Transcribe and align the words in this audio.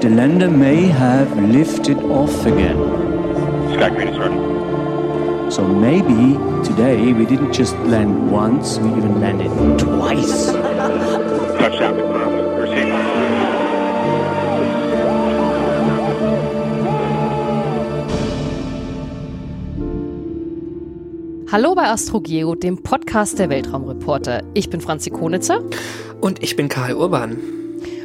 The 0.00 0.10
lander 0.10 0.48
may 0.48 0.86
have 0.86 1.36
lifted 1.36 1.98
off 2.04 2.46
again. 2.46 2.76
Sky 3.74 3.90
Green 3.90 4.06
is 4.06 4.16
ready. 4.16 4.36
So 5.50 5.66
maybe 5.66 6.38
today 6.62 7.12
we 7.12 7.26
didn't 7.26 7.52
just 7.52 7.74
land 7.78 8.30
once, 8.30 8.78
we 8.78 8.90
even 8.90 9.20
landed 9.20 9.50
twice. 9.76 10.52
Touchdown 11.58 11.96
confirmed. 11.96 12.60
Receive. 12.60 12.94
Hallo 21.50 21.74
bei 21.74 21.90
AstroGeo, 21.90 22.54
dem 22.54 22.84
Podcast 22.84 23.40
der 23.40 23.50
Weltraumreporter. 23.50 24.44
Ich 24.54 24.70
bin 24.70 24.80
Franzi 24.80 25.10
Konitzer. 25.10 25.60
Und 26.20 26.40
ich 26.40 26.54
bin 26.54 26.68
Karl 26.68 26.94
Urban. 26.94 27.36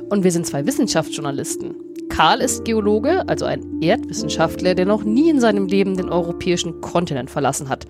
Und 0.10 0.24
wir 0.24 0.32
sind 0.32 0.48
zwei 0.48 0.66
Wissenschaftsjournalisten. 0.66 1.73
Karl 2.14 2.42
ist 2.42 2.64
Geologe, 2.64 3.24
also 3.28 3.46
ein 3.46 3.82
Erdwissenschaftler, 3.82 4.76
der 4.76 4.86
noch 4.86 5.04
nie 5.04 5.32
in 5.32 5.40
seinem 5.40 5.66
Leben 5.66 5.98
den 5.98 6.10
europäischen 6.10 6.80
Kontinent 6.80 7.32
verlassen 7.32 7.70
hat. 7.70 7.88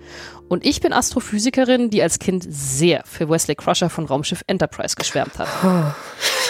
Und 0.48 0.64
ich 0.64 0.80
bin 0.80 0.94
Astrophysikerin, 0.94 1.90
die 1.90 2.02
als 2.02 2.18
Kind 2.18 2.42
sehr 2.48 3.02
für 3.04 3.28
Wesley 3.28 3.54
Crusher 3.54 3.90
von 3.90 4.06
Raumschiff 4.06 4.42
Enterprise 4.46 4.96
geschwärmt 4.96 5.38
hat. 5.38 5.48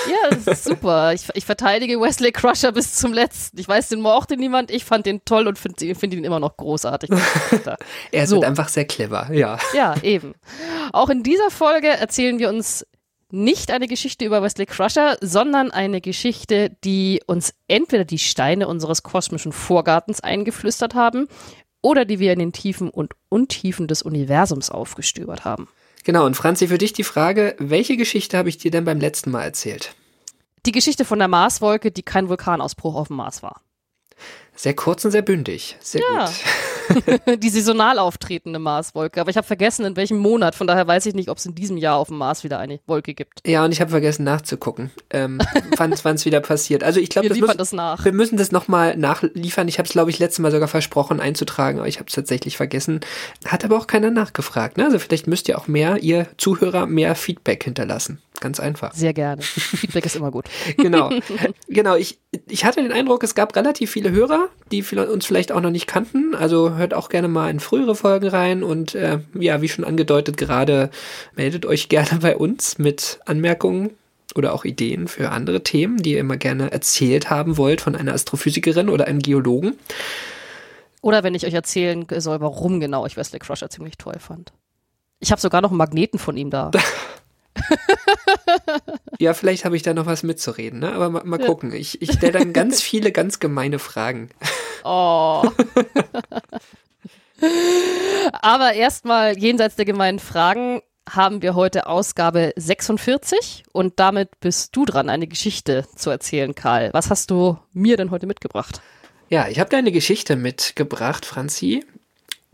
Ja, 0.06 0.36
das 0.36 0.47
ist 0.47 0.64
super. 0.64 1.14
Ich, 1.14 1.30
ich, 1.33 1.47
verteidige 1.47 1.98
Wesley 1.98 2.30
Crusher 2.30 2.72
bis 2.72 2.95
zum 2.95 3.14
letzten. 3.14 3.58
Ich 3.58 3.67
weiß, 3.67 3.89
den 3.89 4.02
mochte 4.02 4.36
niemand. 4.36 4.70
Ich 4.70 4.84
fand 4.84 5.06
den 5.06 5.25
toll 5.25 5.48
und 5.48 5.58
finde 5.58 5.95
find 5.95 6.12
ihn 6.12 6.25
immer 6.25 6.41
noch 6.41 6.58
großartig. 6.58 7.08
er 8.12 8.25
ist 8.25 8.28
so. 8.28 8.36
Halt 8.36 8.45
einfach 8.45 8.69
sehr 8.69 8.84
clever, 8.84 9.33
ja. 9.33 9.56
Ja, 9.72 9.95
eben. 10.02 10.34
Auch 10.92 11.08
in 11.08 11.22
dieser 11.22 11.50
Folge 11.50 11.89
erzählen 11.89 12.39
wir 12.39 12.50
uns 12.50 12.84
nicht 13.30 13.70
eine 13.70 13.89
Geschichte 13.89 14.25
über 14.25 14.42
Wesley 14.42 14.67
Crusher, 14.67 15.17
sondern 15.20 15.70
eine 15.70 16.00
Geschichte, 16.00 16.77
die 16.84 17.22
uns 17.27 17.55
entweder 17.69 18.05
die 18.05 18.19
Steine 18.19 18.69
unseres 18.69 19.03
kosmischen 19.03 19.53
Vorgartens 19.53 20.20
eingeflüstert 20.20 20.94
haben 20.94 21.28
oder 21.83 22.05
die 22.05 22.19
wir 22.19 22.33
in 22.33 22.39
den 22.39 22.52
Tiefen 22.52 22.89
und 22.91 23.12
Untiefen 23.28 23.89
des 23.89 24.02
Universums 24.02 24.70
aufgestöbert 24.70 25.45
haben. 25.45 25.69
Genau, 26.05 26.27
und 26.27 26.36
Franzi, 26.36 26.69
für 26.69 26.78
dich 26.78 26.92
die 26.92 27.05
Frage, 27.05 27.56
welche 27.58 27.97
Geschichte 27.97 28.36
habe 28.36 28.48
ich 28.48 28.58
dir 28.58 28.70
denn 28.70 28.84
beim 28.84 29.00
letzten 29.00 29.30
Mal 29.30 29.42
erzählt? 29.42 29.95
Die 30.67 30.72
Geschichte 30.72 31.05
von 31.05 31.19
der 31.19 31.28
Marswolke, 31.28 31.91
die 31.91 32.02
kein 32.02 32.28
Vulkanausbruch 32.28 32.95
auf 32.95 33.08
dem 33.08 33.17
Mars 33.17 33.42
war. 33.42 33.61
Sehr 34.55 34.75
kurz 34.75 35.05
und 35.05 35.11
sehr 35.11 35.22
bündig. 35.22 35.77
Sehr 35.80 36.00
ja. 36.00 36.27
gut. 36.27 36.34
die 37.38 37.48
saisonal 37.48 37.98
auftretende 37.98 38.58
Marswolke. 38.58 39.20
Aber 39.20 39.30
ich 39.30 39.36
habe 39.36 39.46
vergessen, 39.46 39.84
in 39.84 39.96
welchem 39.96 40.18
Monat. 40.18 40.54
Von 40.54 40.66
daher 40.66 40.86
weiß 40.86 41.06
ich 41.06 41.14
nicht, 41.14 41.28
ob 41.28 41.38
es 41.38 41.46
in 41.46 41.54
diesem 41.54 41.77
Jahr 41.77 41.96
auf 41.96 42.08
dem 42.08 42.18
Mars 42.18 42.44
wieder 42.44 42.58
eine 42.58 42.80
Wolke 42.86 43.14
gibt. 43.14 43.46
Ja, 43.46 43.64
und 43.64 43.72
ich 43.72 43.80
habe 43.80 43.90
vergessen 43.90 44.24
nachzugucken, 44.24 44.90
ähm, 45.10 45.40
wann 45.77 45.92
es 45.92 46.24
wieder 46.24 46.40
passiert. 46.40 46.84
Also 46.84 47.00
ich 47.00 47.10
glaube, 47.10 47.34
wir, 47.34 47.46
das 47.46 47.56
das 47.56 47.72
nach. 47.72 48.05
wir 48.05 48.12
müssen 48.12 48.36
das 48.36 48.52
nochmal 48.52 48.96
nachliefern. 48.96 49.68
Ich 49.68 49.78
habe 49.78 49.86
es, 49.86 49.92
glaube 49.92 50.10
ich, 50.10 50.18
letztes 50.18 50.40
Mal 50.40 50.50
sogar 50.50 50.68
versprochen 50.68 51.20
einzutragen, 51.20 51.78
aber 51.78 51.88
ich 51.88 51.98
habe 51.98 52.08
es 52.08 52.14
tatsächlich 52.14 52.56
vergessen. 52.56 53.00
Hat 53.46 53.64
aber 53.64 53.78
auch 53.78 53.86
keiner 53.86 54.11
nachgefragt. 54.11 54.77
Ne? 54.77 54.84
Also 54.84 54.98
vielleicht 54.98 55.27
müsst 55.27 55.48
ihr 55.48 55.58
auch 55.58 55.67
mehr, 55.67 56.02
ihr 56.02 56.27
Zuhörer, 56.36 56.86
mehr 56.86 57.14
Feedback 57.14 57.64
hinterlassen. 57.64 58.20
Ganz 58.40 58.58
einfach. 58.58 58.92
Sehr 58.95 59.14
gerne. 59.14 59.42
Feedback 59.42 60.05
ist 60.05 60.17
immer 60.17 60.30
gut. 60.30 60.46
genau. 60.77 61.11
Genau. 61.68 61.96
Ich, 61.96 62.18
ich 62.48 62.64
hatte 62.64 62.83
den 62.83 62.92
Eindruck, 62.92 63.22
es 63.22 63.34
gab 63.34 63.56
relativ 63.56 63.90
viele 63.90 64.11
Hörer, 64.11 64.48
die 64.70 64.83
uns 64.83 65.27
vielleicht 65.27 65.50
auch 65.50 65.61
noch 65.61 65.70
nicht 65.70 65.86
kannten. 65.86 66.34
Also 66.34 66.74
hört 66.74 66.94
auch 66.94 67.08
gerne 67.08 67.28
mal 67.28 67.50
in 67.50 67.58
frühere 67.58 67.94
Folgen 67.94 68.28
rein 68.28 68.62
und 68.62 68.94
äh, 68.94 69.18
ja, 69.34 69.61
wie 69.61 69.68
schon 69.68 69.84
angedeutet, 69.84 70.36
gerade 70.36 70.90
meldet 71.34 71.67
euch 71.67 71.89
gerne 71.89 72.20
bei 72.20 72.36
uns 72.36 72.78
mit 72.78 73.18
Anmerkungen 73.24 73.90
oder 74.34 74.52
auch 74.52 74.64
Ideen 74.64 75.08
für 75.08 75.30
andere 75.30 75.62
Themen, 75.62 75.98
die 75.98 76.12
ihr 76.12 76.20
immer 76.20 76.36
gerne 76.36 76.70
erzählt 76.73 77.30
haben 77.30 77.56
wollt 77.56 77.80
von 77.80 77.96
einer 77.96 78.12
Astrophysikerin 78.12 78.89
oder 78.89 79.06
einem 79.06 79.20
Geologen. 79.20 79.74
Oder 81.00 81.23
wenn 81.23 81.34
ich 81.34 81.46
euch 81.46 81.55
erzählen 81.55 82.06
soll, 82.18 82.40
warum 82.40 82.80
genau 82.80 83.06
ich 83.06 83.17
Wesley 83.17 83.39
Crusher 83.39 83.68
ziemlich 83.68 83.98
toll 83.98 84.18
fand. 84.18 84.52
Ich 85.20 85.30
habe 85.30 85.40
sogar 85.40 85.61
noch 85.61 85.70
einen 85.70 85.78
Magneten 85.78 86.18
von 86.18 86.36
ihm 86.36 86.50
da. 86.50 86.70
ja, 89.19 89.35
vielleicht 89.35 89.65
habe 89.65 89.77
ich 89.77 89.83
da 89.83 89.95
noch 89.95 90.07
was 90.07 90.23
mitzureden, 90.23 90.81
ne? 90.81 90.92
aber 90.92 91.11
mal, 91.11 91.25
mal 91.25 91.39
gucken. 91.39 91.73
Ich, 91.73 92.03
ich 92.03 92.13
stelle 92.13 92.33
dann 92.33 92.53
ganz 92.53 92.81
viele 92.83 93.13
ganz 93.13 93.41
gemeine 93.41 93.79
Fragen. 93.79 94.31
Oh. 94.85 95.45
aber 98.33 98.75
erstmal 98.75 99.39
jenseits 99.39 99.77
der 99.77 99.85
gemeinen 99.85 100.19
Fragen 100.19 100.83
haben 101.09 101.42
wir 101.42 101.55
heute 101.55 101.87
Ausgabe 101.87 102.53
46 102.57 103.65
und 103.73 104.01
damit 104.01 104.41
bist 104.41 104.75
du 104.75 104.85
dran, 104.85 105.09
eine 105.09 105.27
Geschichte 105.27 105.86
zu 105.95 106.11
erzählen, 106.11 106.55
Karl. 106.55 106.91
Was 106.92 107.11
hast 107.11 107.31
du 107.31 107.59
mir 107.73 107.97
denn 107.97 108.11
heute 108.11 108.27
mitgebracht? 108.27 108.81
Ja, 109.29 109.48
ich 109.48 109.59
habe 109.59 109.71
dir 109.71 109.79
eine 109.79 109.92
Geschichte 109.92 110.36
mitgebracht, 110.36 111.27
Franzi. 111.27 111.85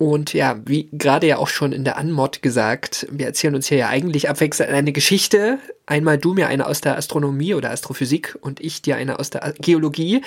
Und 0.01 0.33
ja, 0.33 0.59
wie 0.65 0.89
gerade 0.93 1.27
ja 1.27 1.37
auch 1.37 1.49
schon 1.49 1.73
in 1.73 1.85
der 1.85 1.99
Anmod 1.99 2.41
gesagt, 2.41 3.07
wir 3.11 3.27
erzählen 3.27 3.55
uns 3.55 3.67
hier 3.67 3.77
ja 3.77 3.89
eigentlich 3.91 4.31
abwechselnd 4.31 4.73
eine 4.73 4.93
Geschichte. 4.93 5.59
Einmal 5.85 6.17
du 6.17 6.33
mir 6.33 6.49
eine 6.49 6.67
aus 6.67 6.81
der 6.81 6.97
Astronomie 6.97 7.53
oder 7.53 7.71
Astrophysik 7.71 8.35
und 8.41 8.61
ich 8.61 8.81
dir 8.81 8.97
eine 8.97 9.19
aus 9.19 9.29
der 9.29 9.53
Geologie. 9.59 10.23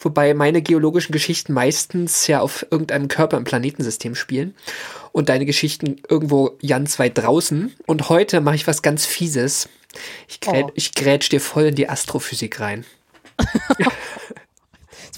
Wobei 0.00 0.32
meine 0.32 0.62
geologischen 0.62 1.12
Geschichten 1.12 1.52
meistens 1.52 2.26
ja 2.26 2.40
auf 2.40 2.64
irgendeinem 2.70 3.08
Körper 3.08 3.36
im 3.36 3.44
Planetensystem 3.44 4.14
spielen. 4.14 4.54
Und 5.12 5.28
deine 5.28 5.44
Geschichten 5.44 6.00
irgendwo 6.08 6.56
ganz 6.66 6.98
weit 6.98 7.18
draußen. 7.18 7.70
Und 7.84 8.08
heute 8.08 8.40
mache 8.40 8.54
ich 8.54 8.66
was 8.66 8.80
ganz 8.80 9.04
Fieses. 9.04 9.68
Ich, 10.26 10.40
grät, 10.40 10.64
oh. 10.68 10.72
ich 10.74 10.94
grätsch 10.94 11.28
dir 11.28 11.42
voll 11.42 11.64
in 11.64 11.74
die 11.74 11.90
Astrophysik 11.90 12.60
rein. 12.60 12.86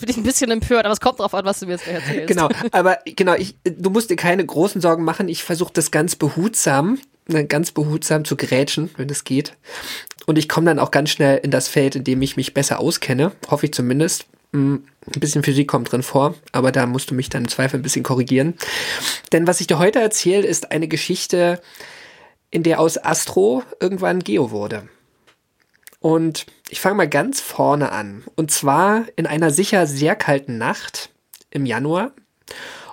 Bin 0.05 0.11
ich 0.11 0.17
ein 0.19 0.23
bisschen 0.23 0.51
empört, 0.51 0.85
aber 0.85 0.93
es 0.93 1.01
kommt 1.01 1.19
drauf 1.19 1.33
an, 1.33 1.47
was 1.47 1.61
du 1.61 1.67
mir 1.67 1.73
jetzt 1.73 1.89
erzählst. 1.89 2.27
Genau, 2.27 2.51
aber 2.73 2.99
genau, 3.07 3.33
ich, 3.37 3.57
du 3.65 3.89
musst 3.89 4.11
dir 4.11 4.17
keine 4.17 4.45
großen 4.45 4.83
Sorgen 4.83 5.03
machen. 5.03 5.31
Ich 5.31 5.43
versuche 5.43 5.73
das 5.73 5.91
ganz 5.91 6.15
behutsam, 6.15 6.99
ne, 7.27 7.47
ganz 7.47 7.73
behutsam 7.73 8.27
zu 8.27 8.37
grätschen, 8.37 8.91
wenn 8.99 9.09
es 9.09 9.25
geht. 9.25 9.57
Und 10.27 10.37
ich 10.37 10.47
komme 10.47 10.67
dann 10.67 10.79
auch 10.79 10.91
ganz 10.91 11.09
schnell 11.09 11.39
in 11.39 11.51
das 11.51 11.69
Feld, 11.69 11.97
in 11.97 12.05
dem 12.05 12.21
ich 12.21 12.37
mich 12.37 12.53
besser 12.53 12.81
auskenne, 12.81 13.33
hoffe 13.51 13.65
ich 13.65 13.73
zumindest. 13.73 14.27
Hm, 14.53 14.85
ein 15.07 15.21
bisschen 15.21 15.43
Physik 15.43 15.69
kommt 15.69 15.91
drin 15.91 16.03
vor, 16.03 16.35
aber 16.53 16.71
da 16.71 16.85
musst 16.85 17.11
du 17.11 17.15
mich 17.15 17.31
dann 17.31 17.45
im 17.45 17.49
Zweifel 17.49 17.81
ein 17.81 17.83
bisschen 17.83 18.03
korrigieren. 18.03 18.53
Denn 19.33 19.47
was 19.47 19.63
ich 19.63 19.69
dir 19.69 19.79
heute 19.79 20.01
erzähle, 20.01 20.47
ist 20.47 20.71
eine 20.71 20.87
Geschichte, 20.87 21.63
in 22.51 22.63
der 22.63 22.79
aus 22.79 23.03
Astro 23.03 23.63
irgendwann 23.81 24.21
Geo 24.21 24.51
wurde. 24.51 24.87
Und 26.05 26.45
ich 26.69 26.83
fange 26.83 26.97
mal 26.97 27.09
ganz 27.09 27.41
vorne 27.41 27.91
an. 27.91 28.25
Und 28.37 28.51
zwar 28.51 29.07
in 29.17 29.27
einer 29.27 29.51
sicher 29.51 29.87
sehr 29.87 30.15
kalten 30.15 30.59
Nacht 30.59 31.09
im 31.51 31.65
Januar. 31.65 32.13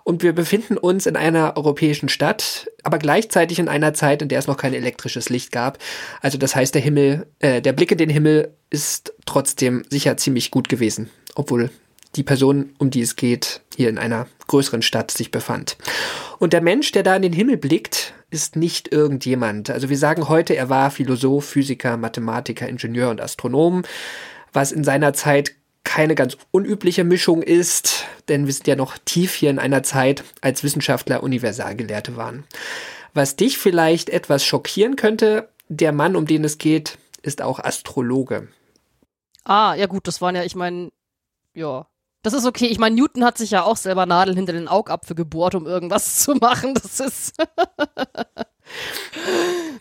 Und 0.06 0.24
wir 0.24 0.32
befinden 0.32 0.78
uns 0.78 1.06
in 1.08 1.18
einer 1.18 1.58
europäischen 1.58 2.08
Stadt, 2.08 2.70
aber 2.84 3.00
gleichzeitig 3.00 3.60
in 3.60 3.68
einer 3.68 3.94
Zeit, 3.94 4.22
in 4.22 4.30
der 4.30 4.40
es 4.40 4.48
noch 4.48 4.56
kein 4.56 4.74
elektrisches 4.74 5.28
Licht 5.28 5.52
gab. 5.52 5.78
Also 6.22 6.38
das 6.38 6.56
heißt, 6.56 6.74
der 6.74 6.82
Himmel, 6.82 7.28
äh, 7.40 7.62
der 7.62 7.74
Blick 7.74 7.92
in 7.92 7.98
den 7.98 8.10
Himmel 8.10 8.54
ist 8.70 9.14
trotzdem 9.26 9.84
sicher 9.90 10.16
ziemlich 10.16 10.50
gut 10.50 10.70
gewesen, 10.70 11.10
obwohl 11.36 11.70
die 12.16 12.24
Person, 12.24 12.76
um 12.78 12.92
die 12.92 13.02
es 13.02 13.18
geht, 13.18 13.60
hier 13.76 13.90
in 13.90 13.98
einer 13.98 14.28
größeren 14.48 14.84
Stadt 14.84 15.12
sich 15.12 15.32
befand. 15.32 15.76
Und 16.40 16.54
der 16.54 16.62
Mensch, 16.62 16.94
der 16.94 17.04
da 17.04 17.18
in 17.18 17.24
den 17.24 17.34
Himmel 17.34 17.58
blickt, 17.58 18.14
ist 18.32 18.56
nicht 18.56 18.92
irgendjemand. 18.92 19.70
Also 19.70 19.90
wir 19.90 19.98
sagen 19.98 20.30
heute, 20.30 20.56
er 20.56 20.70
war 20.70 20.90
Philosoph, 20.90 21.46
Physiker, 21.46 21.98
Mathematiker, 21.98 22.68
Ingenieur 22.68 23.10
und 23.10 23.22
Astronom, 23.22 23.84
was 24.54 24.72
in 24.72 24.84
seiner 24.84 25.14
Zeit 25.14 25.52
keine 25.84 26.16
ganz 26.16 26.38
unübliche 26.52 27.04
Mischung 27.04 27.42
ist, 27.42 28.06
denn 28.30 28.46
wir 28.46 28.54
sind 28.54 28.68
ja 28.68 28.76
noch 28.76 28.98
tief 29.04 29.34
hier 29.34 29.50
in 29.50 29.60
einer 29.60 29.84
Zeit, 29.84 30.24
als 30.42 30.64
Wissenschaftler 30.64 31.24
Universalgelehrte 31.24 32.16
waren. 32.16 32.46
Was 33.14 33.36
dich 33.36 33.58
vielleicht 33.58 34.10
etwas 34.10 34.46
schockieren 34.46 34.96
könnte, 34.96 35.50
der 35.68 35.92
Mann, 35.92 36.16
um 36.16 36.26
den 36.26 36.44
es 36.44 36.58
geht, 36.58 36.98
ist 37.24 37.42
auch 37.42 37.60
Astrologe. 37.60 38.48
Ah, 39.44 39.76
ja 39.76 39.88
gut, 39.88 40.08
das 40.08 40.22
waren 40.22 40.36
ja, 40.36 40.44
ich 40.44 40.56
meine, 40.56 40.92
ja, 41.54 41.88
das 42.22 42.34
ist 42.34 42.46
okay. 42.46 42.68
Ich 42.68 42.80
meine, 42.80 42.96
Newton 42.96 43.24
hat 43.24 43.38
sich 43.38 43.52
ja 43.52 43.64
auch 43.64 43.78
selber 43.78 44.06
Nadeln 44.06 44.38
hinter 44.38 44.54
den 44.54 44.68
Augapfel 44.68 45.16
gebohrt, 45.16 45.56
um 45.56 45.66
irgendwas 45.66 46.20
zu 46.24 46.36
machen. 46.36 46.74
Das 46.76 47.00
ist. 47.00 47.34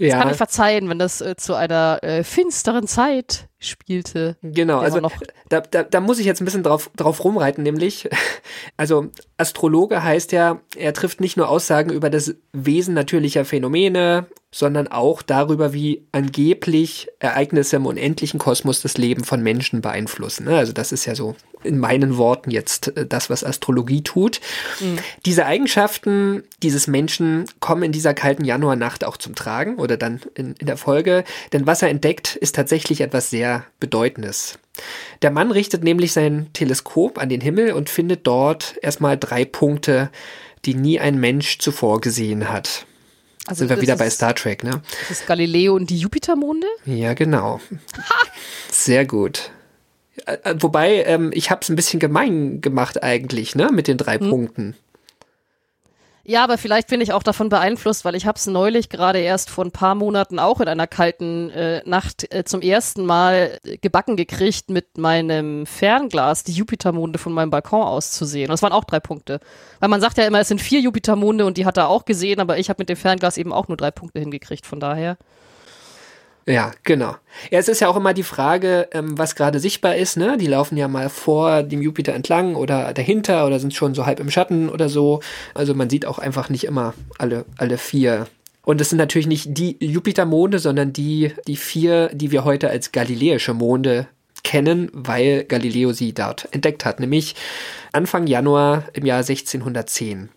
Das 0.08 0.18
kann 0.18 0.30
ich 0.30 0.36
verzeihen, 0.36 0.88
wenn 0.88 0.98
das 0.98 1.20
äh, 1.20 1.36
zu 1.36 1.54
einer 1.54 1.98
äh, 2.02 2.24
finsteren 2.24 2.86
Zeit 2.86 3.48
spielte. 3.58 4.36
Genau, 4.42 4.78
also 4.78 5.00
da, 5.50 5.60
da, 5.60 5.82
da 5.82 6.00
muss 6.00 6.18
ich 6.18 6.26
jetzt 6.26 6.40
ein 6.40 6.46
bisschen 6.46 6.62
drauf, 6.62 6.90
drauf 6.96 7.22
rumreiten, 7.22 7.62
nämlich, 7.62 8.08
also 8.78 9.08
Astrologe 9.36 10.02
heißt 10.02 10.32
ja, 10.32 10.60
er 10.76 10.94
trifft 10.94 11.20
nicht 11.20 11.36
nur 11.36 11.48
Aussagen 11.48 11.90
über 11.90 12.08
das 12.08 12.34
Wesen 12.52 12.94
natürlicher 12.94 13.44
Phänomene, 13.44 14.26
sondern 14.52 14.88
auch 14.88 15.22
darüber, 15.22 15.72
wie 15.72 16.06
angeblich 16.10 17.08
Ereignisse 17.20 17.76
im 17.76 17.86
unendlichen 17.86 18.40
Kosmos 18.40 18.82
das 18.82 18.98
Leben 18.98 19.22
von 19.24 19.42
Menschen 19.42 19.80
beeinflussen. 19.80 20.46
ne? 20.46 20.56
Also 20.56 20.72
das 20.72 20.90
ist 20.90 21.04
ja 21.04 21.14
so 21.14 21.36
in 21.62 21.78
meinen 21.78 22.16
Worten 22.16 22.50
jetzt 22.50 22.96
äh, 22.96 23.06
das, 23.06 23.30
was 23.30 23.44
Astrologie 23.44 24.02
tut. 24.02 24.40
Diese 25.26 25.46
Eigenschaften 25.46 26.42
dieses 26.62 26.86
Menschen 26.86 27.44
kommen 27.60 27.82
in 27.82 27.92
dieser 27.92 28.14
kalten 28.14 28.44
Januarnacht 28.44 29.04
auch 29.04 29.18
zum 29.18 29.34
Tragen 29.34 29.78
oder 29.90 29.96
dann 29.96 30.20
in, 30.34 30.54
in 30.54 30.66
der 30.66 30.76
Folge, 30.76 31.24
denn 31.52 31.66
was 31.66 31.82
er 31.82 31.88
entdeckt, 31.88 32.36
ist 32.36 32.54
tatsächlich 32.54 33.00
etwas 33.00 33.30
sehr 33.30 33.64
Bedeutendes. 33.80 34.58
Der 35.22 35.30
Mann 35.30 35.50
richtet 35.50 35.82
nämlich 35.84 36.12
sein 36.12 36.48
Teleskop 36.52 37.18
an 37.18 37.28
den 37.28 37.40
Himmel 37.40 37.72
und 37.72 37.90
findet 37.90 38.26
dort 38.26 38.76
erstmal 38.82 39.18
drei 39.18 39.44
Punkte, 39.44 40.10
die 40.64 40.74
nie 40.74 41.00
ein 41.00 41.18
Mensch 41.18 41.58
zuvor 41.58 42.00
gesehen 42.00 42.48
hat. 42.50 42.86
Also 43.46 43.60
Sind 43.60 43.70
wir 43.70 43.80
wieder 43.82 43.96
bei 43.96 44.06
ist- 44.06 44.14
Star 44.16 44.34
Trek, 44.34 44.62
ne? 44.62 44.82
Das 45.08 45.18
ist 45.20 45.26
Galileo 45.26 45.74
und 45.74 45.90
die 45.90 45.98
Jupitermonde? 45.98 46.66
Ja, 46.84 47.14
genau. 47.14 47.60
Sehr 48.70 49.04
gut. 49.06 49.50
Äh, 50.26 50.36
äh, 50.44 50.54
Wobei, 50.60 51.02
ähm, 51.04 51.30
ich 51.34 51.50
habe 51.50 51.60
es 51.62 51.68
ein 51.68 51.76
bisschen 51.76 51.98
gemein 52.00 52.60
gemacht 52.60 53.02
eigentlich, 53.02 53.54
ne, 53.56 53.70
mit 53.72 53.88
den 53.88 53.96
drei 53.96 54.18
Punkten. 54.18 54.76
Ja, 56.30 56.44
aber 56.44 56.58
vielleicht 56.58 56.86
bin 56.86 57.00
ich 57.00 57.12
auch 57.12 57.24
davon 57.24 57.48
beeinflusst, 57.48 58.04
weil 58.04 58.14
ich 58.14 58.24
habe 58.24 58.36
es 58.36 58.46
neulich 58.46 58.88
gerade 58.88 59.18
erst 59.18 59.50
vor 59.50 59.64
ein 59.64 59.72
paar 59.72 59.96
Monaten 59.96 60.38
auch 60.38 60.60
in 60.60 60.68
einer 60.68 60.86
kalten 60.86 61.50
äh, 61.50 61.82
Nacht 61.84 62.32
äh, 62.32 62.44
zum 62.44 62.60
ersten 62.60 63.04
Mal 63.04 63.58
äh, 63.64 63.78
gebacken 63.78 64.14
gekriegt, 64.14 64.70
mit 64.70 64.96
meinem 64.96 65.66
Fernglas 65.66 66.44
die 66.44 66.52
Jupitermonde 66.52 67.18
von 67.18 67.32
meinem 67.32 67.50
Balkon 67.50 67.82
aus 67.82 68.12
zu 68.12 68.24
sehen. 68.24 68.44
Und 68.44 68.52
das 68.52 68.62
waren 68.62 68.72
auch 68.72 68.84
drei 68.84 69.00
Punkte. 69.00 69.40
Weil 69.80 69.88
man 69.88 70.00
sagt 70.00 70.18
ja 70.18 70.24
immer, 70.24 70.38
es 70.38 70.46
sind 70.46 70.60
vier 70.60 70.78
Jupitermonde 70.78 71.44
und 71.44 71.56
die 71.56 71.66
hat 71.66 71.76
er 71.76 71.88
auch 71.88 72.04
gesehen, 72.04 72.38
aber 72.38 72.58
ich 72.58 72.68
habe 72.68 72.80
mit 72.80 72.88
dem 72.88 72.96
Fernglas 72.96 73.36
eben 73.36 73.52
auch 73.52 73.66
nur 73.66 73.76
drei 73.76 73.90
Punkte 73.90 74.20
hingekriegt. 74.20 74.66
Von 74.66 74.78
daher. 74.78 75.16
Ja, 76.50 76.72
genau. 76.82 77.14
Ja, 77.50 77.60
es 77.60 77.68
ist 77.68 77.80
ja 77.80 77.88
auch 77.88 77.96
immer 77.96 78.12
die 78.12 78.24
Frage, 78.24 78.88
ähm, 78.92 79.16
was 79.16 79.36
gerade 79.36 79.60
sichtbar 79.60 79.94
ist, 79.94 80.16
ne? 80.16 80.36
Die 80.36 80.48
laufen 80.48 80.76
ja 80.76 80.88
mal 80.88 81.08
vor 81.08 81.62
dem 81.62 81.80
Jupiter 81.80 82.12
entlang 82.12 82.56
oder 82.56 82.92
dahinter 82.92 83.46
oder 83.46 83.60
sind 83.60 83.72
schon 83.72 83.94
so 83.94 84.04
halb 84.04 84.18
im 84.18 84.30
Schatten 84.30 84.68
oder 84.68 84.88
so. 84.88 85.20
Also 85.54 85.74
man 85.74 85.88
sieht 85.88 86.06
auch 86.06 86.18
einfach 86.18 86.48
nicht 86.48 86.64
immer 86.64 86.94
alle, 87.18 87.44
alle 87.56 87.78
vier. 87.78 88.26
Und 88.64 88.80
es 88.80 88.90
sind 88.90 88.98
natürlich 88.98 89.28
nicht 89.28 89.56
die 89.56 89.76
Jupitermonde, 89.80 90.58
sondern 90.58 90.92
die, 90.92 91.32
die 91.46 91.56
vier, 91.56 92.08
die 92.12 92.32
wir 92.32 92.44
heute 92.44 92.68
als 92.68 92.90
galiläische 92.90 93.54
Monde 93.54 94.08
kennen, 94.42 94.90
weil 94.92 95.44
Galileo 95.44 95.92
sie 95.92 96.12
dort 96.12 96.48
entdeckt 96.50 96.84
hat, 96.84 96.98
nämlich 96.98 97.36
Anfang 97.92 98.26
Januar 98.26 98.84
im 98.92 99.06
Jahr 99.06 99.18
1610. 99.18 100.30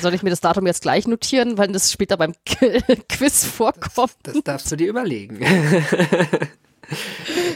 Soll 0.00 0.14
ich 0.14 0.22
mir 0.22 0.30
das 0.30 0.40
Datum 0.40 0.66
jetzt 0.66 0.82
gleich 0.82 1.06
notieren, 1.06 1.58
weil 1.58 1.68
das 1.68 1.92
später 1.92 2.16
beim 2.16 2.34
Quiz 3.08 3.44
vorkommt? 3.44 4.16
Das 4.22 4.42
darfst 4.42 4.70
du 4.70 4.76
dir 4.76 4.88
überlegen. 4.88 5.40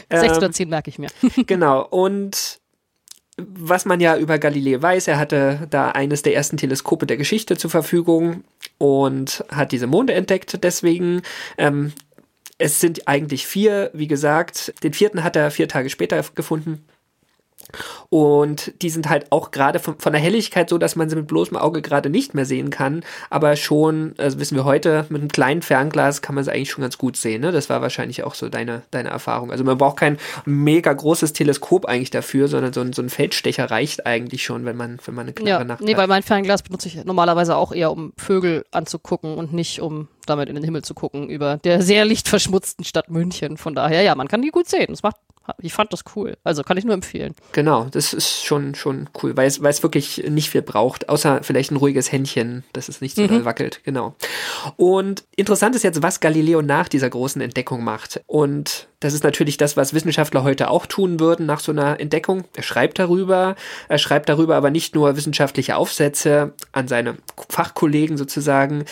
1610 0.09 0.69
merke 0.69 0.89
ich 0.89 0.99
mir. 0.99 1.09
Genau, 1.47 1.85
und 1.85 2.59
was 3.37 3.85
man 3.85 3.99
ja 3.99 4.15
über 4.17 4.37
Galilei 4.37 4.79
weiß, 4.79 5.07
er 5.07 5.17
hatte 5.17 5.67
da 5.69 5.89
eines 5.89 6.21
der 6.21 6.35
ersten 6.35 6.57
Teleskope 6.57 7.07
der 7.07 7.17
Geschichte 7.17 7.57
zur 7.57 7.71
Verfügung 7.71 8.43
und 8.77 9.43
hat 9.49 9.71
diese 9.71 9.87
Monde 9.87 10.13
entdeckt. 10.13 10.63
Deswegen, 10.63 11.23
ähm, 11.57 11.93
es 12.59 12.79
sind 12.79 13.07
eigentlich 13.07 13.47
vier, 13.47 13.89
wie 13.93 14.07
gesagt. 14.07 14.73
Den 14.83 14.93
vierten 14.93 15.23
hat 15.23 15.35
er 15.35 15.49
vier 15.49 15.67
Tage 15.67 15.89
später 15.89 16.23
gefunden. 16.35 16.85
Und 18.09 18.73
die 18.81 18.89
sind 18.89 19.09
halt 19.09 19.31
auch 19.31 19.51
gerade 19.51 19.79
von, 19.79 19.97
von 19.99 20.13
der 20.13 20.21
Helligkeit 20.21 20.69
so, 20.69 20.77
dass 20.77 20.95
man 20.95 21.09
sie 21.09 21.15
mit 21.15 21.27
bloßem 21.27 21.57
Auge 21.57 21.81
gerade 21.81 22.09
nicht 22.09 22.33
mehr 22.33 22.45
sehen 22.45 22.69
kann. 22.69 23.03
Aber 23.29 23.55
schon, 23.55 24.13
also 24.17 24.39
wissen 24.39 24.55
wir 24.55 24.65
heute, 24.65 25.05
mit 25.09 25.21
einem 25.21 25.31
kleinen 25.31 25.61
Fernglas 25.61 26.21
kann 26.21 26.35
man 26.35 26.43
sie 26.43 26.51
eigentlich 26.51 26.71
schon 26.71 26.81
ganz 26.81 26.97
gut 26.97 27.17
sehen. 27.17 27.41
Ne? 27.41 27.51
Das 27.51 27.69
war 27.69 27.81
wahrscheinlich 27.81 28.23
auch 28.23 28.35
so 28.35 28.49
deine, 28.49 28.83
deine 28.91 29.09
Erfahrung. 29.09 29.51
Also 29.51 29.63
man 29.63 29.77
braucht 29.77 29.97
kein 29.97 30.17
mega 30.45 30.91
großes 30.93 31.33
Teleskop 31.33 31.85
eigentlich 31.85 32.11
dafür, 32.11 32.47
sondern 32.47 32.73
so 32.73 32.81
ein, 32.81 32.93
so 32.93 33.01
ein 33.01 33.09
Feldstecher 33.09 33.71
reicht 33.71 34.05
eigentlich 34.05 34.43
schon, 34.43 34.65
wenn 34.65 34.77
man, 34.77 34.99
wenn 35.05 35.15
man 35.15 35.25
eine 35.25 35.33
klare 35.33 35.49
Ja, 35.49 35.63
Nacht 35.63 35.81
nee, 35.81 35.91
hat. 35.91 35.97
weil 35.97 36.07
mein 36.07 36.23
Fernglas 36.23 36.63
benutze 36.63 36.87
ich 36.87 37.03
normalerweise 37.05 37.55
auch 37.55 37.71
eher, 37.71 37.91
um 37.91 38.13
Vögel 38.17 38.65
anzugucken 38.71 39.35
und 39.35 39.53
nicht, 39.53 39.81
um 39.81 40.07
damit 40.25 40.49
in 40.49 40.55
den 40.55 40.63
Himmel 40.63 40.83
zu 40.83 40.93
gucken 40.93 41.29
über 41.29 41.57
der 41.57 41.81
sehr 41.81 42.05
lichtverschmutzten 42.05 42.85
Stadt 42.85 43.09
München. 43.09 43.57
Von 43.57 43.75
daher, 43.75 44.01
ja, 44.01 44.15
man 44.15 44.27
kann 44.27 44.41
die 44.41 44.49
gut 44.49 44.67
sehen. 44.67 44.87
Das 44.89 45.03
macht, 45.03 45.17
ich 45.59 45.73
fand 45.73 45.91
das 45.91 46.03
cool. 46.15 46.37
Also 46.43 46.63
kann 46.63 46.77
ich 46.77 46.85
nur 46.85 46.93
empfehlen. 46.93 47.35
Genau, 47.51 47.87
das 47.91 48.13
ist 48.13 48.45
schon, 48.45 48.75
schon 48.75 49.09
cool, 49.21 49.35
weil 49.35 49.47
es, 49.47 49.61
weil 49.61 49.71
es 49.71 49.83
wirklich 49.83 50.23
nicht 50.29 50.49
viel 50.49 50.61
braucht, 50.61 51.09
außer 51.09 51.43
vielleicht 51.43 51.71
ein 51.71 51.77
ruhiges 51.77 52.11
Händchen, 52.11 52.63
dass 52.73 52.87
es 52.89 53.01
nicht 53.01 53.15
so 53.15 53.27
doll 53.27 53.45
wackelt, 53.45 53.81
genau. 53.83 54.15
Und 54.77 55.23
interessant 55.35 55.75
ist 55.75 55.83
jetzt, 55.83 56.01
was 56.01 56.19
Galileo 56.19 56.61
nach 56.61 56.87
dieser 56.87 57.09
großen 57.09 57.41
Entdeckung 57.41 57.83
macht. 57.83 58.21
Und 58.25 58.87
das 59.01 59.13
ist 59.13 59.23
natürlich 59.23 59.57
das, 59.57 59.75
was 59.75 59.93
Wissenschaftler 59.93 60.43
heute 60.43 60.69
auch 60.69 60.85
tun 60.85 61.19
würden 61.19 61.45
nach 61.45 61.59
so 61.59 61.73
einer 61.73 61.99
Entdeckung. 61.99 62.45
Er 62.55 62.63
schreibt 62.63 62.99
darüber, 62.99 63.55
er 63.89 63.97
schreibt 63.97 64.29
darüber 64.29 64.55
aber 64.55 64.71
nicht 64.71 64.95
nur 64.95 65.17
wissenschaftliche 65.17 65.75
Aufsätze 65.75 66.53
an 66.71 66.87
seine 66.87 67.17
Fachkollegen 67.49 68.15
sozusagen, 68.15 68.85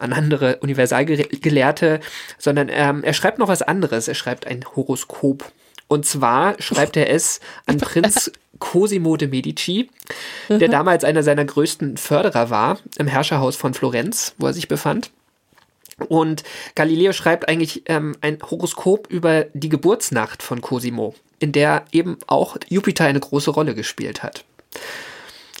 an 0.00 0.12
andere 0.12 0.56
Universalgelehrte, 0.58 2.00
sondern 2.38 2.68
ähm, 2.70 3.02
er 3.02 3.12
schreibt 3.12 3.38
noch 3.38 3.48
was 3.48 3.62
anderes. 3.62 4.08
Er 4.08 4.14
schreibt 4.14 4.46
ein 4.46 4.64
Horoskop. 4.74 5.50
Und 5.88 6.04
zwar 6.04 6.60
schreibt 6.60 6.96
er 6.96 7.10
es 7.10 7.40
an 7.66 7.78
Prinz 7.78 8.32
Cosimo 8.58 9.16
de 9.16 9.28
Medici, 9.28 9.90
der 10.48 10.68
damals 10.68 11.04
einer 11.04 11.22
seiner 11.22 11.44
größten 11.44 11.96
Förderer 11.96 12.50
war 12.50 12.78
im 12.98 13.06
Herrscherhaus 13.06 13.56
von 13.56 13.74
Florenz, 13.74 14.34
wo 14.38 14.46
er 14.46 14.52
sich 14.52 14.68
befand. 14.68 15.10
Und 16.08 16.42
Galileo 16.74 17.12
schreibt 17.12 17.48
eigentlich 17.48 17.82
ähm, 17.86 18.16
ein 18.20 18.38
Horoskop 18.42 19.06
über 19.08 19.46
die 19.54 19.68
Geburtsnacht 19.68 20.42
von 20.42 20.60
Cosimo, 20.60 21.14
in 21.38 21.52
der 21.52 21.84
eben 21.92 22.18
auch 22.26 22.56
Jupiter 22.68 23.04
eine 23.04 23.20
große 23.20 23.50
Rolle 23.50 23.74
gespielt 23.74 24.22
hat. 24.22 24.44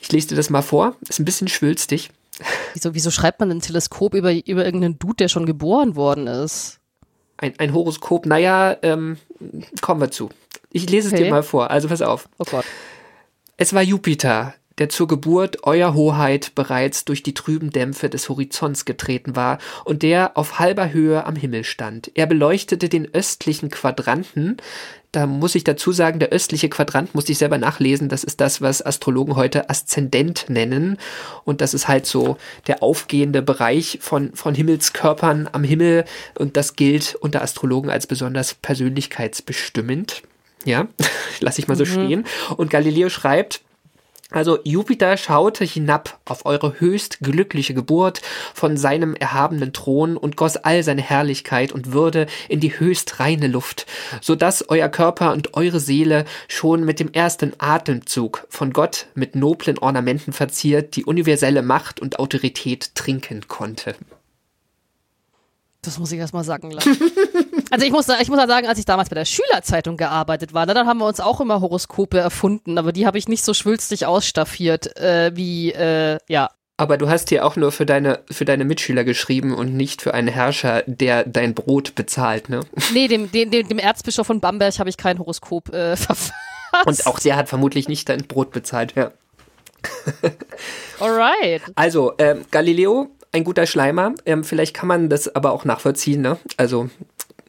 Ich 0.00 0.12
lese 0.12 0.28
dir 0.28 0.36
das 0.36 0.50
mal 0.50 0.62
vor, 0.62 0.94
ist 1.08 1.18
ein 1.18 1.24
bisschen 1.24 1.48
schwülstig. 1.48 2.10
Wieso, 2.74 2.94
wieso 2.94 3.10
schreibt 3.10 3.40
man 3.40 3.50
ein 3.50 3.60
Teleskop 3.60 4.14
über, 4.14 4.32
über 4.32 4.64
irgendeinen 4.64 4.98
Dude, 4.98 5.16
der 5.16 5.28
schon 5.28 5.46
geboren 5.46 5.96
worden 5.96 6.26
ist? 6.26 6.78
Ein, 7.38 7.54
ein 7.58 7.72
Horoskop, 7.72 8.26
naja, 8.26 8.76
ähm, 8.82 9.16
kommen 9.80 10.00
wir 10.00 10.10
zu. 10.10 10.30
Ich 10.70 10.88
lese 10.90 11.08
es 11.08 11.14
Okay. 11.14 11.24
dir 11.24 11.30
mal 11.30 11.42
vor, 11.42 11.70
also 11.70 11.88
pass 11.88 12.02
auf. 12.02 12.28
Oh 12.38 12.44
Gott. 12.44 12.64
Es 13.56 13.72
war 13.72 13.82
Jupiter, 13.82 14.54
der 14.78 14.88
zur 14.88 15.08
Geburt 15.08 15.58
Euer 15.64 15.94
Hoheit 15.94 16.54
bereits 16.54 17.04
durch 17.04 17.22
die 17.22 17.34
trüben 17.34 17.70
Dämpfe 17.70 18.08
des 18.08 18.28
Horizonts 18.28 18.84
getreten 18.84 19.36
war 19.36 19.58
und 19.84 20.02
der 20.02 20.36
auf 20.36 20.58
halber 20.58 20.92
Höhe 20.92 21.24
am 21.24 21.36
Himmel 21.36 21.64
stand. 21.64 22.10
Er 22.14 22.26
beleuchtete 22.26 22.88
den 22.88 23.12
östlichen 23.14 23.70
Quadranten. 23.70 24.56
Da 25.12 25.26
muss 25.26 25.54
ich 25.54 25.64
dazu 25.64 25.92
sagen, 25.92 26.18
der 26.18 26.28
östliche 26.28 26.68
Quadrant 26.68 27.14
musste 27.14 27.32
ich 27.32 27.38
selber 27.38 27.56
nachlesen. 27.56 28.10
Das 28.10 28.22
ist 28.22 28.38
das, 28.40 28.60
was 28.60 28.84
Astrologen 28.84 29.34
heute 29.34 29.70
Aszendent 29.70 30.50
nennen. 30.50 30.98
Und 31.44 31.62
das 31.62 31.72
ist 31.72 31.88
halt 31.88 32.04
so 32.04 32.36
der 32.66 32.82
aufgehende 32.82 33.40
Bereich 33.40 33.98
von, 34.02 34.34
von 34.34 34.54
Himmelskörpern 34.54 35.48
am 35.52 35.64
Himmel. 35.64 36.04
Und 36.38 36.58
das 36.58 36.76
gilt 36.76 37.14
unter 37.14 37.40
Astrologen 37.40 37.88
als 37.90 38.06
besonders 38.06 38.52
persönlichkeitsbestimmend. 38.52 40.22
Ja, 40.66 40.86
lasse 41.40 41.60
ich 41.60 41.68
mal 41.68 41.76
so 41.76 41.86
stehen. 41.86 42.26
Und 42.58 42.68
Galileo 42.68 43.08
schreibt, 43.08 43.62
also 44.30 44.58
Jupiter 44.64 45.16
schaute 45.16 45.64
hinab 45.64 46.18
auf 46.24 46.46
eure 46.46 46.80
höchst 46.80 47.20
glückliche 47.20 47.74
Geburt 47.74 48.22
von 48.54 48.76
seinem 48.76 49.14
erhabenen 49.14 49.72
Thron 49.72 50.16
und 50.16 50.36
goss 50.36 50.56
all 50.56 50.82
seine 50.82 51.02
Herrlichkeit 51.02 51.70
und 51.70 51.92
Würde 51.92 52.26
in 52.48 52.58
die 52.58 52.78
höchst 52.78 53.20
reine 53.20 53.46
Luft, 53.46 53.86
so 54.20 54.34
dass 54.34 54.68
euer 54.68 54.88
Körper 54.88 55.32
und 55.32 55.54
eure 55.54 55.78
Seele 55.78 56.24
schon 56.48 56.84
mit 56.84 56.98
dem 56.98 57.12
ersten 57.12 57.52
Atemzug 57.58 58.46
von 58.48 58.72
Gott 58.72 59.06
mit 59.14 59.36
noblen 59.36 59.78
Ornamenten 59.78 60.32
verziert 60.32 60.96
die 60.96 61.04
universelle 61.04 61.62
Macht 61.62 62.00
und 62.00 62.18
Autorität 62.18 62.94
trinken 62.96 63.46
konnte. 63.46 63.94
Das 65.86 66.00
muss 66.00 66.10
ich 66.10 66.18
erst 66.18 66.34
mal 66.34 66.42
sagen 66.42 66.72
lassen. 66.72 66.96
also 67.70 67.86
ich 67.86 67.92
muss, 67.92 68.08
ich 68.08 68.28
muss 68.28 68.38
halt 68.38 68.50
sagen, 68.50 68.66
als 68.66 68.78
ich 68.78 68.84
damals 68.84 69.08
bei 69.08 69.14
der 69.14 69.24
Schülerzeitung 69.24 69.96
gearbeitet 69.96 70.52
war, 70.52 70.66
ne, 70.66 70.74
dann 70.74 70.88
haben 70.88 70.98
wir 70.98 71.06
uns 71.06 71.20
auch 71.20 71.40
immer 71.40 71.60
Horoskope 71.60 72.18
erfunden, 72.18 72.76
aber 72.76 72.92
die 72.92 73.06
habe 73.06 73.18
ich 73.18 73.28
nicht 73.28 73.44
so 73.44 73.54
schwülstig 73.54 74.04
ausstaffiert 74.04 74.96
äh, 74.96 75.30
wie, 75.34 75.70
äh, 75.72 76.18
ja. 76.28 76.50
Aber 76.76 76.98
du 76.98 77.08
hast 77.08 77.28
hier 77.28 77.46
auch 77.46 77.54
nur 77.56 77.70
für 77.70 77.86
deine, 77.86 78.20
für 78.30 78.44
deine 78.44 78.64
Mitschüler 78.64 79.04
geschrieben 79.04 79.54
und 79.54 79.74
nicht 79.74 80.02
für 80.02 80.12
einen 80.12 80.28
Herrscher, 80.28 80.82
der 80.86 81.24
dein 81.24 81.54
Brot 81.54 81.94
bezahlt, 81.94 82.48
ne? 82.48 82.60
Nee, 82.92 83.06
dem, 83.06 83.30
dem, 83.30 83.50
dem, 83.50 83.68
dem 83.68 83.78
Erzbischof 83.78 84.26
von 84.26 84.40
Bamberg 84.40 84.78
habe 84.80 84.90
ich 84.90 84.96
kein 84.96 85.18
Horoskop 85.18 85.72
äh, 85.72 85.96
verfasst. 85.96 86.32
Und 86.84 87.06
auch 87.06 87.20
der 87.20 87.36
hat 87.36 87.48
vermutlich 87.48 87.88
nicht 87.88 88.08
dein 88.08 88.26
Brot 88.26 88.50
bezahlt, 88.50 88.94
ja. 88.96 89.12
Alright. 90.98 91.62
Also, 91.76 92.14
ähm, 92.18 92.44
Galileo, 92.50 93.15
ein 93.36 93.44
guter 93.44 93.66
Schleimer. 93.66 94.14
Ähm, 94.24 94.44
vielleicht 94.44 94.74
kann 94.74 94.88
man 94.88 95.08
das 95.08 95.34
aber 95.34 95.52
auch 95.52 95.64
nachvollziehen. 95.64 96.22
Ne? 96.22 96.38
Also 96.56 96.88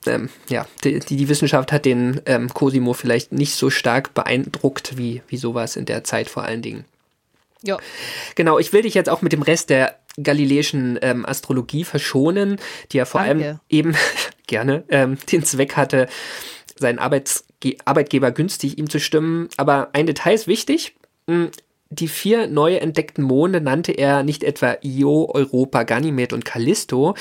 ähm, 0.05 0.29
ja, 0.49 0.67
die, 0.83 0.99
die 0.99 1.29
Wissenschaft 1.29 1.71
hat 1.71 1.85
den 1.85 2.21
ähm, 2.25 2.53
Cosimo 2.53 2.93
vielleicht 2.93 3.31
nicht 3.31 3.55
so 3.55 3.69
stark 3.69 4.13
beeindruckt 4.13 4.97
wie, 4.97 5.21
wie 5.27 5.37
sowas 5.37 5.75
in 5.75 5.85
der 5.85 6.03
Zeit 6.03 6.29
vor 6.29 6.43
allen 6.43 6.61
Dingen. 6.61 6.85
Ja. 7.63 7.77
Genau, 8.35 8.59
ich 8.59 8.73
will 8.73 8.83
dich 8.83 8.93
jetzt 8.93 9.09
auch 9.09 9.21
mit 9.21 9.31
dem 9.31 9.41
Rest 9.41 9.69
der 9.69 9.97
galileischen 10.21 10.99
ähm, 11.01 11.25
Astrologie 11.25 11.83
verschonen, 11.83 12.57
die 12.91 12.97
ja 12.97 13.05
vor 13.05 13.23
Danke. 13.23 13.45
allem 13.45 13.59
eben 13.69 13.95
gerne 14.47 14.83
ähm, 14.89 15.17
den 15.31 15.43
Zweck 15.43 15.75
hatte, 15.75 16.07
seinen 16.77 16.99
Arbeitsge 16.99 17.43
Arbeitgeber 17.85 18.31
günstig 18.31 18.77
ihm 18.77 18.89
zu 18.89 18.99
stimmen. 18.99 19.49
Aber 19.57 19.89
ein 19.93 20.05
Detail 20.05 20.35
ist 20.35 20.47
wichtig. 20.47 20.95
Die 21.89 22.07
vier 22.07 22.47
neu 22.47 22.75
entdeckten 22.75 23.23
Monde 23.23 23.61
nannte 23.61 23.91
er 23.93 24.23
nicht 24.23 24.43
etwa 24.43 24.77
Io, 24.83 25.29
Europa, 25.33 25.83
Ganymed 25.83 26.33
und 26.33 26.45
Callisto. 26.45 27.15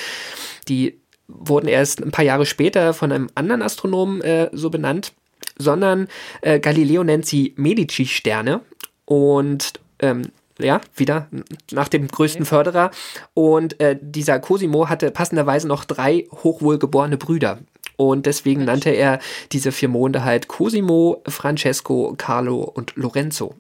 Die 0.69 1.01
wurden 1.29 1.69
erst 1.69 2.03
ein 2.03 2.11
paar 2.11 2.25
Jahre 2.25 2.47
später 2.47 2.95
von 2.95 3.13
einem 3.13 3.29
anderen 3.35 3.63
Astronomen 3.63 4.21
äh, 4.23 4.49
so 4.53 4.71
benannt, 4.71 5.13
sondern 5.59 6.09
äh, 6.43 6.61
Galileo 6.61 7.05
nennt 7.05 7.27
sie 7.27 7.55
Medici-Sterne 7.57 8.61
und 9.05 9.75
ähm, 10.01 10.23
ja, 10.59 10.81
wieder 10.95 11.29
nach 11.71 11.89
dem 11.89 12.09
größten 12.09 12.47
Förderer. 12.47 12.91
Und 13.35 13.79
äh, 13.81 13.99
dieser 14.01 14.39
Cosimo 14.39 14.89
hatte 14.89 15.11
passenderweise 15.11 15.69
noch 15.69 15.85
drei 15.85 16.27
hochwohlgeborene 16.33 17.19
Brüder. 17.19 17.59
Und 17.97 18.27
deswegen 18.27 18.65
nannte 18.65 18.91
er 18.91 19.21
diese 19.53 19.73
vier 19.73 19.89
Monde 19.89 20.25
halt 20.25 20.49
Cosimo, 20.49 21.23
Francesco, 21.29 22.15
Carlo 22.17 22.61
und 22.63 22.95
Lorenzo. 22.97 23.55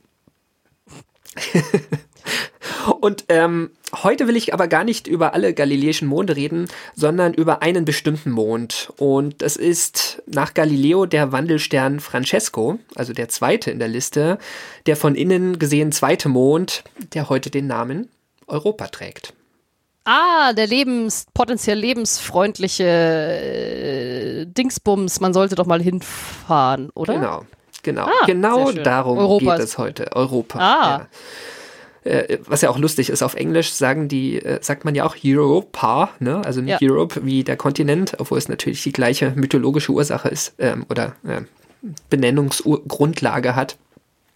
Und 3.00 3.24
ähm, 3.28 3.70
heute 4.02 4.28
will 4.28 4.36
ich 4.36 4.54
aber 4.54 4.68
gar 4.68 4.84
nicht 4.84 5.06
über 5.06 5.34
alle 5.34 5.54
galileischen 5.54 6.08
Monde 6.08 6.36
reden, 6.36 6.68
sondern 6.94 7.34
über 7.34 7.62
einen 7.62 7.84
bestimmten 7.84 8.30
Mond. 8.30 8.92
Und 8.96 9.42
das 9.42 9.56
ist 9.56 10.22
nach 10.26 10.54
Galileo 10.54 11.06
der 11.06 11.32
Wandelstern 11.32 12.00
Francesco, 12.00 12.78
also 12.94 13.12
der 13.12 13.28
zweite 13.28 13.70
in 13.70 13.78
der 13.78 13.88
Liste, 13.88 14.38
der 14.86 14.96
von 14.96 15.14
innen 15.14 15.58
gesehen 15.58 15.92
zweite 15.92 16.28
Mond, 16.28 16.84
der 17.14 17.28
heute 17.28 17.50
den 17.50 17.66
Namen 17.66 18.08
Europa 18.46 18.88
trägt. 18.88 19.32
Ah, 20.04 20.52
der 20.52 20.68
lebens, 20.68 21.26
potenziell 21.34 21.78
lebensfreundliche 21.78 22.84
äh, 22.84 24.46
Dingsbums, 24.46 25.18
man 25.18 25.34
sollte 25.34 25.56
doch 25.56 25.66
mal 25.66 25.82
hinfahren, 25.82 26.90
oder? 26.94 27.14
Genau, 27.14 27.44
genau, 27.86 28.06
Ah, 28.06 28.26
genau 28.26 28.70
darum 28.72 29.16
Europa 29.18 29.56
geht 29.56 29.64
es 29.64 29.78
heute. 29.78 30.12
Europa. 30.14 30.58
Ah. 30.58 31.08
Ja. 32.04 32.10
Äh, 32.10 32.38
Was 32.46 32.60
ja 32.60 32.70
auch 32.70 32.78
lustig 32.78 33.08
ist, 33.10 33.22
auf 33.22 33.34
Englisch 33.34 33.72
sagen 33.72 34.06
die, 34.08 34.38
äh, 34.40 34.58
sagt 34.62 34.84
man 34.84 34.94
ja 34.94 35.04
auch 35.04 35.16
Europa, 35.24 36.10
ne? 36.20 36.42
Also 36.44 36.60
nicht 36.60 36.80
Ja. 36.80 36.88
Europe 36.90 37.24
wie 37.24 37.42
der 37.42 37.56
Kontinent, 37.56 38.14
obwohl 38.18 38.38
es 38.38 38.48
natürlich 38.48 38.82
die 38.82 38.92
gleiche 38.92 39.32
mythologische 39.34 39.90
Ursache 39.92 40.28
ist 40.28 40.54
ähm, 40.58 40.86
oder 40.88 41.16
ähm, 41.26 41.48
Benennungsgrundlage 42.10 43.56
hat. 43.56 43.76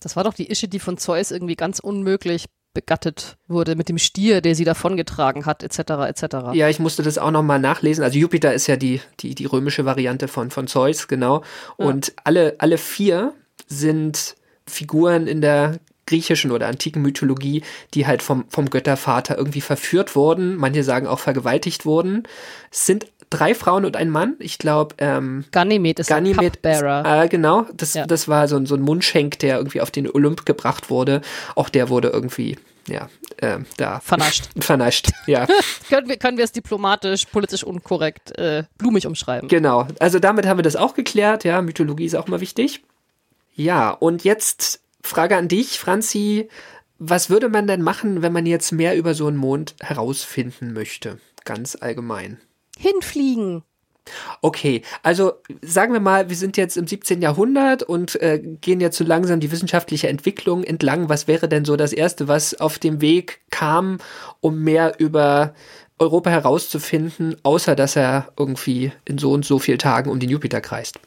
Das 0.01 0.17
war 0.17 0.25
doch 0.25 0.35
die 0.35 0.51
Ische, 0.51 0.69
die 0.69 0.79
von 0.79 0.97
Zeus 0.99 1.31
irgendwie 1.31 1.57
ganz 1.57 1.79
unmöglich 1.79 2.47
begattet 2.73 3.37
wurde 3.49 3.75
mit 3.75 3.89
dem 3.89 3.99
Stier, 3.99 4.41
der 4.41 4.55
sie 4.55 4.65
davongetragen 4.65 5.45
hat, 5.45 5.63
etc. 5.65 5.79
etc. 6.09 6.23
Ja, 6.53 6.69
ich 6.69 6.79
musste 6.79 7.03
das 7.03 7.19
auch 7.19 7.33
nochmal 7.33 7.59
nachlesen. 7.59 8.05
Also 8.05 8.17
Jupiter 8.19 8.55
ist 8.55 8.69
ja 8.69 8.77
die, 8.77 9.01
die, 9.19 9.35
die 9.35 9.47
römische 9.47 9.85
Variante 9.85 10.29
von, 10.29 10.51
von 10.51 10.69
Zeus, 10.69 11.09
genau. 11.09 11.43
Und 11.77 12.13
alle, 12.23 12.55
alle 12.59 12.79
vier 12.79 13.33
sind 13.71 14.37
Figuren 14.67 15.27
in 15.27 15.41
der 15.41 15.79
griechischen 16.07 16.51
oder 16.51 16.67
antiken 16.67 17.03
Mythologie, 17.03 17.63
die 17.95 18.07
halt 18.07 18.23
vom, 18.23 18.45
vom 18.49 18.69
Göttervater 18.69 19.39
irgendwie 19.39 19.61
verführt 19.61 20.17
wurden. 20.17 20.57
Manche 20.57 20.83
sagen 20.83 21.07
auch 21.07 21.21
vergewaltigt 21.21 21.87
wurden. 21.87 22.25
Es 22.73 22.85
sind 22.87 23.07
drei 23.31 23.55
Frauen 23.55 23.85
und 23.85 23.97
ein 23.97 24.11
Mann. 24.11 24.35
Ich 24.41 24.59
glaube, 24.59 24.97
ähm, 24.99 25.45
Ganymed 25.53 26.01
ist 26.01 26.09
Ganymed, 26.09 26.41
der 26.65 26.75
Cupbearer. 26.75 27.23
äh, 27.25 27.29
genau, 27.29 27.67
das, 27.75 27.95
Ja. 27.95 28.07
das 28.07 28.27
war 28.27 28.49
so, 28.49 28.57
ein- 28.57 28.67
so 28.67 28.75
ein 28.75 28.83
Mundschenk, 28.83 29.39
der 29.39 29.59
irgendwie 29.59 29.81
auf 29.81 29.93
den 29.93 30.11
Olymp 30.11 30.45
gebracht 30.47 30.91
wurde. 30.91 31.21
Auch 31.55 31.69
der 31.69 31.89
wurde 31.91 32.09
irgendwie, 32.09 32.59
ja, 32.89 33.09
äh, 33.37 33.59
da 33.77 34.01
Vernascht. 34.01 34.49
vernascht. 34.59 35.11
Ja, 35.29 35.47
können, 35.89 36.09
wir, 36.09 36.17
können 36.17 36.39
wir 36.39 36.45
es 36.45 36.51
diplomatisch, 36.51 37.27
politisch 37.27 37.63
unkorrekt, 37.63 38.37
äh, 38.37 38.65
blumig 38.79 39.07
umschreiben? 39.07 39.49
genau. 39.49 39.87
Also 40.01 40.19
damit 40.19 40.45
haben 40.47 40.59
wir 40.59 40.65
das 40.65 40.75
auch 40.75 40.95
geklärt. 40.95 41.45
Ja, 41.45 41.63
Mythologie 41.63 42.07
ist 42.07 42.17
auch 42.17 42.27
mal 42.27 42.41
wichtig. 42.41 42.83
Ja, 43.55 43.91
und 43.91 44.25
jetzt 44.25 44.81
Frage 45.03 45.37
an 45.37 45.49
dich, 45.49 45.79
Franzi. 45.79 46.49
Was 46.99 47.31
würde 47.31 47.49
man 47.49 47.67
denn 47.67 47.81
machen, 47.81 48.21
wenn 48.21 48.33
man 48.33 48.45
jetzt 48.45 48.73
mehr 48.73 48.97
über 48.97 49.15
so 49.15 49.27
einen 49.27 49.39
Mond 49.39 49.75
herausfinden 49.81 50.75
möchte? 50.75 51.19
Ganz 51.45 51.77
allgemein. 51.81 52.39
Hinfliegen. 52.79 53.63
Okay, 54.43 54.83
also 55.03 55.33
sagen 55.63 55.93
wir 55.93 56.01
mal, 56.01 56.29
wir 56.29 56.37
sind 56.37 56.57
jetzt 56.57 56.77
im 56.77 56.87
17. 56.87 57.23
Jahrhundert 57.23 57.83
und 57.83 58.21
äh, 58.21 58.39
gehen 58.61 58.81
jetzt 58.81 58.97
so 58.97 59.05
langsam 59.05 59.41
die 59.41 59.51
wissenschaftliche 59.51 60.09
Entwicklung 60.09 60.65
entlang. 60.65 61.09
Was 61.09 61.29
wäre 61.29 61.49
denn 61.49 61.65
so 61.65 61.77
das 61.77 61.93
Erste, 61.93 62.29
was 62.29 62.59
auf 62.61 62.79
dem 62.79 63.01
Weg 63.01 63.41
kam, 63.51 63.99
um 64.41 64.63
mehr 64.63 64.99
über 64.99 65.55
Europa 65.99 66.31
herauszufinden, 66.31 67.37
außer 67.43 67.77
dass 67.77 67.97
er 67.97 68.33
irgendwie 68.39 68.93
in 69.05 69.19
so 69.19 69.33
und 69.33 69.45
so 69.45 69.59
vielen 69.59 69.79
Tagen 69.79 70.11
um 70.11 70.19
den 70.19 70.31
Jupiter 70.31 70.61
kreist? 70.61 70.99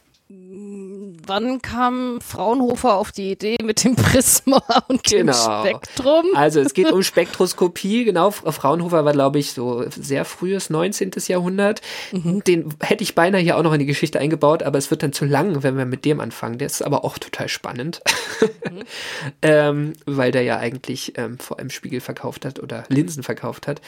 Wann 1.26 1.62
kam 1.62 2.20
Fraunhofer 2.22 2.96
auf 2.96 3.12
die 3.12 3.32
Idee 3.32 3.58
mit 3.64 3.84
dem 3.84 3.96
Prisma 3.96 4.62
und 4.88 5.04
Genau. 5.04 5.64
dem 5.64 5.70
Spektrum? 5.80 6.26
Also 6.36 6.60
es 6.60 6.74
geht 6.74 6.92
um 6.92 7.02
Spektroskopie, 7.04 8.04
genau. 8.06 8.32
Fra- 8.32 8.52
Fraunhofer 8.52 9.06
war, 9.06 9.14
glaube 9.14 9.40
ich, 9.40 9.54
so 9.54 9.86
sehr 9.90 10.26
frühes 10.26 10.70
19. 10.70 11.12
Jahrhundert. 11.28 11.82
Den 12.12 12.74
hätte 12.82 13.04
ich 13.04 13.16
beinahe 13.16 13.42
hier 13.42 13.58
auch 13.58 13.64
noch 13.64 13.74
in 13.74 13.80
die 13.80 13.86
Geschichte 13.86 14.20
eingebaut, 14.20 14.64
aber 14.64 14.78
es 14.78 14.92
wird 14.92 15.04
dann 15.04 15.14
zu 15.14 15.26
lang, 15.26 15.64
wenn 15.64 15.78
wir 15.78 15.86
mit 15.86 16.06
dem 16.06 16.20
anfangen. 16.20 16.58
Der 16.58 16.66
ist 16.68 16.82
aber 16.84 17.04
auch 17.06 17.18
total 17.18 17.48
spannend, 17.50 18.02
ähm, 19.42 19.94
weil 20.06 20.32
der 20.32 20.44
ja 20.44 20.58
eigentlich 20.58 21.14
ähm, 21.18 21.38
vor 21.40 21.60
allem 21.60 21.70
Spiegel 21.70 22.02
verkauft 22.02 22.46
hat 22.46 22.60
oder 22.60 22.84
Linsen 22.90 23.24
verkauft 23.24 23.68
hat. 23.68 23.82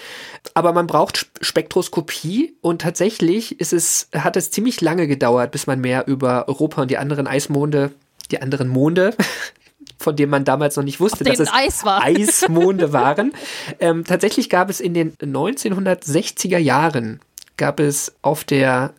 Aber 0.53 0.73
man 0.73 0.87
braucht 0.87 1.17
Sp- 1.21 1.31
Spektroskopie 1.41 2.55
und 2.61 2.81
tatsächlich 2.81 3.59
ist 3.59 3.73
es, 3.73 4.09
hat 4.13 4.35
es 4.37 4.51
ziemlich 4.51 4.81
lange 4.81 5.07
gedauert, 5.07 5.51
bis 5.51 5.67
man 5.67 5.79
mehr 5.81 6.07
über 6.07 6.47
Europa 6.47 6.81
und 6.81 6.91
die 6.91 6.97
anderen 6.97 7.24
Eismonde, 7.27 7.91
die 8.31 8.41
anderen 8.41 8.67
Monde, 8.67 9.15
von 9.97 10.15
denen 10.15 10.31
man 10.31 10.45
damals 10.45 10.75
noch 10.75 10.83
nicht 10.83 10.99
wusste, 10.99 11.23
dass 11.23 11.39
es 11.39 11.53
Eis 11.53 11.85
war. 11.85 12.01
Eismonde 12.03 12.93
waren. 12.93 13.33
ähm, 13.79 14.03
tatsächlich 14.03 14.49
gab 14.49 14.69
es 14.69 14.79
in 14.79 14.93
den 14.93 15.15
1960er 15.17 16.57
Jahren 16.57 17.19
gab 17.57 17.79
es 17.79 18.13
auf 18.21 18.43
der 18.43 18.93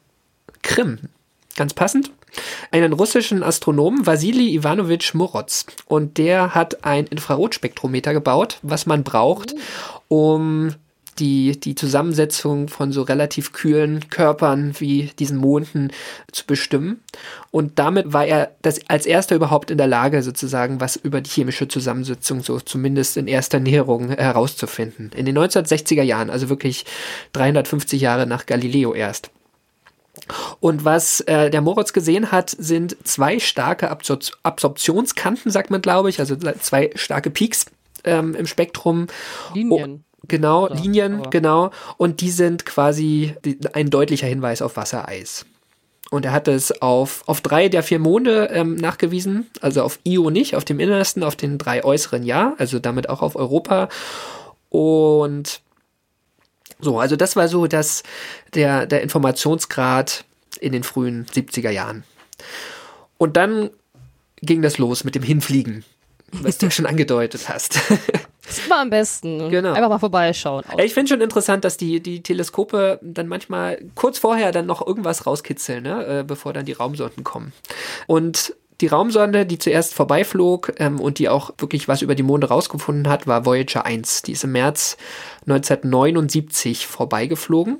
Krim, 0.62 0.98
ganz 1.56 1.74
passend, 1.74 2.10
einen 2.70 2.92
russischen 2.92 3.42
Astronomen, 3.42 4.06
Wasili 4.06 4.54
Ivanovich 4.54 5.14
Moroz. 5.14 5.66
Und 5.86 6.18
der 6.18 6.54
hat 6.54 6.84
ein 6.84 7.06
Infrarotspektrometer 7.06 8.12
gebaut, 8.12 8.58
was 8.62 8.86
man 8.86 9.04
braucht, 9.04 9.54
um 10.08 10.74
die, 11.18 11.58
die 11.58 11.74
Zusammensetzung 11.74 12.68
von 12.68 12.92
so 12.92 13.02
relativ 13.02 13.52
kühlen 13.52 14.08
Körpern 14.10 14.74
wie 14.78 15.10
diesen 15.18 15.38
Monden 15.38 15.90
zu 16.30 16.46
bestimmen. 16.46 17.00
Und 17.50 17.78
damit 17.78 18.12
war 18.12 18.26
er 18.26 18.52
das 18.62 18.80
als 18.88 19.06
erster 19.06 19.36
überhaupt 19.36 19.70
in 19.70 19.78
der 19.78 19.86
Lage, 19.86 20.22
sozusagen 20.22 20.80
was 20.80 20.96
über 20.96 21.20
die 21.20 21.30
chemische 21.30 21.68
Zusammensetzung 21.68 22.42
so 22.42 22.60
zumindest 22.60 23.16
in 23.16 23.28
erster 23.28 23.60
Näherung 23.60 24.10
herauszufinden. 24.10 25.10
In 25.16 25.26
den 25.26 25.38
1960er 25.38 26.02
Jahren, 26.02 26.30
also 26.30 26.48
wirklich 26.48 26.84
350 27.32 28.00
Jahre 28.00 28.26
nach 28.26 28.46
Galileo 28.46 28.94
erst. 28.94 29.30
Und 30.60 30.84
was 30.84 31.20
äh, 31.20 31.50
der 31.50 31.60
Moritz 31.60 31.92
gesehen 31.92 32.32
hat, 32.32 32.50
sind 32.50 32.96
zwei 33.04 33.38
starke 33.38 33.90
Absor 33.90 34.18
Absorptionskanten, 34.42 35.50
sagt 35.50 35.70
man, 35.70 35.82
glaube 35.82 36.08
ich, 36.08 36.20
also 36.20 36.36
zwei 36.36 36.90
starke 36.94 37.30
Peaks 37.30 37.66
ähm, 38.04 38.34
im 38.34 38.46
Spektrum. 38.46 39.08
Linien. 39.52 40.05
Genau, 40.28 40.66
Oder- 40.66 40.74
Linien, 40.76 41.20
aber- 41.20 41.30
genau. 41.30 41.70
Und 41.96 42.20
die 42.20 42.30
sind 42.30 42.64
quasi 42.66 43.34
die, 43.44 43.58
ein 43.72 43.90
deutlicher 43.90 44.26
Hinweis 44.26 44.62
auf 44.62 44.76
Wassereis. 44.76 45.46
Und 46.10 46.24
er 46.24 46.30
hat 46.32 46.46
es 46.46 46.82
auf, 46.82 47.24
auf 47.26 47.40
drei 47.40 47.68
der 47.68 47.82
vier 47.82 47.98
Monde 47.98 48.48
ähm, 48.52 48.76
nachgewiesen, 48.76 49.50
also 49.60 49.82
auf 49.82 49.98
Io 50.04 50.30
nicht, 50.30 50.54
auf 50.54 50.64
dem 50.64 50.78
innersten, 50.78 51.24
auf 51.24 51.34
den 51.34 51.58
drei 51.58 51.82
äußeren 51.82 52.22
ja, 52.22 52.54
also 52.58 52.78
damit 52.78 53.08
auch 53.08 53.22
auf 53.22 53.34
Europa. 53.34 53.88
Und 54.68 55.60
so, 56.78 57.00
also 57.00 57.16
das 57.16 57.34
war 57.34 57.48
so 57.48 57.66
das, 57.66 58.04
der, 58.54 58.86
der 58.86 59.02
Informationsgrad 59.02 60.24
in 60.60 60.72
den 60.72 60.84
frühen 60.84 61.26
70er 61.26 61.70
Jahren. 61.70 62.04
Und 63.18 63.36
dann 63.36 63.70
ging 64.42 64.62
das 64.62 64.78
los 64.78 65.02
mit 65.02 65.14
dem 65.14 65.22
Hinfliegen, 65.22 65.84
was 66.32 66.58
du 66.58 66.66
ja 66.66 66.70
schon 66.70 66.86
angedeutet 66.86 67.48
hast. 67.48 67.80
Das 68.46 68.58
ist 68.58 68.66
immer 68.66 68.80
am 68.80 68.90
besten. 68.90 69.50
Genau. 69.50 69.72
Einfach 69.72 69.88
mal 69.88 69.98
vorbeischauen. 69.98 70.64
Ich 70.82 70.94
finde 70.94 71.08
schon 71.08 71.20
interessant, 71.20 71.64
dass 71.64 71.76
die, 71.76 72.00
die 72.00 72.22
Teleskope 72.22 73.00
dann 73.02 73.26
manchmal 73.26 73.78
kurz 73.94 74.18
vorher 74.18 74.52
dann 74.52 74.66
noch 74.66 74.86
irgendwas 74.86 75.26
rauskitzeln, 75.26 75.82
ne? 75.82 76.20
äh, 76.20 76.24
bevor 76.24 76.52
dann 76.52 76.64
die 76.64 76.72
Raumsonden 76.72 77.24
kommen. 77.24 77.52
Und 78.06 78.54
Die 78.82 78.88
Raumsonde, 78.88 79.46
die 79.46 79.58
zuerst 79.58 79.94
vorbeiflog 79.94 80.74
ähm, 80.76 81.00
und 81.00 81.18
die 81.18 81.30
auch 81.30 81.50
wirklich 81.56 81.88
was 81.88 82.02
über 82.02 82.14
die 82.14 82.22
Monde 82.22 82.48
rausgefunden 82.48 83.08
hat, 83.08 83.26
war 83.26 83.46
Voyager 83.46 83.86
1. 83.86 84.22
Die 84.22 84.32
ist 84.32 84.44
im 84.44 84.52
März 84.52 84.98
1979 85.46 86.86
vorbeigeflogen. 86.86 87.78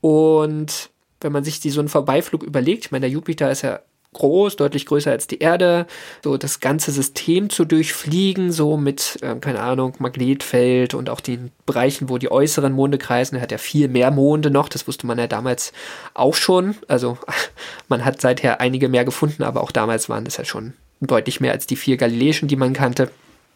Und 0.00 0.90
wenn 1.20 1.32
man 1.32 1.42
sich 1.42 1.58
die, 1.58 1.70
so 1.70 1.80
einen 1.80 1.88
Vorbeiflug 1.88 2.44
überlegt, 2.44 2.84
ich 2.84 2.90
meine, 2.92 3.02
der 3.02 3.10
Jupiter 3.10 3.50
ist 3.50 3.62
ja 3.62 3.80
groß, 4.14 4.56
deutlich 4.56 4.86
größer 4.86 5.10
als 5.10 5.26
die 5.26 5.38
Erde, 5.38 5.86
so 6.22 6.36
das 6.36 6.60
ganze 6.60 6.92
System 6.92 7.50
zu 7.50 7.64
durchfliegen, 7.64 8.52
so 8.52 8.76
mit, 8.76 9.18
äh, 9.22 9.36
keine 9.36 9.60
Ahnung, 9.60 9.94
Magnetfeld 9.98 10.94
und 10.94 11.08
auch 11.08 11.20
den 11.20 11.50
Bereichen, 11.64 12.08
wo 12.08 12.18
die 12.18 12.30
äußeren 12.30 12.72
Monde 12.72 12.98
kreisen. 12.98 13.36
Er 13.36 13.42
hat 13.42 13.52
ja 13.52 13.58
viel 13.58 13.88
mehr 13.88 14.10
Monde 14.10 14.50
noch, 14.50 14.68
das 14.68 14.86
wusste 14.86 15.06
man 15.06 15.18
ja 15.18 15.26
damals 15.26 15.72
auch 16.14 16.34
schon. 16.34 16.76
Also 16.88 17.18
man 17.88 18.04
hat 18.04 18.20
seither 18.20 18.60
einige 18.60 18.88
mehr 18.88 19.04
gefunden, 19.04 19.42
aber 19.42 19.62
auch 19.62 19.72
damals 19.72 20.08
waren 20.08 20.24
das 20.24 20.36
ja 20.36 20.44
schon 20.44 20.74
deutlich 21.00 21.40
mehr 21.40 21.52
als 21.52 21.66
die 21.66 21.76
vier 21.76 21.96
Galileischen, 21.96 22.48
die 22.48 22.56
man 22.56 22.74
kannte. 22.74 23.10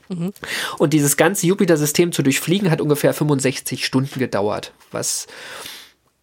Mhm. 0.09 0.33
Und 0.79 0.93
dieses 0.93 1.17
ganze 1.17 1.47
Jupiter-System 1.47 2.13
zu 2.13 2.23
durchfliegen 2.23 2.71
hat 2.71 2.81
ungefähr 2.81 3.13
65 3.13 3.85
Stunden 3.85 4.19
gedauert, 4.19 4.73
was 4.91 5.27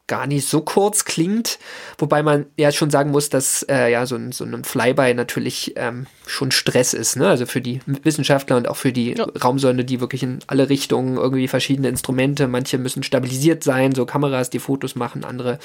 gar 0.07 0.27
nicht 0.27 0.47
so 0.47 0.61
kurz 0.61 1.05
klingt, 1.05 1.59
wobei 1.97 2.23
man 2.23 2.45
ja 2.57 2.71
schon 2.73 2.89
sagen 2.89 3.11
muss, 3.11 3.29
dass 3.29 3.63
äh, 3.63 3.89
ja 3.89 4.05
so 4.05 4.15
ein, 4.15 4.33
so 4.33 4.43
ein 4.43 4.63
Flyby 4.65 5.13
natürlich 5.13 5.73
ähm, 5.77 6.07
schon 6.27 6.51
Stress 6.51 6.93
ist, 6.93 7.15
ne? 7.15 7.29
Also 7.29 7.45
für 7.45 7.61
die 7.61 7.79
Wissenschaftler 7.85 8.57
und 8.57 8.67
auch 8.67 8.75
für 8.75 8.91
die 8.91 9.13
ja. 9.13 9.25
Raumsonde, 9.41 9.85
die 9.85 10.01
wirklich 10.01 10.21
in 10.23 10.39
alle 10.47 10.69
Richtungen 10.69 11.15
irgendwie 11.15 11.47
verschiedene 11.47 11.87
Instrumente, 11.87 12.47
manche 12.47 12.77
müssen 12.77 13.03
stabilisiert 13.03 13.63
sein, 13.63 13.95
so 13.95 14.05
Kameras, 14.05 14.49
die 14.49 14.59
Fotos 14.59 14.95
machen, 14.95 15.23
andere 15.23 15.57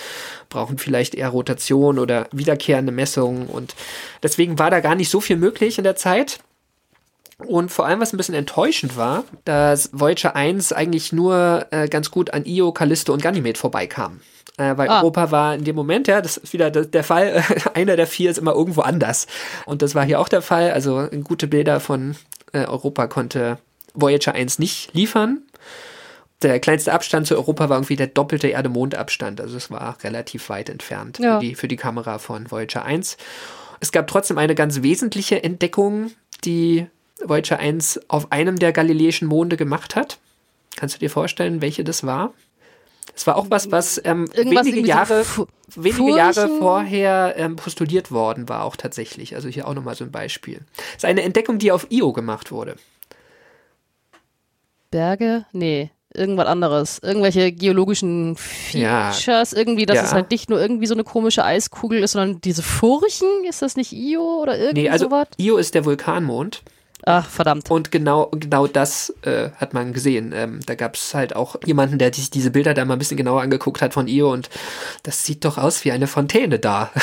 brauchen 0.50 0.78
vielleicht 0.78 1.16
eher 1.16 1.30
Rotation 1.30 1.98
oder 1.98 2.28
wiederkehrende 2.30 2.92
Messungen 2.92 3.48
und 3.48 3.74
deswegen 4.22 4.58
war 4.58 4.70
da 4.70 4.78
gar 4.78 4.94
nicht 4.94 5.10
so 5.10 5.20
viel 5.20 5.36
möglich 5.36 5.78
in 5.78 5.84
der 5.84 5.96
Zeit. 5.96 6.38
Und 7.46 7.70
vor 7.70 7.86
allem, 7.86 8.00
was 8.00 8.12
ein 8.12 8.16
bisschen 8.16 8.34
enttäuschend 8.34 8.96
war, 8.96 9.24
dass 9.44 9.90
Voyager 9.92 10.34
1 10.34 10.72
eigentlich 10.72 11.12
nur 11.12 11.66
äh, 11.70 11.88
ganz 11.88 12.10
gut 12.10 12.34
an 12.34 12.44
Io, 12.44 12.72
Callisto 12.72 13.12
und 13.12 13.22
Ganymed 13.22 13.58
vorbeikam. 13.58 14.20
Äh, 14.56 14.76
weil 14.76 14.88
ah. 14.88 15.00
Europa 15.00 15.30
war 15.30 15.54
in 15.54 15.62
dem 15.62 15.76
Moment, 15.76 16.08
ja, 16.08 16.20
das 16.20 16.36
ist 16.36 16.52
wieder 16.52 16.70
der 16.70 17.04
Fall, 17.04 17.44
einer 17.74 17.94
der 17.94 18.08
vier 18.08 18.30
ist 18.30 18.38
immer 18.38 18.54
irgendwo 18.54 18.80
anders. 18.80 19.28
Und 19.66 19.82
das 19.82 19.94
war 19.94 20.04
hier 20.04 20.18
auch 20.18 20.28
der 20.28 20.42
Fall. 20.42 20.72
Also 20.72 21.08
gute 21.22 21.46
Bilder 21.46 21.78
von 21.78 22.16
äh, 22.52 22.64
Europa 22.64 23.06
konnte 23.06 23.58
Voyager 23.94 24.34
1 24.34 24.58
nicht 24.58 24.92
liefern. 24.94 25.42
Der 26.42 26.58
kleinste 26.58 26.92
Abstand 26.92 27.28
zu 27.28 27.36
Europa 27.36 27.68
war 27.68 27.76
irgendwie 27.76 27.96
der 27.96 28.06
doppelte 28.08 28.48
Erde-Mond-Abstand. 28.48 29.40
Also 29.40 29.56
es 29.56 29.70
war 29.70 29.96
relativ 30.02 30.48
weit 30.48 30.70
entfernt 30.70 31.18
ja. 31.20 31.38
für, 31.38 31.44
die, 31.44 31.54
für 31.54 31.68
die 31.68 31.76
Kamera 31.76 32.18
von 32.18 32.50
Voyager 32.50 32.84
1. 32.84 33.16
Es 33.80 33.92
gab 33.92 34.08
trotzdem 34.08 34.38
eine 34.38 34.56
ganz 34.56 34.82
wesentliche 34.82 35.42
Entdeckung, 35.42 36.10
die 36.44 36.86
Voyager 37.24 37.58
1 37.58 38.00
auf 38.08 38.32
einem 38.32 38.58
der 38.58 38.72
galileischen 38.72 39.28
Monde 39.28 39.56
gemacht 39.56 39.96
hat. 39.96 40.18
Kannst 40.76 40.96
du 40.96 40.98
dir 41.00 41.10
vorstellen, 41.10 41.60
welche 41.60 41.84
das 41.84 42.04
war? 42.04 42.32
Es 43.14 43.26
war 43.26 43.36
auch 43.36 43.46
was, 43.48 43.72
was 43.72 44.00
ähm, 44.04 44.28
wenige, 44.32 44.78
Jahre, 44.80 45.24
so 45.24 45.48
wenige 45.74 46.16
Jahre 46.16 46.48
vorher 46.58 47.34
ähm, 47.36 47.56
postuliert 47.56 48.12
worden 48.12 48.48
war, 48.48 48.62
auch 48.62 48.76
tatsächlich. 48.76 49.34
Also 49.34 49.48
hier 49.48 49.66
auch 49.66 49.74
nochmal 49.74 49.96
so 49.96 50.04
ein 50.04 50.12
Beispiel. 50.12 50.60
Das 50.76 50.98
ist 50.98 51.04
eine 51.04 51.22
Entdeckung, 51.22 51.58
die 51.58 51.72
auf 51.72 51.88
Io 51.90 52.12
gemacht 52.12 52.52
wurde. 52.52 52.76
Berge? 54.92 55.46
Nee, 55.52 55.90
irgendwas 56.14 56.46
anderes. 56.46 57.00
Irgendwelche 57.02 57.50
geologischen 57.50 58.36
Features, 58.36 59.50
ja. 59.50 59.58
irgendwie, 59.58 59.86
dass 59.86 59.96
ja. 59.96 60.04
es 60.04 60.12
halt 60.12 60.30
nicht 60.30 60.48
nur 60.48 60.60
irgendwie 60.60 60.86
so 60.86 60.94
eine 60.94 61.04
komische 61.04 61.44
Eiskugel 61.44 62.02
ist, 62.02 62.12
sondern 62.12 62.40
diese 62.40 62.62
Furchen, 62.62 63.28
ist 63.48 63.62
das 63.62 63.74
nicht 63.76 63.92
Io 63.92 64.42
oder 64.42 64.56
irgendwie 64.56 64.82
nee, 64.82 64.90
also 64.90 65.06
sowas? 65.06 65.26
Io 65.38 65.56
ist 65.56 65.74
der 65.74 65.84
Vulkanmond. 65.84 66.62
Ach, 67.04 67.28
verdammt. 67.28 67.70
Und 67.70 67.90
genau, 67.90 68.26
genau 68.32 68.66
das 68.66 69.14
äh, 69.22 69.50
hat 69.56 69.72
man 69.72 69.92
gesehen. 69.92 70.32
Ähm, 70.34 70.60
da 70.66 70.74
gab 70.74 70.94
es 70.94 71.14
halt 71.14 71.34
auch 71.34 71.56
jemanden, 71.64 71.98
der 71.98 72.12
sich 72.12 72.30
diese 72.30 72.50
Bilder 72.50 72.74
da 72.74 72.84
mal 72.84 72.94
ein 72.94 72.98
bisschen 72.98 73.16
genauer 73.16 73.42
angeguckt 73.42 73.80
hat 73.80 73.94
von 73.94 74.08
Io 74.08 74.32
und 74.32 74.50
das 75.04 75.24
sieht 75.24 75.44
doch 75.44 75.58
aus 75.58 75.84
wie 75.84 75.92
eine 75.92 76.06
Fontäne 76.06 76.58
da. 76.58 76.90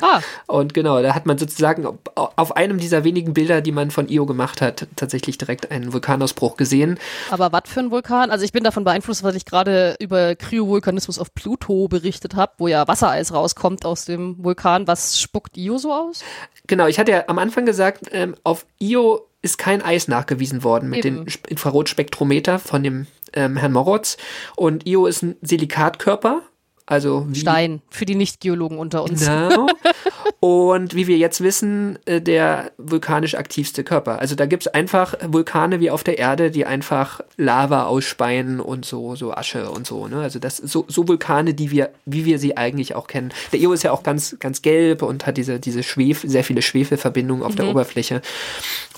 Ah. 0.00 0.20
Und 0.46 0.74
genau, 0.74 1.02
da 1.02 1.14
hat 1.14 1.26
man 1.26 1.38
sozusagen 1.38 1.86
auf 2.14 2.56
einem 2.56 2.78
dieser 2.78 3.04
wenigen 3.04 3.34
Bilder, 3.34 3.60
die 3.60 3.72
man 3.72 3.90
von 3.90 4.08
Io 4.08 4.26
gemacht 4.26 4.60
hat, 4.60 4.86
tatsächlich 4.96 5.38
direkt 5.38 5.70
einen 5.70 5.92
Vulkanausbruch 5.92 6.56
gesehen. 6.56 6.98
Aber 7.30 7.52
was 7.52 7.62
für 7.66 7.80
ein 7.80 7.90
Vulkan? 7.90 8.30
Also 8.30 8.44
ich 8.44 8.52
bin 8.52 8.64
davon 8.64 8.84
beeinflusst, 8.84 9.22
weil 9.22 9.36
ich 9.36 9.44
gerade 9.44 9.96
über 9.98 10.34
Kryovulkanismus 10.34 11.18
auf 11.18 11.34
Pluto 11.34 11.88
berichtet 11.88 12.34
habe, 12.36 12.52
wo 12.58 12.68
ja 12.68 12.86
Wassereis 12.88 13.32
rauskommt 13.32 13.84
aus 13.84 14.04
dem 14.04 14.36
Vulkan. 14.42 14.86
Was 14.86 15.20
spuckt 15.20 15.56
Io 15.56 15.78
so 15.78 15.92
aus? 15.92 16.22
Genau, 16.66 16.86
ich 16.86 16.98
hatte 16.98 17.12
ja 17.12 17.24
am 17.26 17.38
Anfang 17.38 17.66
gesagt, 17.66 18.06
ähm, 18.12 18.34
auf 18.44 18.66
Io 18.78 19.26
ist 19.42 19.58
kein 19.58 19.82
Eis 19.82 20.08
nachgewiesen 20.08 20.62
worden 20.62 20.90
mit 20.90 21.04
Eben. 21.04 21.24
dem 21.24 21.34
Infrarotspektrometer 21.48 22.58
von 22.58 22.82
dem 22.82 23.06
ähm, 23.32 23.56
Herrn 23.56 23.72
Morotz. 23.72 24.16
Und 24.56 24.86
Io 24.86 25.06
ist 25.06 25.22
ein 25.22 25.36
Silikatkörper, 25.40 26.42
also 26.90 27.24
wie, 27.28 27.38
Stein 27.38 27.82
für 27.88 28.04
die 28.04 28.16
Nicht-Geologen 28.16 28.76
unter 28.76 29.04
uns. 29.04 29.24
Genau. 29.24 29.68
Und 30.40 30.94
wie 30.94 31.06
wir 31.06 31.18
jetzt 31.18 31.40
wissen, 31.40 32.00
äh, 32.04 32.20
der 32.20 32.72
vulkanisch 32.78 33.36
aktivste 33.36 33.84
Körper. 33.84 34.18
Also 34.18 34.34
da 34.34 34.46
gibt 34.46 34.66
es 34.66 34.74
einfach 34.74 35.14
Vulkane 35.24 35.78
wie 35.78 35.90
auf 35.90 36.02
der 36.02 36.18
Erde, 36.18 36.50
die 36.50 36.66
einfach 36.66 37.20
Lava 37.36 37.84
ausspeien 37.84 38.58
und 38.58 38.84
so, 38.84 39.14
so 39.14 39.32
Asche 39.32 39.70
und 39.70 39.86
so. 39.86 40.08
Ne? 40.08 40.20
Also 40.20 40.40
das 40.40 40.56
so, 40.56 40.84
so 40.88 41.06
Vulkane, 41.06 41.54
die 41.54 41.70
wir, 41.70 41.90
wie 42.06 42.24
wir 42.24 42.40
sie 42.40 42.56
eigentlich 42.56 42.96
auch 42.96 43.06
kennen. 43.06 43.32
Der 43.52 43.60
Io 43.60 43.72
ist 43.72 43.84
ja 43.84 43.92
auch 43.92 44.02
ganz, 44.02 44.36
ganz 44.40 44.60
gelb 44.60 45.02
und 45.02 45.26
hat 45.26 45.36
diese, 45.36 45.60
diese 45.60 45.84
Schwef, 45.84 46.24
sehr 46.26 46.42
viele 46.42 46.62
Schwefelverbindungen 46.62 47.44
auf 47.44 47.52
mhm. 47.52 47.56
der 47.58 47.68
Oberfläche. 47.68 48.20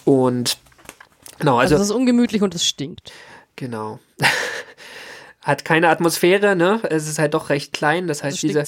Und 0.06 0.56
genau, 1.38 1.58
also. 1.58 1.74
Also 1.74 1.84
es 1.84 1.90
ist 1.90 1.94
ungemütlich 1.94 2.40
und 2.40 2.54
es 2.54 2.64
stinkt. 2.64 3.12
Genau. 3.56 3.98
Hat 5.42 5.64
keine 5.64 5.88
Atmosphäre, 5.88 6.54
ne? 6.54 6.80
Es 6.88 7.08
ist 7.08 7.18
halt 7.18 7.34
doch 7.34 7.50
recht 7.50 7.72
klein, 7.72 8.06
das 8.06 8.22
heißt, 8.22 8.42
diese, 8.42 8.62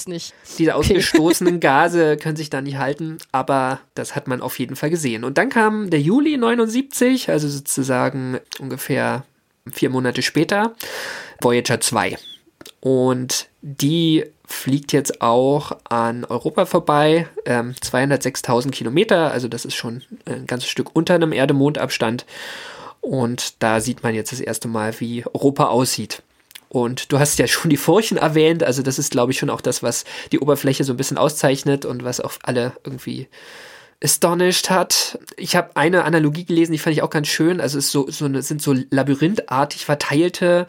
diese 0.59 0.75
ausgestoßenen 0.75 1.61
Gase 1.61 2.17
können 2.17 2.37
sich 2.37 2.51
da 2.51 2.61
nicht 2.61 2.79
halten, 2.79 3.19
aber 3.31 3.81
das 3.95 4.17
hat 4.17 4.27
man 4.27 4.43
auf 4.43 4.59
jeden 4.59 4.75
Fall 4.75 4.91
gesehen. 4.91 5.23
Und 5.23 5.39
dann 5.39 5.51
kam 5.51 5.91
der 5.91 6.01
Juli 6.01 6.37
79, 6.37 7.31
also 7.31 7.49
sozusagen 7.49 8.41
ungefähr 8.59 9.25
vier 9.71 9.89
Monate 9.89 10.23
später, 10.23 10.75
Voyager 11.41 11.81
2. 11.81 12.19
Und 12.81 13.49
die 13.63 14.25
fliegt 14.47 14.93
jetzt 14.93 15.23
auch 15.23 15.73
an 15.89 16.25
Europa 16.25 16.67
vorbei, 16.67 17.29
ähm, 17.47 17.75
206.000 17.81 18.73
Kilometer, 18.73 19.31
also 19.31 19.47
das 19.47 19.65
ist 19.65 19.75
schon 19.75 20.03
ein 20.27 20.47
ganzes 20.47 20.69
Stück 20.69 20.91
unter 20.95 21.15
einem 21.15 21.33
Erde-Mond-Abstand. 21.33 22.27
Und 23.01 23.63
da 23.63 23.81
sieht 23.81 24.03
man 24.03 24.15
jetzt 24.15 24.33
das 24.33 24.41
erste 24.41 24.67
Mal, 24.67 24.99
wie 24.99 25.25
Europa 25.27 25.67
aussieht. 25.67 26.23
Und 26.75 27.13
du 27.13 27.21
hast 27.21 27.39
ja 27.39 27.47
schon 27.47 27.71
die 27.71 27.77
Furchen 27.77 28.19
erwähnt, 28.19 28.65
also 28.65 28.83
das 28.83 28.99
ist, 28.99 29.13
glaube 29.13 29.31
ich, 29.31 29.39
schon 29.39 29.49
auch 29.49 29.61
das, 29.61 29.83
was 29.85 30.05
die 30.33 30.41
Oberfläche 30.41 30.83
so 30.83 30.93
ein 30.93 30.97
bisschen 30.97 31.19
auszeichnet 31.19 31.85
und 31.85 32.03
was 32.03 32.21
auch 32.21 32.33
alle 32.43 32.73
irgendwie 32.83 33.29
astonished 34.05 34.69
hat. 34.69 35.19
Ich 35.37 35.57
habe 35.57 35.71
eine 35.75 36.05
Analogie 36.05 36.45
gelesen, 36.45 36.73
die 36.73 36.79
fand 36.79 36.95
ich 36.95 37.03
auch 37.03 37.11
ganz 37.11 37.27
schön. 37.27 37.61
Also 37.61 37.79
es 37.79 37.91
so, 37.91 38.09
so 38.11 38.27
eine, 38.27 38.43
sind 38.43 38.61
so 38.61 38.75
labyrinthartig 38.91 39.87
verteilte 39.87 40.67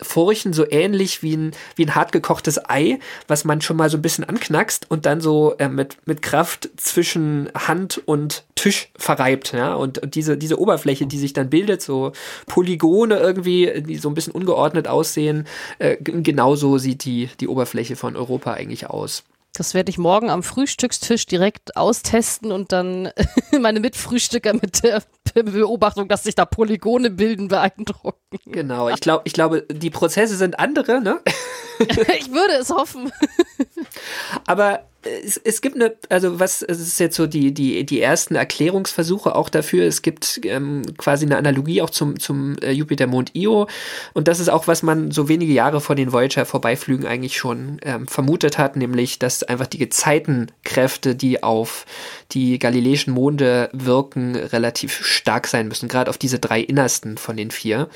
Furchen, 0.00 0.52
so 0.52 0.64
ähnlich 0.70 1.22
wie 1.22 1.36
ein, 1.36 1.52
wie 1.76 1.84
ein 1.84 1.94
hart 1.94 2.12
gekochtes 2.12 2.58
Ei, 2.70 2.98
was 3.26 3.44
man 3.44 3.60
schon 3.60 3.76
mal 3.76 3.90
so 3.90 3.98
ein 3.98 4.02
bisschen 4.02 4.24
anknackst 4.24 4.90
und 4.90 5.06
dann 5.06 5.20
so 5.20 5.54
äh, 5.58 5.68
mit, 5.68 5.98
mit 6.06 6.22
Kraft 6.22 6.70
zwischen 6.76 7.50
Hand 7.54 8.00
und 8.06 8.44
Tisch 8.54 8.90
verreibt, 8.96 9.52
ja. 9.52 9.74
Und, 9.74 9.98
und 9.98 10.14
diese, 10.14 10.38
diese 10.38 10.58
Oberfläche, 10.58 11.06
die 11.06 11.18
sich 11.18 11.32
dann 11.32 11.50
bildet, 11.50 11.82
so 11.82 12.12
Polygone 12.46 13.18
irgendwie, 13.18 13.82
die 13.82 13.96
so 13.96 14.08
ein 14.08 14.14
bisschen 14.14 14.32
ungeordnet 14.32 14.88
aussehen, 14.88 15.46
äh, 15.78 15.96
genauso 16.00 16.78
sieht 16.78 17.04
die, 17.04 17.28
die 17.40 17.48
Oberfläche 17.48 17.96
von 17.96 18.16
Europa 18.16 18.52
eigentlich 18.52 18.88
aus. 18.88 19.24
Das 19.58 19.74
werde 19.74 19.90
ich 19.90 19.98
morgen 19.98 20.30
am 20.30 20.44
Frühstückstisch 20.44 21.26
direkt 21.26 21.76
austesten 21.76 22.52
und 22.52 22.70
dann 22.70 23.10
meine 23.60 23.80
Mitfrühstücker 23.80 24.52
mit 24.54 24.84
der 24.84 25.02
Beobachtung, 25.34 26.06
dass 26.06 26.22
sich 26.22 26.36
da 26.36 26.44
Polygone 26.44 27.10
bilden, 27.10 27.48
beeindrucken. 27.48 28.38
Genau, 28.46 28.88
ich 28.88 29.00
glaube, 29.00 29.22
ich 29.24 29.32
glaube, 29.32 29.62
die 29.68 29.90
Prozesse 29.90 30.36
sind 30.36 30.60
andere, 30.60 31.00
ne? 31.00 31.18
ich 31.80 32.30
würde 32.30 32.54
es 32.60 32.70
hoffen. 32.70 33.10
Aber 34.46 34.84
es, 35.02 35.36
es 35.36 35.60
gibt 35.60 35.76
eine, 35.76 35.94
also 36.08 36.40
was, 36.40 36.62
es 36.62 36.80
ist 36.80 36.98
jetzt 36.98 37.16
so 37.16 37.26
die, 37.26 37.54
die, 37.54 37.84
die 37.86 38.00
ersten 38.00 38.34
Erklärungsversuche 38.34 39.34
auch 39.34 39.48
dafür. 39.48 39.86
Es 39.86 40.02
gibt 40.02 40.40
ähm, 40.44 40.82
quasi 40.96 41.24
eine 41.24 41.36
Analogie 41.36 41.82
auch 41.82 41.90
zum, 41.90 42.18
zum 42.18 42.56
äh, 42.58 42.72
Jupiter-Mond 42.72 43.34
Io. 43.34 43.68
Und 44.12 44.28
das 44.28 44.40
ist 44.40 44.48
auch, 44.48 44.66
was 44.66 44.82
man 44.82 45.10
so 45.10 45.28
wenige 45.28 45.52
Jahre 45.52 45.80
vor 45.80 45.94
den 45.94 46.12
Voyager-Vorbeiflügen 46.12 47.06
eigentlich 47.06 47.36
schon 47.36 47.78
ähm, 47.82 48.08
vermutet 48.08 48.58
hat, 48.58 48.76
nämlich, 48.76 49.18
dass 49.18 49.42
einfach 49.44 49.66
die 49.66 49.78
Gezeitenkräfte, 49.78 51.14
die 51.14 51.42
auf 51.42 51.86
die 52.32 52.58
galileischen 52.58 53.14
Monde 53.14 53.70
wirken, 53.72 54.34
relativ 54.34 55.04
stark 55.04 55.46
sein 55.46 55.68
müssen, 55.68 55.88
gerade 55.88 56.10
auf 56.10 56.18
diese 56.18 56.38
drei 56.38 56.60
innersten 56.60 57.18
von 57.18 57.36
den 57.36 57.50
vier. 57.50 57.88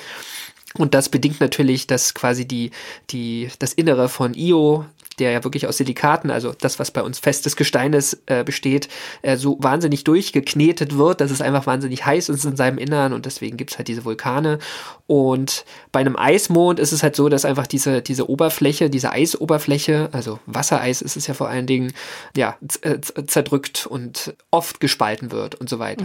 Und 0.74 0.94
das 0.94 1.08
bedingt 1.08 1.40
natürlich, 1.40 1.86
dass 1.86 2.14
quasi 2.14 2.46
die, 2.46 2.70
die, 3.10 3.50
das 3.58 3.74
Innere 3.74 4.08
von 4.08 4.34
Io 4.34 4.86
der 5.22 5.30
ja 5.30 5.44
wirklich 5.44 5.68
aus 5.68 5.76
Silikaten, 5.76 6.32
also 6.32 6.52
das, 6.60 6.80
was 6.80 6.90
bei 6.90 7.00
uns 7.00 7.20
festes 7.20 7.54
Gestein 7.54 7.92
ist, 7.92 8.22
äh, 8.26 8.42
besteht, 8.42 8.88
äh, 9.22 9.36
so 9.36 9.56
wahnsinnig 9.60 10.02
durchgeknetet 10.02 10.98
wird, 10.98 11.20
dass 11.20 11.30
es 11.30 11.40
einfach 11.40 11.64
wahnsinnig 11.64 12.04
heiß 12.04 12.28
ist 12.28 12.44
in 12.44 12.56
seinem 12.56 12.76
Innern 12.76 13.12
und 13.12 13.24
deswegen 13.24 13.56
gibt's 13.56 13.78
halt 13.78 13.86
diese 13.86 14.04
Vulkane. 14.04 14.58
Und 15.06 15.64
bei 15.92 16.00
einem 16.00 16.16
Eismond 16.16 16.80
ist 16.80 16.90
es 16.90 17.04
halt 17.04 17.14
so, 17.14 17.28
dass 17.28 17.44
einfach 17.44 17.68
diese, 17.68 18.02
diese 18.02 18.28
Oberfläche, 18.28 18.90
diese 18.90 19.12
Eisoberfläche, 19.12 20.08
also 20.10 20.40
Wassereis 20.46 21.02
ist 21.02 21.16
es 21.16 21.28
ja 21.28 21.34
vor 21.34 21.48
allen 21.48 21.68
Dingen, 21.68 21.92
ja, 22.36 22.56
äh, 22.80 22.98
zerdrückt 23.00 23.86
und 23.86 24.34
oft 24.50 24.80
gespalten 24.80 25.30
wird 25.30 25.54
und 25.54 25.68
so 25.68 25.78
weiter. 25.78 26.04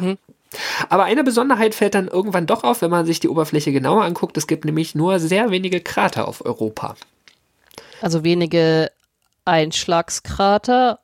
Aber 0.90 1.06
eine 1.06 1.24
Besonderheit 1.24 1.74
fällt 1.74 1.96
dann 1.96 2.08
irgendwann 2.08 2.46
doch 2.46 2.64
auf, 2.64 2.84
wenn 2.84 2.92
man 2.92 3.08
sich 3.08 3.20
die 3.20 3.30
Oberfläche 3.30 3.72
genauer 3.72 4.04
anguckt. 4.04 4.38
Es 4.38 4.46
gibt 4.46 4.64
nämlich 4.64 4.94
nur 4.94 5.20
sehr 5.20 5.50
wenige 5.50 5.82
Krater 5.82 6.28
auf 6.28 6.46
Europa. 6.46 6.96
Also 8.02 8.24
wenige 8.24 8.92
Einschlagskrater 9.48 11.00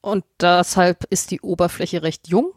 und 0.00 0.24
deshalb 0.40 1.04
ist 1.10 1.30
die 1.30 1.40
Oberfläche 1.40 2.02
recht 2.02 2.28
jung. 2.28 2.52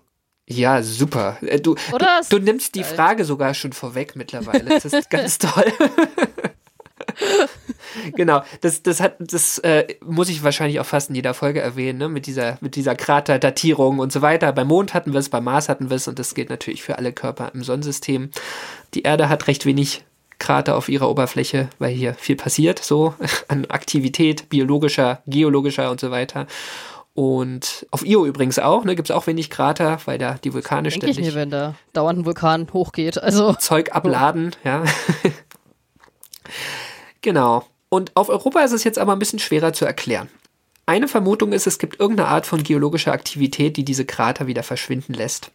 Ja, 0.47 0.84
super. 0.84 1.38
Äh, 1.41 1.60
Du, 1.60 1.76
du, 1.76 2.06
du 2.30 2.39
nimmst 2.39 2.76
die. 2.76 2.84
Frage 2.84 3.23
sogar 3.26 3.54
schon 3.54 3.73
vorweg 3.73 4.15
mittlerweile. 4.15 4.69
Das 4.69 4.86
ist 4.86 5.10
ganz 5.10 5.38
toll. 5.39 5.71
genau, 8.15 8.43
das, 8.62 8.84
das 8.84 8.99
hat, 8.99 9.15
das 9.19 9.60
äh, 9.60 9.95
muss 10.04 10.30
ich 10.30 10.43
wahrscheinlich 10.43 10.80
auch 10.80 10.86
fast 10.86 11.10
in 11.10 11.15
jeder 11.15 11.34
Folge 11.34 11.62
erwähnen, 11.62 11.99
ne? 11.99 12.10
mit 12.10 12.26
dieser, 12.26 12.58
mit 12.62 12.76
dieser 12.76 12.95
Kraterdatierung 12.95 13.99
und 13.99 14.12
so 14.12 14.21
weiter. 14.21 14.52
Beim 14.52 14.67
Mond 14.67 14.93
hatten 14.93 15.13
wir 15.13 15.19
es, 15.19 15.30
beim 15.30 15.43
Mars 15.43 15.69
hatten 15.69 15.89
wir 15.89 15.95
es 15.95 16.08
und 16.08 16.19
das 16.19 16.34
gilt 16.34 16.49
natürlich 16.49 16.84
für 16.84 16.97
alle 16.97 17.13
Körper 17.13 17.52
im 17.54 17.63
Sonnensystem. 17.63 18.32
Die 18.93 19.04
Erde 19.04 19.30
hat 19.30 19.47
recht 19.47 19.65
wenig 19.65 20.04
Krater 20.39 20.75
auf 20.75 20.89
ihrer 20.89 21.09
Oberfläche, 21.09 21.69
weil 21.79 21.93
hier 21.93 22.13
viel 22.15 22.35
passiert, 22.35 22.79
so 22.79 23.13
an 23.47 23.65
Aktivität, 23.65 24.49
biologischer, 24.49 25.21
geologischer 25.27 25.91
und 25.91 25.99
so 25.99 26.11
weiter. 26.11 26.47
Und 27.15 27.85
auf 27.91 28.03
Io 28.03 28.25
übrigens 28.25 28.57
auch, 28.57 28.85
ne, 28.85 28.95
gibt 28.95 29.09
es 29.09 29.15
auch 29.15 29.27
wenig 29.27 29.51
Krater, 29.51 29.99
weil 30.05 30.17
da 30.17 30.35
die 30.43 30.53
Vulkane 30.53 30.87
ich 30.87 30.95
ständig 30.95 31.19
mir, 31.19 31.35
wenn 31.35 31.51
da 31.51 31.75
dauernd 31.93 32.19
ein 32.19 32.25
Vulkan 32.25 32.67
hochgeht. 32.73 33.21
Also 33.21 33.53
Zeug 33.53 33.93
abladen, 33.93 34.55
ja. 34.63 34.83
genau. 37.21 37.65
Und 37.89 38.15
auf 38.15 38.29
Europa 38.29 38.61
ist 38.61 38.71
es 38.71 38.83
jetzt 38.83 38.97
aber 38.97 39.13
ein 39.13 39.19
bisschen 39.19 39.37
schwerer 39.37 39.73
zu 39.73 39.85
erklären. 39.85 40.27
Eine 40.85 41.07
Vermutung 41.07 41.53
ist, 41.53 41.65
es 41.65 41.79
gibt 41.79 41.99
irgendeine 41.99 42.29
Art 42.29 42.45
von 42.45 42.61
geologischer 42.61 43.13
Aktivität, 43.13 43.77
die 43.77 43.85
diese 43.85 44.05
Krater 44.05 44.47
wieder 44.47 44.63
verschwinden 44.63 45.13
lässt. 45.13 45.51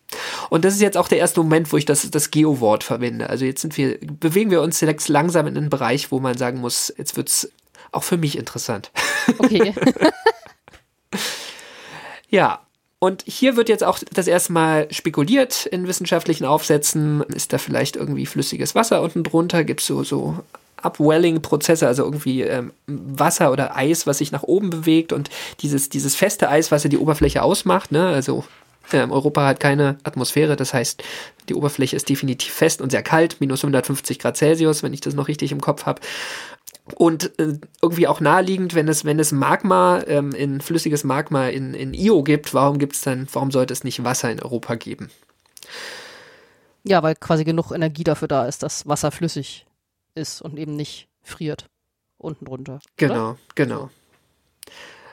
Und 0.48 0.64
das 0.64 0.74
ist 0.74 0.80
jetzt 0.80 0.96
auch 0.96 1.08
der 1.08 1.18
erste 1.18 1.40
Moment, 1.42 1.70
wo 1.72 1.76
ich 1.76 1.84
das, 1.84 2.10
das 2.10 2.30
Geo-Wort 2.30 2.82
verwende. 2.82 3.28
Also 3.28 3.44
jetzt 3.44 3.60
sind 3.60 3.76
wir, 3.76 3.98
bewegen 4.00 4.50
wir 4.50 4.62
uns 4.62 4.80
jetzt 4.80 5.08
langsam 5.08 5.46
in 5.46 5.56
einen 5.56 5.70
Bereich, 5.70 6.10
wo 6.10 6.18
man 6.18 6.38
sagen 6.38 6.60
muss, 6.60 6.92
jetzt 6.96 7.16
wird's 7.16 7.50
auch 7.92 8.04
für 8.04 8.16
mich 8.16 8.38
interessant. 8.38 8.90
okay. 9.38 9.74
Ja. 12.28 12.60
Und 13.00 13.22
hier 13.26 13.56
wird 13.56 13.68
jetzt 13.68 13.84
auch 13.84 14.00
das 14.12 14.26
erste 14.26 14.52
Mal 14.52 14.92
spekuliert 14.92 15.66
in 15.66 15.86
wissenschaftlichen 15.86 16.44
Aufsätzen. 16.44 17.22
Ist 17.22 17.52
da 17.52 17.58
vielleicht 17.58 17.94
irgendwie 17.94 18.26
flüssiges 18.26 18.74
Wasser 18.74 19.02
unten 19.02 19.22
drunter? 19.22 19.62
Gibt 19.62 19.80
es 19.80 19.86
so, 19.86 20.02
so 20.02 20.36
Upwelling-Prozesse, 20.82 21.86
also 21.86 22.04
irgendwie 22.04 22.42
ähm, 22.42 22.72
Wasser 22.86 23.52
oder 23.52 23.76
Eis, 23.76 24.06
was 24.06 24.18
sich 24.18 24.32
nach 24.32 24.42
oben 24.42 24.70
bewegt 24.70 25.12
und 25.12 25.30
dieses, 25.60 25.88
dieses 25.88 26.14
feste 26.14 26.48
Eis, 26.48 26.70
was 26.70 26.84
ja 26.84 26.90
die 26.90 26.98
Oberfläche 26.98 27.42
ausmacht, 27.42 27.92
ne? 27.92 28.08
Also 28.08 28.44
ähm, 28.92 29.10
Europa 29.10 29.46
hat 29.46 29.60
keine 29.60 29.98
Atmosphäre, 30.02 30.56
das 30.56 30.72
heißt, 30.72 31.02
die 31.48 31.54
Oberfläche 31.54 31.96
ist 31.96 32.08
definitiv 32.08 32.52
fest 32.52 32.80
und 32.80 32.90
sehr 32.90 33.02
kalt, 33.02 33.36
minus 33.40 33.62
150 33.62 34.18
Grad 34.18 34.36
Celsius, 34.36 34.82
wenn 34.82 34.94
ich 34.94 35.00
das 35.00 35.14
noch 35.14 35.28
richtig 35.28 35.52
im 35.52 35.60
Kopf 35.60 35.86
habe. 35.86 36.00
Und 36.94 37.38
äh, 37.38 37.58
irgendwie 37.82 38.06
auch 38.06 38.20
naheliegend, 38.20 38.74
wenn 38.74 38.88
es, 38.88 39.04
wenn 39.04 39.18
es 39.18 39.32
Magma, 39.32 40.02
ähm, 40.06 40.32
in 40.32 40.60
flüssiges 40.60 41.04
Magma 41.04 41.48
in, 41.48 41.74
in 41.74 41.92
Io 41.92 42.22
gibt, 42.22 42.54
warum 42.54 42.78
gibt 42.78 42.94
es 42.94 43.02
dann, 43.02 43.28
warum 43.32 43.50
sollte 43.50 43.72
es 43.72 43.84
nicht 43.84 44.04
Wasser 44.04 44.30
in 44.30 44.40
Europa 44.40 44.74
geben? 44.74 45.10
Ja, 46.84 47.02
weil 47.02 47.14
quasi 47.14 47.44
genug 47.44 47.72
Energie 47.72 48.04
dafür 48.04 48.28
da 48.28 48.46
ist, 48.46 48.62
dass 48.62 48.86
Wasser 48.86 49.10
flüssig 49.10 49.66
ist 50.18 50.42
und 50.42 50.58
eben 50.58 50.76
nicht 50.76 51.08
friert 51.22 51.68
unten 52.18 52.44
drunter. 52.44 52.74
Oder? 52.74 52.80
Genau, 52.96 53.36
genau. 53.54 53.90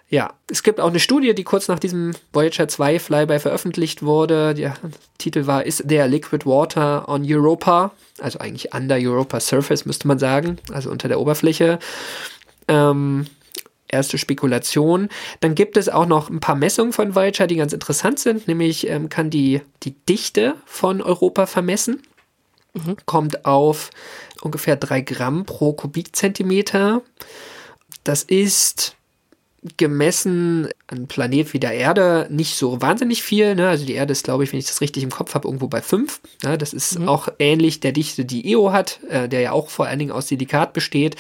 Ja, 0.08 0.34
es 0.52 0.62
gibt 0.62 0.80
auch 0.80 0.90
eine 0.90 1.00
Studie, 1.00 1.34
die 1.34 1.44
kurz 1.44 1.68
nach 1.68 1.80
diesem 1.80 2.14
Voyager 2.32 2.68
2 2.68 3.00
Flyby 3.00 3.40
veröffentlicht 3.40 4.04
wurde. 4.04 4.54
Der 4.54 4.76
Titel 5.18 5.48
war 5.48 5.66
Is 5.66 5.78
there 5.78 6.08
liquid 6.08 6.46
water 6.46 7.10
on 7.10 7.24
Europa? 7.26 7.92
Also 8.20 8.40
eigentlich 8.40 8.74
under 8.74 8.98
Europa 8.98 9.40
surface, 9.40 9.86
müsste 9.86 10.08
man 10.08 10.20
sagen, 10.20 10.58
also 10.72 10.92
unter 10.92 11.08
der 11.08 11.20
Oberfläche. 11.20 11.80
Ähm, 12.68 13.26
erste 13.88 14.18
Spekulation. 14.18 15.10
Dann 15.40 15.56
gibt 15.56 15.76
es 15.76 15.90
auch 15.90 16.06
noch 16.06 16.30
ein 16.30 16.40
paar 16.40 16.56
Messungen 16.56 16.94
von 16.94 17.16
Voyager, 17.16 17.48
die 17.48 17.56
ganz 17.56 17.74
interessant 17.74 18.20
sind. 18.20 18.48
Nämlich 18.48 18.88
ähm, 18.88 19.10
kann 19.10 19.30
die, 19.32 19.62
die 19.84 19.92
Dichte 19.92 20.56
von 20.66 21.02
Europa 21.02 21.48
vermessen. 21.48 22.04
Kommt 23.06 23.46
auf 23.46 23.90
ungefähr 24.42 24.76
drei 24.76 25.02
Gramm 25.02 25.46
pro 25.46 25.74
Kubikzentimeter. 25.74 27.02
Das 28.04 28.24
ist 28.24 28.96
gemessen 29.78 30.68
an 30.88 30.98
einem 30.98 31.08
Planet 31.08 31.54
wie 31.54 31.60
der 31.60 31.74
Erde 31.74 32.28
nicht 32.30 32.56
so 32.56 32.82
wahnsinnig 32.82 33.24
viel. 33.24 33.56
Ne? 33.56 33.68
Also 33.68 33.86
die 33.86 33.94
Erde 33.94 34.12
ist, 34.12 34.24
glaube 34.24 34.44
ich, 34.44 34.52
wenn 34.52 34.60
ich 34.60 34.68
das 34.68 34.82
richtig 34.82 35.04
im 35.04 35.10
Kopf 35.10 35.34
habe, 35.34 35.48
irgendwo 35.48 35.68
bei 35.68 35.82
5. 35.82 36.20
Ne? 36.44 36.58
Das 36.58 36.74
ist 36.74 37.00
auch 37.08 37.30
ähnlich 37.40 37.80
der 37.80 37.92
Dichte, 37.92 38.26
die 38.26 38.48
Io 38.48 38.72
hat, 38.72 39.00
äh, 39.10 39.28
der 39.28 39.42
ja 39.42 39.52
auch 39.52 39.70
vor 39.70 39.88
allen 39.88 40.00
Dingen 40.00 40.12
aus 40.12 40.28
Silikat 40.28 40.74
besteht. 40.74 41.16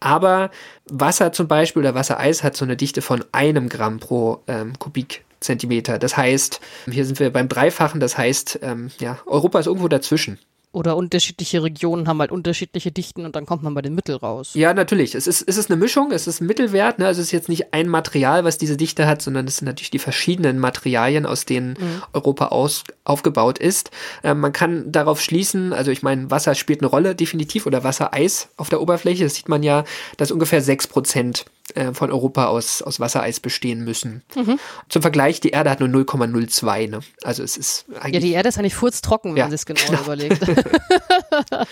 Aber 0.00 0.50
Wasser 0.90 1.32
zum 1.32 1.48
Beispiel 1.48 1.80
oder 1.80 1.94
Wassereis 1.94 2.42
hat 2.42 2.56
so 2.56 2.64
eine 2.64 2.76
Dichte 2.76 3.02
von 3.02 3.24
einem 3.32 3.68
Gramm 3.68 3.98
pro 3.98 4.42
ähm, 4.46 4.78
Kubikzentimeter. 4.78 5.98
Das 5.98 6.16
heißt, 6.16 6.60
hier 6.90 7.04
sind 7.06 7.20
wir 7.20 7.32
beim 7.32 7.48
Dreifachen, 7.48 8.00
das 8.00 8.18
heißt, 8.18 8.60
ähm, 8.62 8.90
ja, 8.98 9.18
Europa 9.26 9.60
ist 9.60 9.66
irgendwo 9.66 9.88
dazwischen. 9.88 10.38
Oder 10.76 10.94
unterschiedliche 10.94 11.62
Regionen 11.62 12.06
haben 12.06 12.20
halt 12.20 12.30
unterschiedliche 12.30 12.92
Dichten 12.92 13.24
und 13.24 13.34
dann 13.34 13.46
kommt 13.46 13.62
man 13.62 13.72
bei 13.72 13.80
den 13.80 13.94
Mittel 13.94 14.14
raus. 14.14 14.50
Ja, 14.52 14.74
natürlich. 14.74 15.14
Es 15.14 15.26
ist, 15.26 15.40
es 15.40 15.56
ist 15.56 15.70
eine 15.70 15.80
Mischung, 15.80 16.12
es 16.12 16.26
ist 16.26 16.42
ein 16.42 16.46
Mittelwert. 16.46 16.98
Ne? 16.98 17.06
Also 17.06 17.22
es 17.22 17.28
ist 17.28 17.32
jetzt 17.32 17.48
nicht 17.48 17.72
ein 17.72 17.88
Material, 17.88 18.44
was 18.44 18.58
diese 18.58 18.76
Dichte 18.76 19.06
hat, 19.06 19.22
sondern 19.22 19.46
es 19.46 19.56
sind 19.56 19.64
natürlich 19.64 19.88
die 19.90 19.98
verschiedenen 19.98 20.58
Materialien, 20.58 21.24
aus 21.24 21.46
denen 21.46 21.78
Europa 22.12 22.48
aus, 22.48 22.84
aufgebaut 23.04 23.58
ist. 23.58 23.90
Ähm, 24.22 24.40
man 24.40 24.52
kann 24.52 24.92
darauf 24.92 25.22
schließen, 25.22 25.72
also 25.72 25.90
ich 25.90 26.02
meine, 26.02 26.30
Wasser 26.30 26.54
spielt 26.54 26.82
eine 26.82 26.90
Rolle, 26.90 27.14
definitiv, 27.14 27.64
oder 27.64 27.82
Wassereis 27.82 28.50
auf 28.58 28.68
der 28.68 28.82
Oberfläche. 28.82 29.24
Das 29.24 29.34
sieht 29.34 29.48
man 29.48 29.62
ja, 29.62 29.84
dass 30.18 30.30
ungefähr 30.30 30.60
6 30.60 30.88
Prozent 30.88 31.46
äh, 31.76 31.94
von 31.94 32.10
Europa 32.10 32.46
aus, 32.46 32.82
aus 32.82 32.98
Wassereis 33.00 33.40
bestehen 33.40 33.84
müssen. 33.84 34.22
Zum 34.88 35.02
Vergleich, 35.02 35.40
die 35.40 35.50
Erde 35.50 35.70
hat 35.70 35.80
nur 35.80 35.88
0,02. 35.88 36.90
Ne? 36.90 37.00
Also 37.22 37.42
es 37.42 37.56
ist 37.56 37.84
eigentlich 38.00 38.14
Ja, 38.14 38.20
die 38.20 38.32
Erde 38.32 38.48
ist 38.48 38.58
eigentlich 38.58 38.74
furztrocken, 38.74 39.32
wenn 39.32 39.38
Ja, 39.38 39.44
man 39.48 39.56
sich 39.56 39.66
genau, 39.66 39.80
genau. 39.88 40.02
überlegt. 40.02 40.40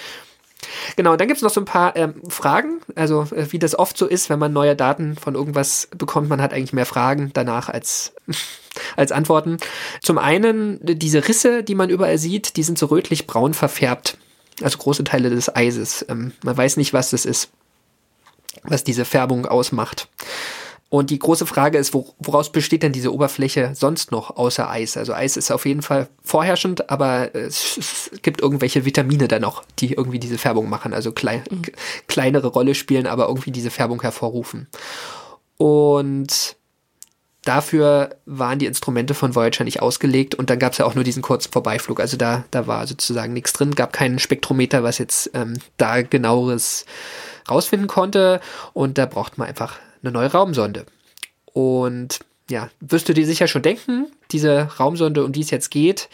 Genau, 0.97 1.13
und 1.13 1.21
dann 1.21 1.29
gibt 1.29 1.39
es 1.39 1.43
noch 1.43 1.51
so 1.51 1.61
ein 1.61 1.65
paar 1.67 1.97
ähm, 1.97 2.15
Fragen, 2.29 2.81
also 2.95 3.23
äh, 3.35 3.51
wie 3.51 3.59
das 3.59 3.79
oft 3.79 3.97
so 3.97 4.07
ist, 4.07 4.31
wenn 4.31 4.39
man 4.39 4.53
neue 4.53 4.77
Daten 4.77 5.17
von 5.17 5.35
irgendwas 5.35 5.89
bekommt, 5.97 6.29
man 6.29 6.41
hat 6.41 6.53
eigentlich 6.53 6.73
mehr 6.73 6.87
Fragen 6.87 7.31
danach 7.35 7.69
als, 7.69 8.15
als 8.97 9.13
Antworten. 9.13 9.59
Zum 10.03 10.19
einen, 10.19 10.79
diese 10.83 11.27
Risse, 11.27 11.63
die 11.63 11.75
man 11.75 11.91
überall 11.91 12.19
sieht, 12.19 12.57
die 12.57 12.63
sind 12.63 12.79
so 12.79 12.87
rötlich-braun 12.87 13.55
verfärbt, 13.55 14.19
also 14.63 14.79
große 14.79 15.05
Teile 15.05 15.31
des 15.31 15.55
Eises. 15.55 16.05
Ähm, 16.09 16.33
man 16.43 16.57
weiß 16.57 16.77
nicht, 16.77 16.93
was 16.93 17.11
das 17.11 17.25
ist, 17.25 17.51
was 18.65 18.85
diese 18.85 19.05
Färbung 19.05 19.47
ausmacht. 19.47 20.09
Und 20.91 21.11
die 21.11 21.19
große 21.19 21.47
Frage 21.47 21.79
ist, 21.79 21.93
wo, 21.93 22.15
woraus 22.19 22.53
besteht 22.53 22.85
denn 22.85 22.93
diese 22.93 23.13
Oberfläche 23.13 23.73
sonst 23.75 24.13
noch 24.13 24.37
außer 24.37 24.71
Eis? 24.71 24.97
Also 24.97 25.13
Eis 25.13 25.37
ist 25.37 25.51
auf 25.51 25.67
jeden 25.67 25.83
Fall 25.83 26.09
vorherrschend, 26.23 26.89
aber 26.89 27.35
es, 27.35 27.77
es 27.77 28.11
gibt 28.23 28.41
irgendwelche 28.41 28.85
Vitamine 28.85 29.27
da 29.27 29.41
noch, 29.41 29.65
die 29.81 29.95
irgendwie 29.95 30.21
diese 30.21 30.39
Färbung 30.39 30.69
machen, 30.69 30.95
also 30.95 31.11
klei 31.11 31.39
k- 31.39 31.73
kleinere 32.07 32.47
Rolle 32.47 32.77
spielen, 32.77 33.09
aber 33.09 33.27
irgendwie 33.27 33.51
diese 33.51 33.71
Färbung 33.71 34.03
hervorrufen. 34.03 34.69
Und 35.57 36.57
dafür 37.45 38.17
waren 38.27 38.59
die 38.59 38.67
Instrumente 38.67 39.15
von 39.15 39.35
Voyager 39.35 39.65
nicht 39.65 39.83
ausgelegt 39.83 40.35
und 40.35 40.51
dann 40.51 40.59
gab 40.59 40.73
es 40.73 40.79
ja 40.79 40.87
auch 40.87 40.95
nur 40.95 41.05
diesen 41.05 41.23
kurzen 41.23 41.53
Vorbeiflug. 41.53 42.01
Also 42.01 42.17
da, 42.17 42.45
da 42.51 42.67
war 42.67 42.87
sozusagen 42.87 43.33
nichts 43.33 43.53
drin, 43.53 43.75
gab 43.75 43.93
keinen 43.93 44.19
Spektrometer, 44.19 44.83
was 44.83 44.99
jetzt 44.99 45.31
ähm, 45.35 45.55
da 45.77 46.03
genaueres 46.03 46.87
rausfinden 47.49 47.89
konnte. 47.89 48.41
Und 48.73 48.99
da 48.99 49.07
braucht 49.07 49.39
man 49.39 49.49
einfach 49.49 49.79
eine 50.03 50.13
neue 50.13 50.33
Raumsonde. 50.33 50.87
Und 51.53 52.21
ja, 52.51 52.71
wirst 52.81 53.09
du 53.09 53.15
dir 53.15 53.27
sicher 53.27 53.47
schon 53.47 53.63
denken, 53.63 54.07
diese 54.31 54.69
Raumsonde, 54.79 55.25
um 55.25 55.33
die 55.33 55.41
es 55.41 55.51
jetzt 55.51 55.71
geht, 55.71 56.09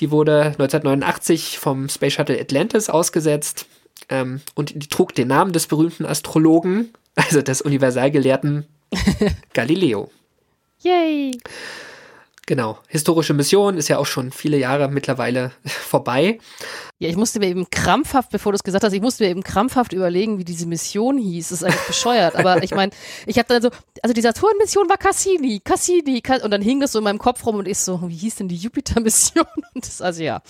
die 0.00 0.10
wurde 0.10 0.46
1989 0.58 1.58
vom 1.58 1.88
Space 1.88 2.14
Shuttle 2.14 2.40
Atlantis 2.40 2.88
ausgesetzt 2.88 3.66
ähm, 4.08 4.40
und 4.54 4.82
die 4.82 4.88
trug 4.88 5.14
den 5.14 5.28
Namen 5.28 5.52
des 5.52 5.66
berühmten 5.66 6.06
Astrologen, 6.06 6.92
also 7.14 7.42
des 7.42 7.60
Universalgelehrten 7.60 8.66
Galileo. 9.52 10.10
Yay! 10.82 11.32
Genau. 12.46 12.78
Historische 12.88 13.32
Mission 13.32 13.76
ist 13.76 13.88
ja 13.88 13.98
auch 13.98 14.06
schon 14.06 14.32
viele 14.32 14.58
Jahre 14.58 14.88
mittlerweile 14.88 15.52
vorbei. 15.64 16.40
Ja, 16.98 17.08
ich 17.08 17.16
musste 17.16 17.38
mir 17.38 17.46
eben 17.46 17.70
krampfhaft, 17.70 18.30
bevor 18.30 18.50
du 18.52 18.56
es 18.56 18.64
gesagt 18.64 18.82
hast, 18.82 18.92
ich 18.92 19.00
musste 19.00 19.22
mir 19.22 19.30
eben 19.30 19.44
krampfhaft 19.44 19.92
überlegen, 19.92 20.38
wie 20.38 20.44
diese 20.44 20.66
Mission 20.66 21.16
hieß. 21.16 21.50
Das 21.50 21.62
ist 21.62 21.64
eigentlich 21.64 21.86
bescheuert. 21.86 22.34
Aber 22.34 22.62
ich 22.62 22.72
meine, 22.72 22.90
ich 23.26 23.38
habe 23.38 23.46
dann 23.46 23.62
so, 23.62 23.70
also 24.02 24.12
die 24.12 24.20
Saturn-Mission 24.20 24.88
war 24.88 24.96
Cassini, 24.96 25.60
Cassini, 25.60 26.20
Cass 26.22 26.42
und 26.42 26.50
dann 26.50 26.60
hing 26.60 26.80
das 26.80 26.92
so 26.92 26.98
in 26.98 27.04
meinem 27.04 27.18
Kopf 27.18 27.46
rum 27.46 27.54
und 27.54 27.68
ich 27.68 27.78
so, 27.78 28.02
wie 28.08 28.16
hieß 28.16 28.34
denn 28.36 28.48
die 28.48 28.56
Jupiter-Mission? 28.56 29.46
Und 29.74 29.86
das, 29.86 30.02
also 30.02 30.22
ja, 30.22 30.42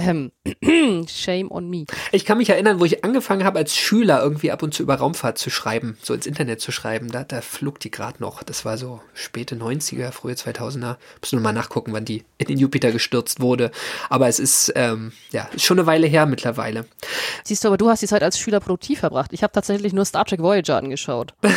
ähm, 0.00 0.32
shame 1.08 1.50
on 1.50 1.68
me. 1.68 1.84
Ich 2.12 2.24
kann 2.24 2.38
mich 2.38 2.50
erinnern, 2.50 2.80
wo 2.80 2.84
ich 2.84 3.04
angefangen 3.04 3.44
habe, 3.44 3.58
als 3.58 3.76
Schüler 3.76 4.22
irgendwie 4.22 4.50
ab 4.50 4.62
und 4.62 4.74
zu 4.74 4.82
über 4.82 4.96
Raumfahrt 4.96 5.38
zu 5.38 5.50
schreiben, 5.50 5.96
so 6.02 6.14
ins 6.14 6.26
Internet 6.26 6.60
zu 6.60 6.72
schreiben. 6.72 7.10
Da, 7.10 7.24
da 7.24 7.40
flog 7.40 7.80
die 7.80 7.90
gerade 7.90 8.20
noch. 8.20 8.42
Das 8.42 8.64
war 8.64 8.78
so 8.78 9.00
späte 9.14 9.56
90er, 9.56 10.10
frühe 10.12 10.34
2000er. 10.34 10.96
Muss 11.20 11.32
nur 11.32 11.42
mal 11.42 11.52
nachgucken, 11.52 11.92
wann 11.92 12.04
die 12.04 12.24
in 12.38 12.46
den 12.46 12.58
Jupiter 12.58 12.92
gestürzt 12.92 13.40
wurde. 13.40 13.70
Aber 14.08 14.28
es 14.28 14.38
ist, 14.38 14.72
ähm, 14.74 15.12
ja, 15.30 15.48
ist 15.54 15.64
schon 15.64 15.78
eine 15.78 15.86
Weile 15.86 16.06
her 16.06 16.26
mittlerweile. 16.26 16.86
Siehst 17.44 17.64
du, 17.64 17.68
aber 17.68 17.76
du 17.76 17.88
hast 17.88 18.02
die 18.02 18.06
Zeit 18.06 18.22
als 18.22 18.38
Schüler 18.38 18.60
produktiv 18.60 19.00
verbracht. 19.00 19.32
Ich 19.32 19.42
habe 19.42 19.52
tatsächlich 19.52 19.92
nur 19.92 20.04
Star 20.04 20.24
Trek 20.24 20.40
Voyager 20.42 20.76
angeschaut. 20.76 21.34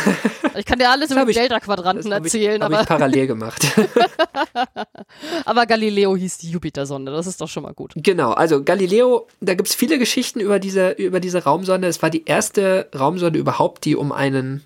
Ich 0.56 0.66
kann 0.66 0.78
dir 0.78 0.88
alles 0.88 1.10
über 1.10 1.22
den 1.22 1.30
ich- 1.30 1.36
Delta-Quadranten 1.36 2.12
erzählen, 2.12 2.62
hab 2.62 2.70
aber, 2.70 2.82
ich 2.82 2.86
parallel 2.86 3.26
gemacht. 3.26 3.66
aber 5.44 5.66
Galileo 5.66 6.16
hieß 6.16 6.38
die 6.38 6.50
Jupiter-Sonde. 6.50 7.12
Das 7.12 7.26
ist 7.26 7.40
doch 7.40 7.48
schon 7.48 7.62
mal 7.64 7.74
gut. 7.74 7.92
Genau, 7.96 8.33
also 8.34 8.62
Galileo, 8.62 9.26
da 9.40 9.54
gibt's 9.54 9.74
viele 9.74 9.98
Geschichten 9.98 10.40
über 10.40 10.58
diese, 10.58 10.90
über 10.90 11.20
diese 11.20 11.44
Raumsonde. 11.44 11.88
Es 11.88 12.02
war 12.02 12.10
die 12.10 12.24
erste 12.24 12.88
Raumsonde 12.96 13.38
überhaupt, 13.38 13.84
die 13.84 13.96
um 13.96 14.12
einen 14.12 14.62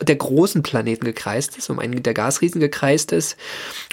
der 0.00 0.16
großen 0.16 0.62
Planeten 0.62 1.04
gekreist 1.04 1.58
ist, 1.58 1.68
um 1.68 1.78
einen 1.78 2.02
der 2.02 2.14
Gasriesen 2.14 2.60
gekreist 2.60 3.10
ist. 3.10 3.36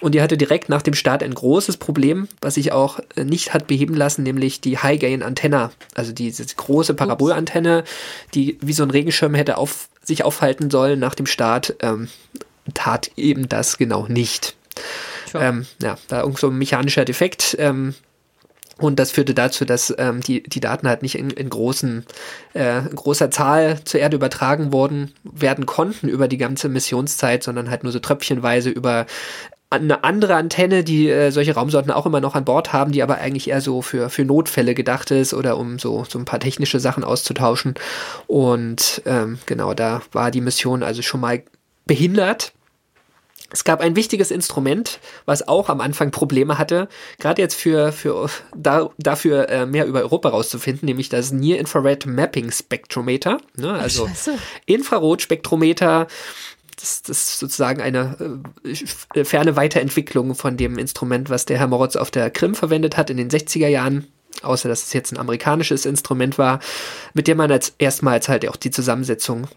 Und 0.02 0.14
die 0.14 0.22
hatte 0.22 0.38
direkt 0.38 0.70
nach 0.70 0.84
dem 0.84 0.94
Start 0.94 1.24
ein 1.24 1.34
großes 1.34 1.78
Problem, 1.78 2.28
was 2.42 2.56
sich 2.56 2.72
auch 2.72 3.00
nicht 3.16 3.54
hat 3.54 3.68
beheben 3.68 3.96
lassen, 3.96 4.24
nämlich 4.24 4.62
die 4.62 4.78
High-Gain-Antenna, 4.78 5.72
also 5.96 6.12
diese 6.12 6.46
große 6.46 6.94
Parabolantenne, 6.94 7.84
die 8.36 8.60
wie 8.62 8.74
so 8.74 8.84
ein 8.84 8.92
Regenschirm 8.92 9.34
hätte 9.34 9.58
auf, 9.58 9.90
sich 10.04 10.24
aufhalten 10.24 10.70
sollen 10.70 11.00
nach 11.00 11.16
dem 11.16 11.26
Start, 11.26 11.76
ähm, 11.82 12.08
tat 12.76 13.10
eben 13.16 13.50
das 13.50 13.80
genau 13.80 14.06
nicht. 14.08 14.56
Tja. 15.30 15.50
Ähm, 15.50 15.66
ja, 15.82 15.98
da 16.08 16.22
irgend 16.22 16.40
so 16.40 16.48
ein 16.48 16.58
mechanischer 16.58 17.06
Defekt. 17.06 17.56
Ähm, 17.60 17.96
und 18.80 18.98
das 18.98 19.12
führte 19.12 19.34
dazu, 19.34 19.66
dass 19.66 19.94
ähm, 19.98 20.22
die, 20.22 20.42
die 20.42 20.60
Daten 20.60 20.88
halt 20.88 21.02
nicht 21.02 21.16
in, 21.16 21.30
in 21.30 21.50
großen, 21.50 22.06
äh, 22.54 22.82
großer 22.82 23.30
Zahl 23.30 23.80
zur 23.84 24.00
Erde 24.00 24.16
übertragen 24.16 24.72
worden 24.72 25.14
werden 25.24 25.66
konnten 25.66 26.08
über 26.08 26.28
die 26.28 26.38
ganze 26.38 26.70
Missionszeit, 26.70 27.44
sondern 27.44 27.70
halt 27.70 27.84
nur 27.84 27.92
so 27.92 28.00
tröpfchenweise 28.00 28.70
über 28.70 29.06
eine 29.70 30.04
andere 30.04 30.36
Antenne, 30.36 30.84
die 30.84 31.10
äh, 31.10 31.32
solche 31.32 31.54
Raumsonden 31.54 31.92
auch 31.92 32.06
immer 32.06 32.22
noch 32.22 32.36
an 32.36 32.46
Bord 32.46 32.74
haben, 32.74 32.92
die 32.92 33.04
aber 33.04 33.20
eigentlich 33.20 33.50
eher 33.50 33.62
so 33.62 33.82
für, 33.82 34.10
für 34.10 34.26
Notfälle 34.26 34.74
gedacht 34.74 35.12
ist 35.12 35.34
oder 35.34 35.58
um 35.58 35.78
so, 35.78 36.06
so 36.10 36.18
ein 36.18 36.26
paar 36.26 36.40
technische 36.40 36.80
Sachen 36.80 37.04
auszutauschen. 37.04 37.76
Und 38.26 39.04
ähm, 39.06 39.38
genau, 39.46 39.74
da 39.76 40.02
war 40.12 40.32
die 40.32 40.42
Mission 40.42 40.82
also 40.82 41.02
schon 41.04 41.22
mal 41.22 41.44
behindert. 41.86 42.54
Es 43.52 43.64
gab 43.64 43.82
ein 43.82 43.96
wichtiges 43.96 44.32
Instrument, 44.32 45.00
was 45.26 45.48
auch 45.48 45.70
am 45.70 45.82
Anfang 45.82 46.12
Probleme 46.12 46.58
hatte, 46.58 46.88
gerade 47.20 47.42
jetzt 47.42 47.56
für, 47.56 47.92
für 47.92 48.30
da, 48.56 48.90
dafür 48.98 49.50
äh, 49.50 49.66
mehr 49.66 49.86
über 49.86 50.00
Europa 50.02 50.30
rauszufinden, 50.30 50.86
nämlich 50.86 51.10
das 51.10 51.32
Near 51.32 51.60
Infrared 51.60 52.06
Mapping 52.06 52.52
Spectrometer. 52.52 53.40
Ne? 53.56 53.72
Also 53.74 54.08
Scheiße. 54.08 54.38
Infrarotspektrometer, 54.66 56.08
das, 56.76 57.02
das 57.02 57.18
ist 57.18 57.40
sozusagen 57.40 57.82
eine 57.82 58.42
äh, 59.14 59.26
ferne 59.26 59.56
Weiterentwicklung 59.56 60.36
von 60.36 60.58
dem 60.58 60.78
Instrument, 60.78 61.30
was 61.30 61.46
der 61.46 61.58
Herr 61.58 61.68
Moritz 61.68 61.96
auf 61.96 62.12
der 62.12 62.30
Krim 62.30 62.56
verwendet 62.56 62.98
hat 62.98 63.10
in 63.10 63.18
den 63.18 63.30
60er 63.30 63.68
Jahren. 63.68 64.08
Außer 64.42 64.70
dass 64.70 64.84
es 64.84 64.94
jetzt 64.94 65.12
ein 65.12 65.18
amerikanisches 65.18 65.86
Instrument 65.86 66.38
war, 66.38 66.60
mit 67.14 67.28
dem 67.28 67.38
man 67.38 67.52
als 67.52 67.74
erstmals 67.78 68.30
halt 68.30 68.48
auch 68.48 68.56
die 68.56 68.72
Zusammensetzung 68.72 69.48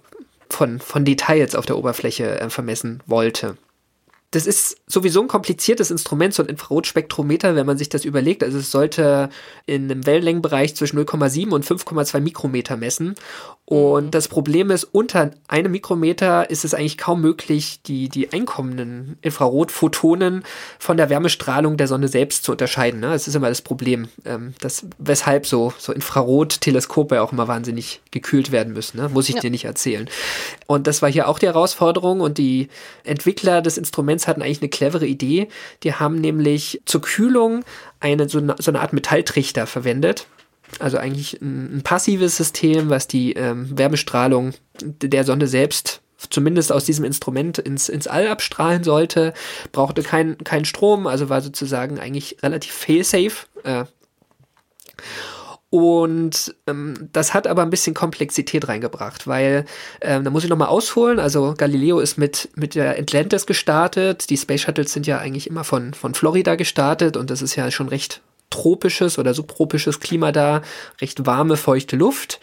von, 0.49 0.81
von 0.81 1.05
Details 1.05 1.55
auf 1.55 1.67
der 1.67 1.79
Oberfläche 1.79 2.41
äh, 2.41 2.51
vermessen 2.51 3.01
wollte. 3.07 3.57
Das 4.33 4.47
ist 4.47 4.79
sowieso 4.87 5.21
ein 5.21 5.29
kompliziertes 5.29 5.91
Instrument, 5.91 6.35
so 6.35 6.43
ein 6.43 6.49
Infrarotspektrometer, 6.49 7.55
wenn 7.55 7.67
man 7.67 7.79
sich 7.79 7.89
das 7.89 8.05
überlegt. 8.05 8.43
Also 8.43 8.59
es 8.59 8.71
sollte 8.71 9.29
in 9.67 9.91
einem 9.91 10.07
Wellenlängenbereich 10.07 10.75
zwischen 10.75 10.99
0,7 10.99 11.51
und 11.51 11.65
5,2 11.65 12.21
Mikrometer 12.21 12.77
messen. 12.77 13.15
Und 13.65 14.15
das 14.15 14.29
Problem 14.29 14.71
ist, 14.71 14.85
unter 14.85 15.31
einem 15.49 15.73
Mikrometer 15.73 16.51
ist 16.51 16.65
es 16.65 16.75
eigentlich 16.75 16.99
kaum 16.99 17.21
möglich, 17.21 17.81
die, 17.83 18.09
die 18.09 18.33
einkommenden 18.33 19.17
Infrarotphotonen 19.23 20.45
von 20.79 20.97
der 20.97 21.09
Wärmestrahlung 21.09 21.77
der 21.77 21.89
Sonne 21.89 22.09
selbst 22.09 22.45
zu 22.45 22.53
unterscheiden. 22.53 23.01
Ne? 23.01 23.11
Das 23.11 23.29
ist 23.29 23.35
immer 23.35 23.49
das 23.49 23.63
Problem, 23.63 24.09
ähm, 24.25 24.55
das, 24.61 24.85
weshalb 24.99 25.47
so, 25.47 25.73
so 25.79 25.93
Infrarotteleskope 25.93 27.23
auch 27.23 27.33
immer 27.33 27.49
wahnsinnig 27.49 28.01
gekühlt 28.11 28.51
werden 28.51 28.73
müssen. 28.73 28.99
Ne? 28.99 29.09
Muss 29.09 29.29
ich 29.29 29.37
dir 29.37 29.51
nicht 29.51 29.65
erzählen. 29.65 30.09
Und 30.67 30.87
das 30.87 31.01
war 31.01 31.11
hier 31.11 31.29
auch 31.29 31.39
die 31.39 31.47
Herausforderung 31.47 32.21
und 32.21 32.39
die 32.39 32.69
Entwickler 33.05 33.63
des 33.63 33.79
Instruments 33.79 34.22
hatten 34.29 34.43
eigentlich 34.43 34.61
eine 34.61 34.69
clevere 34.69 35.07
Idee. 35.07 35.49
Die 35.83 35.95
haben 35.95 36.21
nämlich 36.21 36.83
zur 36.85 37.03
Kühlung 37.03 37.65
eine, 38.01 38.29
so, 38.29 38.39
eine, 38.39 38.57
so 38.59 38.71
eine 38.71 38.81
Art 38.81 38.93
Metalltrichter 38.93 39.67
verwendet. 39.67 40.27
Also 40.79 40.99
eigentlich 40.99 41.41
ein, 41.41 41.79
ein 41.79 41.83
passives 41.83 42.37
System, 42.37 42.89
was 42.91 43.07
die 43.09 43.35
ähm, 43.35 43.77
Wärmestrahlung 43.77 44.55
der 44.83 45.25
Sonne 45.25 45.47
selbst 45.47 46.01
zumindest 46.31 46.73
aus 46.73 46.85
diesem 46.85 47.05
Instrument 47.05 47.59
ins, 47.59 47.89
ins 47.89 48.07
All 48.07 48.29
abstrahlen 48.29 48.85
sollte, 48.85 49.35
brauchte 49.73 50.03
keinen 50.03 50.39
kein 50.45 50.65
Strom, 50.65 51.07
also 51.07 51.29
war 51.29 51.41
sozusagen 51.41 51.99
eigentlich 51.99 52.37
relativ 52.43 52.73
fail-safe. 52.73 53.47
Äh, 53.65 53.85
und 55.73 56.55
ähm, 56.67 57.09
das 57.15 57.33
hat 57.33 57.47
aber 57.47 57.63
ein 57.63 57.71
bisschen 57.71 57.95
Komplexität 57.95 58.69
reingebracht, 58.69 59.27
weil 59.27 59.65
ähm, 60.03 60.23
da 60.23 60.29
muss 60.29 60.45
ich 60.45 60.51
nochmal 60.51 60.69
ausholen. 60.69 61.19
Also 61.19 61.55
Galileo 61.57 61.99
ist 61.99 62.19
mit, 62.19 62.51
mit 62.55 62.75
der 62.75 62.99
Atlantis 62.99 63.47
gestartet. 63.47 64.29
Die 64.29 64.37
Space 64.37 64.61
Shuttles 64.61 64.93
sind 64.93 65.07
ja 65.07 65.17
eigentlich 65.17 65.49
immer 65.49 65.65
von, 65.65 65.95
von 65.95 66.13
Florida 66.13 66.57
gestartet 66.57 67.17
und 67.17 67.31
das 67.31 67.41
ist 67.41 67.57
ja 67.57 67.71
schon 67.71 67.89
recht 67.89 68.21
tropisches 68.51 69.19
oder 69.19 69.33
subtropisches 69.33 69.99
Klima 69.99 70.31
da, 70.31 70.61
recht 71.01 71.25
warme, 71.25 71.57
feuchte 71.57 71.97
Luft. 71.97 72.39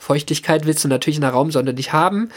Feuchtigkeit 0.00 0.66
willst 0.66 0.82
du 0.82 0.88
natürlich 0.88 1.18
in 1.18 1.22
der 1.22 1.30
Raumsonde 1.30 1.74
nicht 1.74 1.92
haben. 1.92 2.30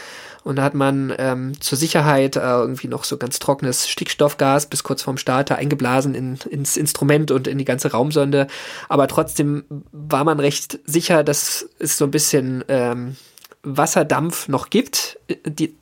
Und 0.44 0.56
da 0.56 0.62
hat 0.62 0.74
man 0.74 1.12
ähm, 1.18 1.60
zur 1.60 1.78
Sicherheit 1.78 2.36
äh, 2.36 2.40
irgendwie 2.40 2.88
noch 2.88 3.04
so 3.04 3.16
ganz 3.16 3.38
trockenes 3.38 3.88
Stickstoffgas 3.88 4.66
bis 4.66 4.82
kurz 4.82 5.02
vorm 5.02 5.18
Starter 5.18 5.56
eingeblasen 5.56 6.14
in, 6.14 6.38
ins 6.48 6.76
Instrument 6.76 7.30
und 7.30 7.46
in 7.46 7.58
die 7.58 7.64
ganze 7.64 7.90
Raumsonde. 7.90 8.46
Aber 8.88 9.08
trotzdem 9.08 9.64
war 9.92 10.24
man 10.24 10.40
recht 10.40 10.78
sicher, 10.84 11.24
dass 11.24 11.68
es 11.78 11.96
so 11.96 12.04
ein 12.04 12.10
bisschen 12.10 12.64
ähm, 12.68 13.16
Wasserdampf 13.62 14.48
noch 14.48 14.70
gibt, 14.70 15.18
die, 15.46 15.74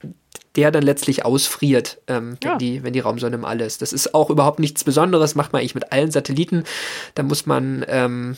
der 0.57 0.71
dann 0.71 0.83
letztlich 0.83 1.25
ausfriert, 1.25 1.99
ähm, 2.07 2.37
wenn, 2.41 2.51
Ja. 2.53 2.57
die, 2.59 2.83
wenn 2.83 2.93
die 2.93 3.01
Raumsonde 3.01 3.37
im 3.37 3.45
All 3.45 3.61
ist. 3.61 3.83
Das 3.83 3.93
ist 3.93 4.15
auch 4.15 4.31
überhaupt 4.31 4.59
nichts 4.59 4.85
Besonderes, 4.85 5.35
macht 5.35 5.53
man 5.53 5.61
eigentlich 5.61 5.75
mit 5.75 5.93
allen 5.93 6.11
Satelliten. 6.11 6.65
Da 7.15 7.23
muss 7.23 7.47
man, 7.47 7.85
ähm, 7.89 8.37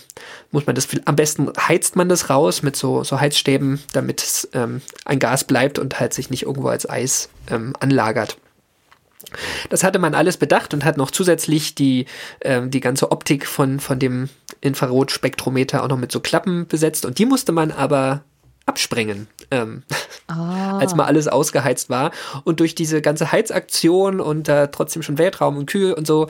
muss 0.50 0.66
man 0.66 0.74
das, 0.74 0.88
am 1.04 1.16
besten 1.16 1.50
heizt 1.59 1.96
man 1.96 2.09
das 2.09 2.28
raus 2.31 2.62
mit 2.62 2.76
so, 2.76 3.04
so 3.04 3.20
Heizstäben, 3.20 3.81
damit 3.92 4.22
es 4.22 4.48
ähm, 4.52 4.83
ein 5.04 5.18
Gas 5.18 5.44
bleibt 5.44 5.78
und 5.78 6.00
halt 6.00 6.12
sich 6.14 6.31
nicht 6.31 6.42
irgendwo 6.44 6.68
als 6.68 6.88
Eis 6.88 7.28
ähm, 7.50 7.74
anlagert. 7.81 8.37
Das 9.68 9.85
hatte 9.85 9.98
man 9.98 10.14
alles 10.14 10.37
bedacht 10.38 10.72
und 10.72 10.85
hat 10.85 10.96
noch 10.96 11.11
zusätzlich 11.11 11.74
die, 11.74 12.07
ähm, 12.40 12.70
die 12.70 12.81
ganze 12.81 13.11
Optik 13.11 13.46
von, 13.46 13.78
von 13.81 13.98
dem 13.98 14.28
Infrarotspektrometer 14.61 15.83
auch 15.83 15.88
noch 15.88 15.98
mit 15.98 16.12
so 16.12 16.20
Klappen 16.20 16.66
besetzt 16.66 17.04
und 17.04 17.18
die 17.18 17.26
musste 17.26 17.52
man 17.52 17.70
aber 17.70 18.22
absprengen, 18.68 19.26
ähm, 19.50 19.83
als 20.26 20.94
mal 20.94 21.07
alles 21.07 21.26
ausgeheizt 21.26 21.90
war. 21.90 22.12
Und 22.44 22.61
durch 22.61 22.74
diese 22.74 23.02
ganze 23.02 23.33
Heizaktion 23.33 24.20
und 24.20 24.48
äh, 24.48 24.68
trotzdem 24.68 25.02
schon 25.02 25.18
Weltraum 25.18 25.57
und 25.57 25.66
kühl 25.66 25.92
und 25.92 26.07
so, 26.07 26.28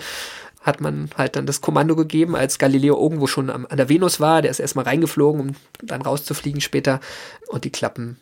hat 0.62 0.80
man 0.80 1.08
halt 1.16 1.36
dann 1.36 1.46
das 1.46 1.60
Kommando 1.60 1.96
gegeben, 1.96 2.36
als 2.36 2.58
Galileo 2.58 2.96
irgendwo 3.00 3.26
schon 3.26 3.48
am, 3.50 3.66
an 3.68 3.76
der 3.76 3.88
Venus 3.88 4.20
war. 4.20 4.42
Der 4.42 4.50
ist 4.50 4.60
erstmal 4.60 4.84
reingeflogen, 4.84 5.40
um 5.40 5.56
dann 5.82 6.02
rauszufliegen 6.02 6.60
später. 6.60 7.00
Und 7.48 7.64
die 7.64 7.70
Klappen 7.70 8.18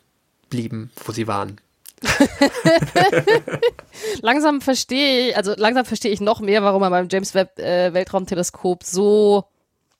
blieben, 0.49 0.91
wo 1.03 1.11
sie 1.11 1.27
waren. 1.27 1.59
Langsam 4.21 4.61
verstehe 4.61 5.29
ich, 5.29 5.37
also 5.37 5.55
langsam 5.57 5.83
verstehe 5.83 6.11
ich 6.11 6.21
noch 6.21 6.39
mehr, 6.41 6.61
warum 6.61 6.83
er 6.83 6.91
beim 6.91 7.07
James 7.09 7.33
Webb 7.33 7.57
äh, 7.57 7.91
Weltraumteleskop 7.91 8.83
so 8.83 9.45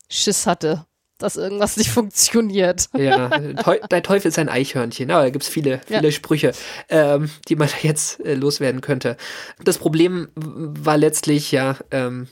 Schiss 0.07 0.45
hatte, 0.45 0.85
dass 1.17 1.35
irgendwas 1.35 1.77
nicht 1.77 1.89
funktioniert. 1.91 2.87
Ja, 2.97 3.29
der 3.29 4.03
Teufel 4.03 4.29
ist 4.29 4.39
ein 4.39 4.49
Eichhörnchen. 4.49 5.09
Aber 5.11 5.23
da 5.23 5.29
gibt's 5.29 5.47
viele, 5.47 5.81
Ja. 5.89 5.99
viele 5.99 6.11
Sprüche, 6.11 6.51
ähm, 6.89 7.29
die 7.47 7.55
man 7.55 7.69
jetzt 7.81 8.19
äh, 8.25 8.33
loswerden 8.35 8.81
könnte. 8.81 9.17
Das 9.63 9.77
Problem 9.77 10.27
war 10.35 10.97
letztlich 10.97 11.51
ja, 11.51 11.77
ähm, 11.91 12.27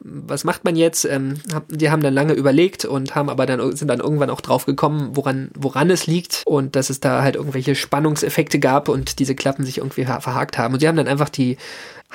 was 0.00 0.44
macht 0.44 0.64
man 0.64 0.76
jetzt? 0.76 1.04
Ähm, 1.04 1.40
die 1.68 1.90
haben 1.90 2.02
dann 2.02 2.14
lange 2.14 2.32
überlegt 2.34 2.84
und 2.84 3.16
haben 3.16 3.28
aber 3.28 3.46
dann 3.46 3.74
sind 3.76 3.88
dann 3.88 3.98
irgendwann 3.98 4.30
auch 4.30 4.40
drauf 4.40 4.64
gekommen, 4.64 5.10
woran, 5.16 5.50
woran 5.56 5.90
es 5.90 6.06
liegt 6.06 6.42
und 6.46 6.76
dass 6.76 6.88
es 6.88 7.00
da 7.00 7.22
halt 7.22 7.34
irgendwelche 7.34 7.74
Spannungseffekte 7.74 8.60
gab 8.60 8.88
und 8.88 9.18
diese 9.18 9.34
Klappen 9.34 9.64
sich 9.64 9.78
irgendwie 9.78 10.04
verhakt 10.04 10.56
haben. 10.56 10.74
Und 10.74 10.80
sie 10.80 10.86
haben 10.88 10.96
dann 10.96 11.08
einfach 11.08 11.28
die 11.28 11.56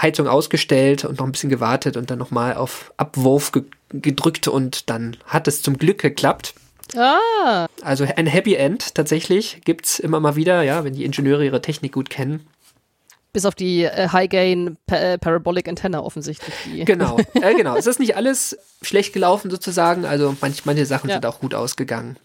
Heizung 0.01 0.27
ausgestellt 0.27 1.03
und 1.03 1.19
noch 1.19 1.25
ein 1.25 1.33
bisschen 1.33 1.49
gewartet 1.49 1.97
und 1.97 2.09
dann 2.09 2.19
nochmal 2.19 2.53
auf 2.55 2.93
Abwurf 2.97 3.51
ge 3.51 3.63
gedrückt 3.93 4.47
und 4.47 4.89
dann 4.89 5.17
hat 5.25 5.47
es 5.47 5.61
zum 5.61 5.77
Glück 5.77 5.99
geklappt. 5.99 6.53
Ah. 6.95 7.67
Also 7.81 8.05
ein 8.15 8.27
Happy 8.27 8.55
End 8.55 8.93
tatsächlich 8.95 9.61
gibt's 9.63 9.99
immer 9.99 10.19
mal 10.19 10.35
wieder, 10.35 10.61
ja, 10.63 10.83
wenn 10.83 10.93
die 10.93 11.05
Ingenieure 11.05 11.45
ihre 11.45 11.61
Technik 11.61 11.93
gut 11.93 12.09
kennen. 12.09 12.45
Bis 13.31 13.45
auf 13.45 13.55
die 13.55 13.83
äh, 13.85 14.09
High-Gain 14.09 14.77
pa 14.85 14.95
äh, 14.97 15.17
Parabolic 15.17 15.67
Antenna 15.67 16.01
offensichtlich. 16.01 16.53
Genau, 16.85 17.17
äh, 17.33 17.55
genau. 17.55 17.75
Es 17.75 17.87
ist 17.87 17.99
nicht 17.99 18.15
alles 18.15 18.57
schlecht 18.83 19.13
gelaufen 19.13 19.49
sozusagen. 19.49 20.05
Also 20.05 20.35
manch, 20.39 20.65
manche 20.65 20.85
Sachen 20.85 21.09
Ja. 21.09 21.15
sind 21.15 21.25
auch 21.25 21.39
gut 21.39 21.55
ausgegangen. 21.55 22.17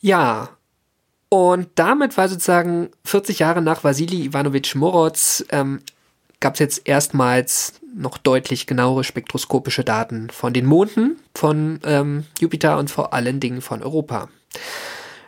Ja. 0.00 0.48
Und 1.28 1.68
damit 1.74 2.16
war 2.16 2.28
sozusagen 2.28 2.90
40 3.04 3.40
Jahre 3.40 3.60
nach 3.60 3.84
Wasili 3.84 4.24
Ivanovich 4.24 4.74
Moroz 4.74 5.44
ähm, 5.50 5.82
gab 6.44 6.54
es 6.54 6.60
jetzt 6.60 6.86
erstmals 6.86 7.72
noch 7.96 8.18
deutlich 8.18 8.66
genauere 8.66 9.02
spektroskopische 9.02 9.82
Daten 9.82 10.28
von 10.28 10.52
den 10.52 10.66
Monden 10.66 11.16
von 11.34 11.80
ähm, 11.86 12.26
Jupiter 12.38 12.76
und 12.76 12.90
vor 12.90 13.14
allen 13.14 13.40
Dingen 13.40 13.62
von 13.62 13.82
Europa. 13.82 14.28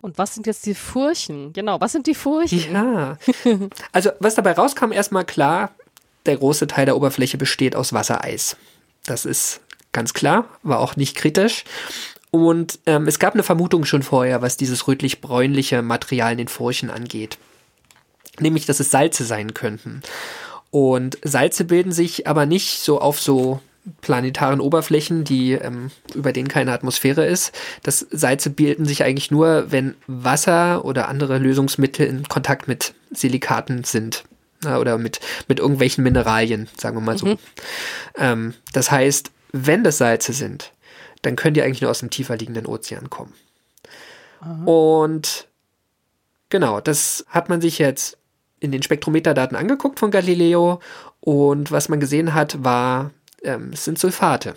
Und 0.03 0.19
was 0.19 0.35
sind 0.35 0.47
jetzt 0.47 0.67
die 0.67 0.75
Furchen? 0.75 1.55
Genau, 1.55 1.81
was 1.81 1.93
sind 1.93 2.07
die 2.07 2.15
Furchen? 2.15 2.71
Ja. 2.71 3.17
Also, 3.93 4.11
was 4.21 4.35
dabei 4.35 4.53
rauskam, 4.53 4.93
erstmal 4.93 5.25
klar, 5.25 5.71
der 6.27 6.37
große 6.37 6.67
Teil 6.67 6.85
der 6.85 6.99
Oberfläche 6.99 7.39
besteht 7.39 7.77
aus 7.77 7.95
Wassereis. 7.95 8.59
Das 9.07 9.25
ist 9.25 9.63
ganz 9.93 10.13
klar, 10.13 10.45
war 10.63 10.81
auch 10.81 10.97
nicht 10.97 11.17
kritisch. 11.17 11.65
Und 12.31 12.79
ähm, 12.85 13.09
es 13.09 13.19
gab 13.19 13.33
eine 13.33 13.43
Vermutung 13.43 13.87
schon 13.87 14.03
vorher, 14.03 14.43
was 14.43 14.59
dieses 14.59 14.87
rötlich-bräunliche 14.87 15.81
Material 15.81 16.33
in 16.33 16.39
den 16.39 16.49
Furchen 16.49 16.91
angeht. 16.91 17.39
Nämlich, 18.39 18.67
dass 18.67 18.81
es 18.81 18.91
Salze 18.91 19.25
sein 19.25 19.55
könnten. 19.55 20.03
Und 20.77 21.17
Salze 21.23 21.65
bilden 21.65 21.91
sich 21.91 22.27
aber 22.27 22.45
nicht 22.45 22.81
so 22.81 23.01
auf 23.01 23.19
so 23.19 23.61
planetaren 24.03 24.61
Oberflächen, 24.61 25.25
die 25.25 25.53
ähm, 25.53 25.91
über 26.15 26.35
denen 26.35 26.49
keine 26.49 26.71
Atmosphäre 26.75 27.25
ist. 27.25 27.53
Das 27.83 28.01
Salze 28.11 28.51
bilden 28.51 28.85
sich 28.85 29.03
eigentlich 29.03 29.31
nur, 29.31 29.73
wenn 29.73 29.95
Wasser 30.07 30.85
oder 30.85 31.09
andere 31.09 31.39
Lösungsmittel 31.39 32.07
in 32.07 32.29
Kontakt 32.29 32.69
mit 32.69 32.93
Silikaten 33.11 33.85
sind. 33.85 34.25
Ja, 34.65 34.79
oder 34.79 34.99
mit, 34.99 35.21
mit 35.49 35.61
irgendwelchen 35.61 36.05
Mineralien, 36.05 36.69
sagen 36.77 36.99
wir 36.99 37.01
mal 37.01 37.17
so. 37.17 37.39
Ähm, 38.19 38.53
das 38.75 38.91
heißt, 38.91 39.31
wenn 39.53 39.83
das 39.83 39.97
Salze 39.97 40.35
sind, 40.35 40.73
dann 41.23 41.37
können 41.37 41.55
die 41.55 41.63
eigentlich 41.63 41.81
nur 41.81 41.91
aus 41.91 42.01
dem 42.01 42.11
tiefer 42.11 42.37
liegenden 42.37 42.67
Ozean 42.67 43.09
kommen. 43.09 43.33
Und 44.67 45.49
genau, 46.51 46.83
das 46.83 47.25
hat 47.31 47.49
man 47.49 47.63
sich 47.63 47.79
jetzt 47.79 48.19
in 48.61 48.73
den 48.73 48.83
Spektrometerdaten 48.83 49.57
angeguckt 49.57 49.99
von 49.99 50.11
Galileo 50.11 50.81
und 51.21 51.71
was 51.71 51.89
man 51.89 52.01
gesehen 52.01 52.35
hat, 52.35 52.65
war, 52.65 53.11
ähm, 53.43 53.71
es 53.73 53.85
sind 53.85 53.99
Sulfate. 53.99 54.55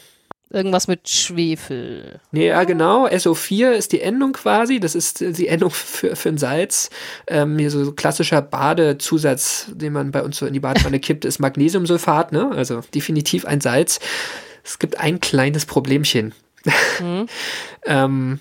Irgendwas 0.51 0.87
mit 0.87 1.07
Schwefel. 1.07 2.19
Ja, 2.31 2.63
genau. 2.63 3.05
SO4 3.05 3.69
ist 3.71 3.91
die 3.91 4.01
Endung 4.01 4.33
quasi. 4.33 4.79
Das 4.79 4.95
ist 4.95 5.19
die 5.21 5.47
Endung 5.47 5.69
für, 5.69 6.15
für 6.15 6.29
ein 6.29 6.39
Salz. 6.39 6.89
Ähm, 7.27 7.59
hier 7.59 7.69
so 7.69 7.91
klassischer 7.91 8.41
Badezusatz, 8.41 9.67
den 9.69 9.93
man 9.93 10.09
bei 10.09 10.23
uns 10.23 10.37
so 10.37 10.47
in 10.47 10.53
die 10.53 10.59
Badewanne 10.59 10.99
kippt, 10.99 11.23
ist 11.23 11.37
Magnesiumsulfat, 11.37 12.31
ne? 12.31 12.49
Also 12.49 12.81
definitiv 12.95 13.45
ein 13.45 13.61
Salz. 13.61 13.99
Es 14.63 14.79
gibt 14.79 14.99
ein 14.99 15.19
kleines 15.19 15.67
Problemchen. 15.67 16.33
ähm, 17.85 18.39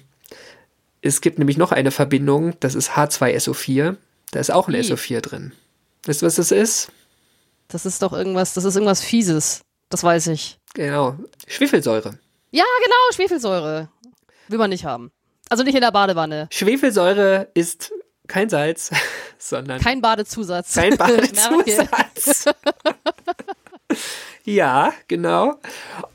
es 1.03 1.21
gibt 1.21 1.39
nämlich 1.39 1.59
noch 1.59 1.73
eine 1.73 1.91
Verbindung, 1.91 2.55
das 2.61 2.75
ist 2.75 2.93
H2SO4. 2.93 3.97
Da 4.31 4.41
ist 4.41 4.51
auch 4.51 4.69
ein 4.69 4.75
Ih. 4.75 4.81
SO4 4.81 5.21
drin. 5.21 5.53
Weißt 6.07 6.23
du, 6.23 6.27
was 6.27 6.37
das 6.37 6.51
ist? 6.51 6.91
Das 7.69 7.87
ist 7.87 8.03
doch 8.03 8.13
irgendwas, 8.13 8.55
das 8.55 8.65
ist 8.65 8.75
irgendwas 8.77 9.03
Fieses. 9.03 9.63
Das 9.91 10.03
weiß 10.05 10.29
ich. 10.29 10.59
Genau. 10.75 11.17
Schwefelsäure. 11.47 12.19
Ja, 12.51 12.65
genau, 12.85 12.97
Schwefelsäure. 13.15 13.89
Will 14.49 14.59
man 14.59 14.71
nicht 14.71 14.85
haben. 14.85 15.11
Also 15.49 15.65
nicht 15.65 15.75
in 15.75 15.81
der 15.81 15.93
Badewanne. 15.93 16.49
Schwefelsäure 16.51 17.49
ist 17.55 17.91
kein 18.27 18.49
Salz, 18.51 18.91
sondern 19.39 19.81
Kein 19.81 20.01
Badezusatz. 20.01 20.75
Kein. 20.75 20.97
Badezusatz. 20.97 22.45
ja, 24.49 24.95
genau. 25.09 25.59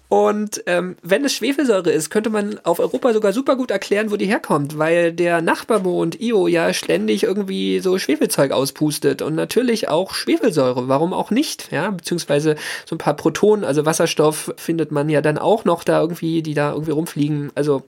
Und 0.10 0.64
ähm, 0.66 0.96
wenn 1.02 1.24
es 1.24 1.34
Schwefelsäure 1.34 1.92
ist, 1.92 2.10
könnte 2.10 2.32
man 2.32 2.60
auf 2.64 2.80
Europa 2.80 3.14
sogar 3.14 3.32
super 3.32 3.56
gut 3.56 3.70
erklären, 3.70 4.12
wo 4.12 4.16
die 4.16 4.26
herkommt, 4.26 4.78
weil 4.78 5.14
der 5.14 5.42
Nachbarmond 5.42 6.20
Io 6.20 6.48
ja 6.48 6.74
ständig 6.74 7.24
irgendwie 7.24 7.80
so 7.80 7.98
Schwefelzeug 7.98 8.52
auspustet 8.52 9.22
und 9.22 9.36
natürlich 9.36 9.90
auch 9.90 10.14
Schwefelsäure, 10.14 10.88
warum 10.88 11.14
auch 11.14 11.30
nicht, 11.30 11.72
ja, 11.72 11.92
beziehungsweise 11.92 12.56
so 12.86 12.96
ein 12.96 13.00
paar 13.00 13.16
Protonen, 13.16 13.64
also 13.64 13.86
Wasserstoff 13.86 14.54
findet 14.58 14.92
man 14.92 15.10
ja 15.10 15.22
dann 15.22 15.38
auch 15.38 15.64
noch 15.64 15.84
da 15.84 16.02
irgendwie, 16.02 16.42
die 16.42 16.56
da 16.56 16.74
irgendwie 16.74 16.92
rumfliegen, 16.92 17.52
also 17.54 17.84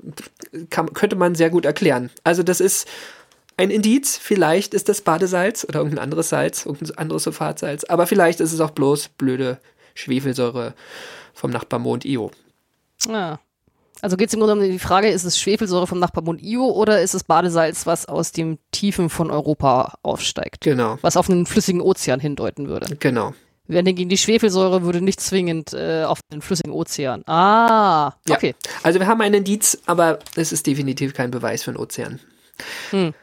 kann, 0.69 0.93
könnte 0.93 1.15
man 1.15 1.36
sehr 1.36 1.49
gut 1.49 1.65
erklären. 1.65 2.10
Also 2.23 2.43
das 2.43 2.60
ist 2.60 2.88
ein 3.58 3.69
Indiz, 3.69 4.17
vielleicht 4.17 4.73
ist 4.73 4.89
das 4.89 5.01
Badesalz 5.01 5.65
oder 5.67 5.79
irgendein 5.79 6.03
anderes 6.03 6.29
Salz, 6.29 6.65
irgendein 6.65 6.97
anderes 6.97 7.23
Sulfatsalz, 7.23 7.84
aber 7.84 8.05
vielleicht 8.08 8.39
ist 8.39 8.51
es 8.51 8.60
auch 8.60 8.71
bloß 8.71 9.10
blöde 9.10 9.60
Schwefelsäure 9.95 10.75
vom 11.34 11.49
Nachbarmond 11.49 12.05
Io. 12.05 12.29
Ja. 13.08 13.39
Also 14.01 14.17
geht 14.17 14.27
es 14.27 14.34
im 14.34 14.41
Grunde 14.41 14.53
um 14.55 14.62
die 14.62 14.77
Frage, 14.77 15.10
ist 15.10 15.23
es 15.23 15.39
Schwefelsäure 15.39 15.88
vom 15.88 15.99
Nachbarmond 15.99 16.41
Io 16.43 16.65
oder 16.69 17.01
ist 17.01 17.15
es 17.15 17.23
Badesalz, 17.23 17.88
was 17.88 18.05
aus 18.08 18.31
den 18.31 18.60
Tiefen 18.71 19.10
von 19.10 19.31
Europa 19.31 19.95
aufsteigt? 20.03 20.62
Genau, 20.62 20.99
Was 21.01 21.17
auf 21.17 21.29
einen 21.29 21.45
flüssigen 21.45 21.81
Ozean 21.81 22.19
hindeuten 22.19 22.67
würde. 22.67 22.95
genau. 22.97 23.34
Während 23.67 23.88
hingegen 23.88 24.10
die 24.10 24.17
Schwefelsäure 24.19 24.84
würde 24.84 25.01
nicht 25.01 25.19
zwingend 25.19 25.73
äh, 25.73 26.03
auf 26.03 26.19
den 26.31 26.43
flüssigen 26.43 26.71
Ozean. 26.71 27.23
Ah, 27.27 28.13
Ja. 28.27 28.36
okay. 28.36 28.53
Also 28.84 28.99
wir 28.99 29.08
haben 29.08 29.21
einen 29.21 29.34
Indiz, 29.36 29.79
aber 29.88 30.19
es 30.36 30.51
ist 30.51 30.67
definitiv 30.67 31.15
kein 31.15 31.31
Beweis 31.31 31.63
für 31.63 31.71
einen 31.71 31.79
Ozean. 31.79 32.19
Hm. 32.91 33.15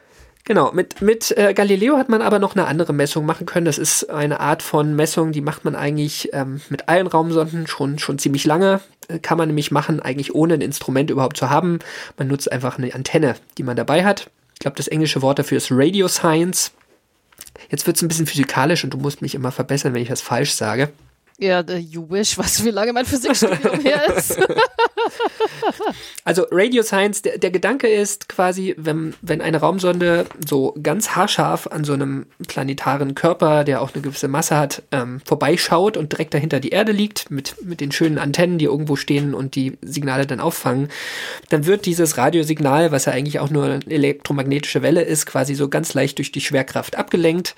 Genau, 0.45 0.73
mit, 0.73 1.01
mit 1.01 1.31
äh, 1.37 1.53
Galileo 1.53 1.97
hat 1.97 2.09
man 2.09 2.21
aber 2.21 2.37
noch 2.37 2.55
eine 2.55 2.67
andere 2.67 2.91
Messung 2.91 3.25
machen 3.25 3.45
können. 3.45 3.65
Das 3.65 3.77
ist 3.77 4.09
eine 4.09 4.41
Art 4.41 4.61
von 4.61 4.93
Messung, 4.93 5.31
die 5.31 5.39
macht 5.39 5.63
man 5.63 5.73
eigentlich 5.73 6.31
ähm, 6.33 6.59
mit 6.69 6.89
allen 6.89 7.07
Raumsonden 7.07 7.65
schon, 7.65 7.97
schon 7.97 8.19
ziemlich 8.19 8.43
lange. 8.43 8.81
Äh, 9.07 9.19
Kann 9.19 9.37
man 9.37 9.47
nämlich 9.47 9.71
machen, 9.71 10.01
eigentlich 10.01 10.35
ohne 10.35 10.55
ein 10.55 10.61
Instrument 10.61 11.09
überhaupt 11.09 11.37
zu 11.37 11.49
haben. 11.49 11.79
Man 12.17 12.27
nutzt 12.27 12.51
einfach 12.51 12.77
eine 12.77 12.93
Antenne, 12.93 13.35
die 13.57 13.63
man 13.63 13.77
dabei 13.77 14.03
hat. 14.03 14.29
Ich 14.53 14.59
glaube, 14.59 14.75
das 14.75 14.89
englische 14.89 15.21
Wort 15.21 15.39
dafür 15.39 15.57
ist 15.57 15.71
Radio 15.71 16.09
Science. 16.09 16.71
Jetzt 17.69 17.87
wird 17.87 17.95
es 17.95 18.03
ein 18.03 18.09
bisschen 18.09 18.27
physikalisch 18.27 18.83
und 18.83 18.93
du 18.93 18.97
musst 18.97 19.21
mich 19.21 19.35
immer 19.35 19.51
verbessern, 19.51 19.93
wenn 19.93 20.01
ich 20.01 20.11
was 20.11 20.21
falsch 20.21 20.51
sage. 20.51 20.91
Ja, 21.39 21.61
äh, 21.61 21.77
you 21.77 22.09
wish, 22.09 22.35
du, 22.35 22.65
wie 22.65 22.69
lange 22.69 22.93
mein 22.93 23.05
Physikstudium 23.05 23.79
her 23.83 24.15
ist? 24.15 24.37
Also 26.23 26.45
Radio 26.51 26.83
Science, 26.83 27.21
der, 27.21 27.37
der 27.37 27.51
Gedanke 27.51 27.87
ist 27.87 28.29
quasi, 28.29 28.75
wenn, 28.77 29.13
wenn 29.21 29.41
eine 29.41 29.57
Raumsonde 29.57 30.25
so 30.47 30.75
ganz 30.81 31.09
haarscharf 31.11 31.67
an 31.67 31.83
so 31.83 31.93
einem 31.93 32.27
planetaren 32.47 33.15
Körper, 33.15 33.63
der 33.63 33.81
auch 33.81 33.93
eine 33.93 34.01
gewisse 34.01 34.27
Masse 34.27 34.57
hat, 34.57 34.83
ähm, 34.91 35.21
vorbeischaut 35.25 35.97
und 35.97 36.11
direkt 36.11 36.33
dahinter 36.33 36.59
die 36.59 36.69
Erde 36.69 36.91
liegt, 36.91 37.29
mit, 37.31 37.55
mit 37.63 37.81
den 37.81 37.91
schönen 37.91 38.17
Antennen, 38.17 38.57
die 38.57 38.65
irgendwo 38.65 38.95
stehen 38.95 39.33
und 39.33 39.55
die 39.55 39.77
Signale 39.81 40.25
dann 40.25 40.39
auffangen, 40.39 40.89
dann 41.49 41.65
wird 41.65 41.85
dieses 41.85 42.17
Radiosignal, 42.17 42.91
was 42.91 43.05
ja 43.05 43.13
eigentlich 43.13 43.39
auch 43.39 43.49
nur 43.49 43.65
eine 43.65 43.79
elektromagnetische 43.87 44.81
Welle 44.81 45.01
ist, 45.01 45.25
quasi 45.25 45.55
so 45.55 45.67
ganz 45.67 45.93
leicht 45.93 46.19
durch 46.19 46.31
die 46.31 46.41
Schwerkraft 46.41 46.95
abgelenkt. 46.95 47.55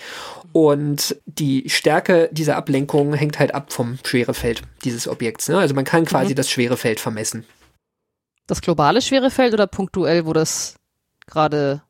Und 0.55 1.17
die 1.25 1.69
Stärke 1.69 2.29
dieser 2.31 2.55
Ablenkung 2.55 3.13
hängt 3.13 3.39
halt 3.39 3.53
ab 3.53 3.73
vom 3.73 3.99
Schwerefeld 4.05 4.61
dieses 4.85 5.05
Objekts. 5.05 5.49
Ne? 5.49 5.57
Also 5.57 5.75
man 5.75 5.83
kann 5.83 6.05
quasi 6.05 6.33
das 6.33 6.49
Schwerefeld 6.49 7.01
vermessen. 7.01 7.43
Das 8.47 8.61
globale 8.61 9.01
Schwerefeld 9.01 9.53
oder 9.53 9.67
punktuell, 9.67 10.25
wo 10.25 10.31
das 10.31 10.75
gerade. 11.27 11.81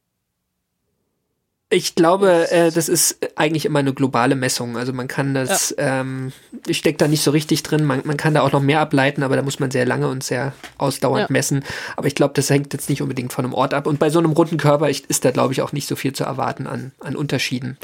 Ich 1.69 1.93
glaube, 1.93 2.49
äh, 2.49 2.71
das 2.71 2.89
ist 2.89 3.19
eigentlich 3.37 3.65
immer 3.65 3.77
eine 3.77 3.93
globale 3.93 4.33
Messung. 4.33 4.77
Also 4.77 4.93
man 4.93 5.07
kann 5.07 5.35
das, 5.35 5.75
ähm, 5.77 6.31
ich 6.65 6.79
stecke 6.79 6.97
da 6.97 7.07
nicht 7.07 7.21
so 7.21 7.29
richtig 7.29 7.61
drin, 7.61 7.85
man, 7.85 8.01
man 8.03 8.17
kann 8.17 8.33
da 8.33 8.41
auch 8.41 8.51
noch 8.51 8.63
mehr 8.63 8.79
ableiten, 8.79 9.21
aber 9.21 9.35
da 9.35 9.43
muss 9.43 9.59
man 9.59 9.69
sehr 9.69 9.85
lange 9.85 10.07
und 10.07 10.23
sehr 10.23 10.53
ausdauernd 10.79 11.29
Ja. 11.29 11.33
messen. 11.33 11.63
Aber 11.97 12.07
ich 12.07 12.15
glaube, 12.15 12.33
das 12.33 12.49
hängt 12.49 12.73
jetzt 12.73 12.89
nicht 12.89 13.03
unbedingt 13.03 13.31
von 13.31 13.45
einem 13.45 13.53
Ort 13.53 13.75
ab. 13.75 13.85
Und 13.85 13.99
bei 13.99 14.09
so 14.09 14.17
einem 14.17 14.31
runden 14.31 14.57
Körper 14.57 14.89
ist 14.89 15.23
da, 15.23 15.29
glaube 15.29 15.53
ich, 15.53 15.61
auch 15.61 15.71
nicht 15.71 15.87
so 15.87 15.95
viel 15.95 16.13
zu 16.13 16.23
erwarten 16.23 16.65
an, 16.65 16.93
an 16.99 17.15
Unterschieden. 17.15 17.77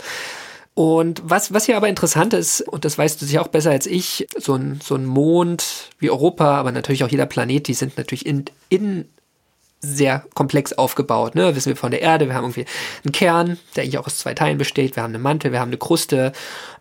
Und 0.73 1.21
was, 1.25 1.53
was 1.53 1.65
hier 1.65 1.75
aber 1.75 1.89
interessant 1.89 2.33
ist, 2.33 2.61
und 2.61 2.85
das 2.85 2.97
weißt 2.97 3.21
du 3.21 3.25
sicher 3.25 3.41
auch 3.41 3.49
besser 3.49 3.71
als 3.71 3.85
ich, 3.85 4.27
so 4.37 4.55
ein, 4.55 4.79
so 4.81 4.95
ein 4.95 5.05
Mond 5.05 5.89
wie 5.99 6.09
Europa, 6.09 6.57
aber 6.57 6.71
natürlich 6.71 7.03
auch 7.03 7.09
jeder 7.09 7.25
Planet, 7.25 7.67
die 7.67 7.73
sind 7.73 7.97
natürlich 7.97 8.25
in, 8.25 8.45
in 8.69 9.05
sehr 9.81 10.25
komplex 10.35 10.73
aufgebaut. 10.73 11.35
Ne? 11.35 11.55
Wissen 11.55 11.69
wir 11.69 11.75
von 11.75 11.91
der 11.91 12.01
Erde, 12.01 12.27
wir 12.27 12.35
haben 12.35 12.45
irgendwie 12.45 12.65
einen 13.03 13.11
Kern, 13.11 13.57
der 13.75 13.83
eigentlich 13.83 13.97
auch 13.97 14.05
aus 14.05 14.19
zwei 14.19 14.33
Teilen 14.33 14.57
besteht. 14.57 14.95
Wir 14.95 15.03
haben 15.03 15.13
einen 15.13 15.23
Mantel, 15.23 15.51
wir 15.51 15.59
haben 15.59 15.69
eine 15.69 15.77
Kruste. 15.77 16.31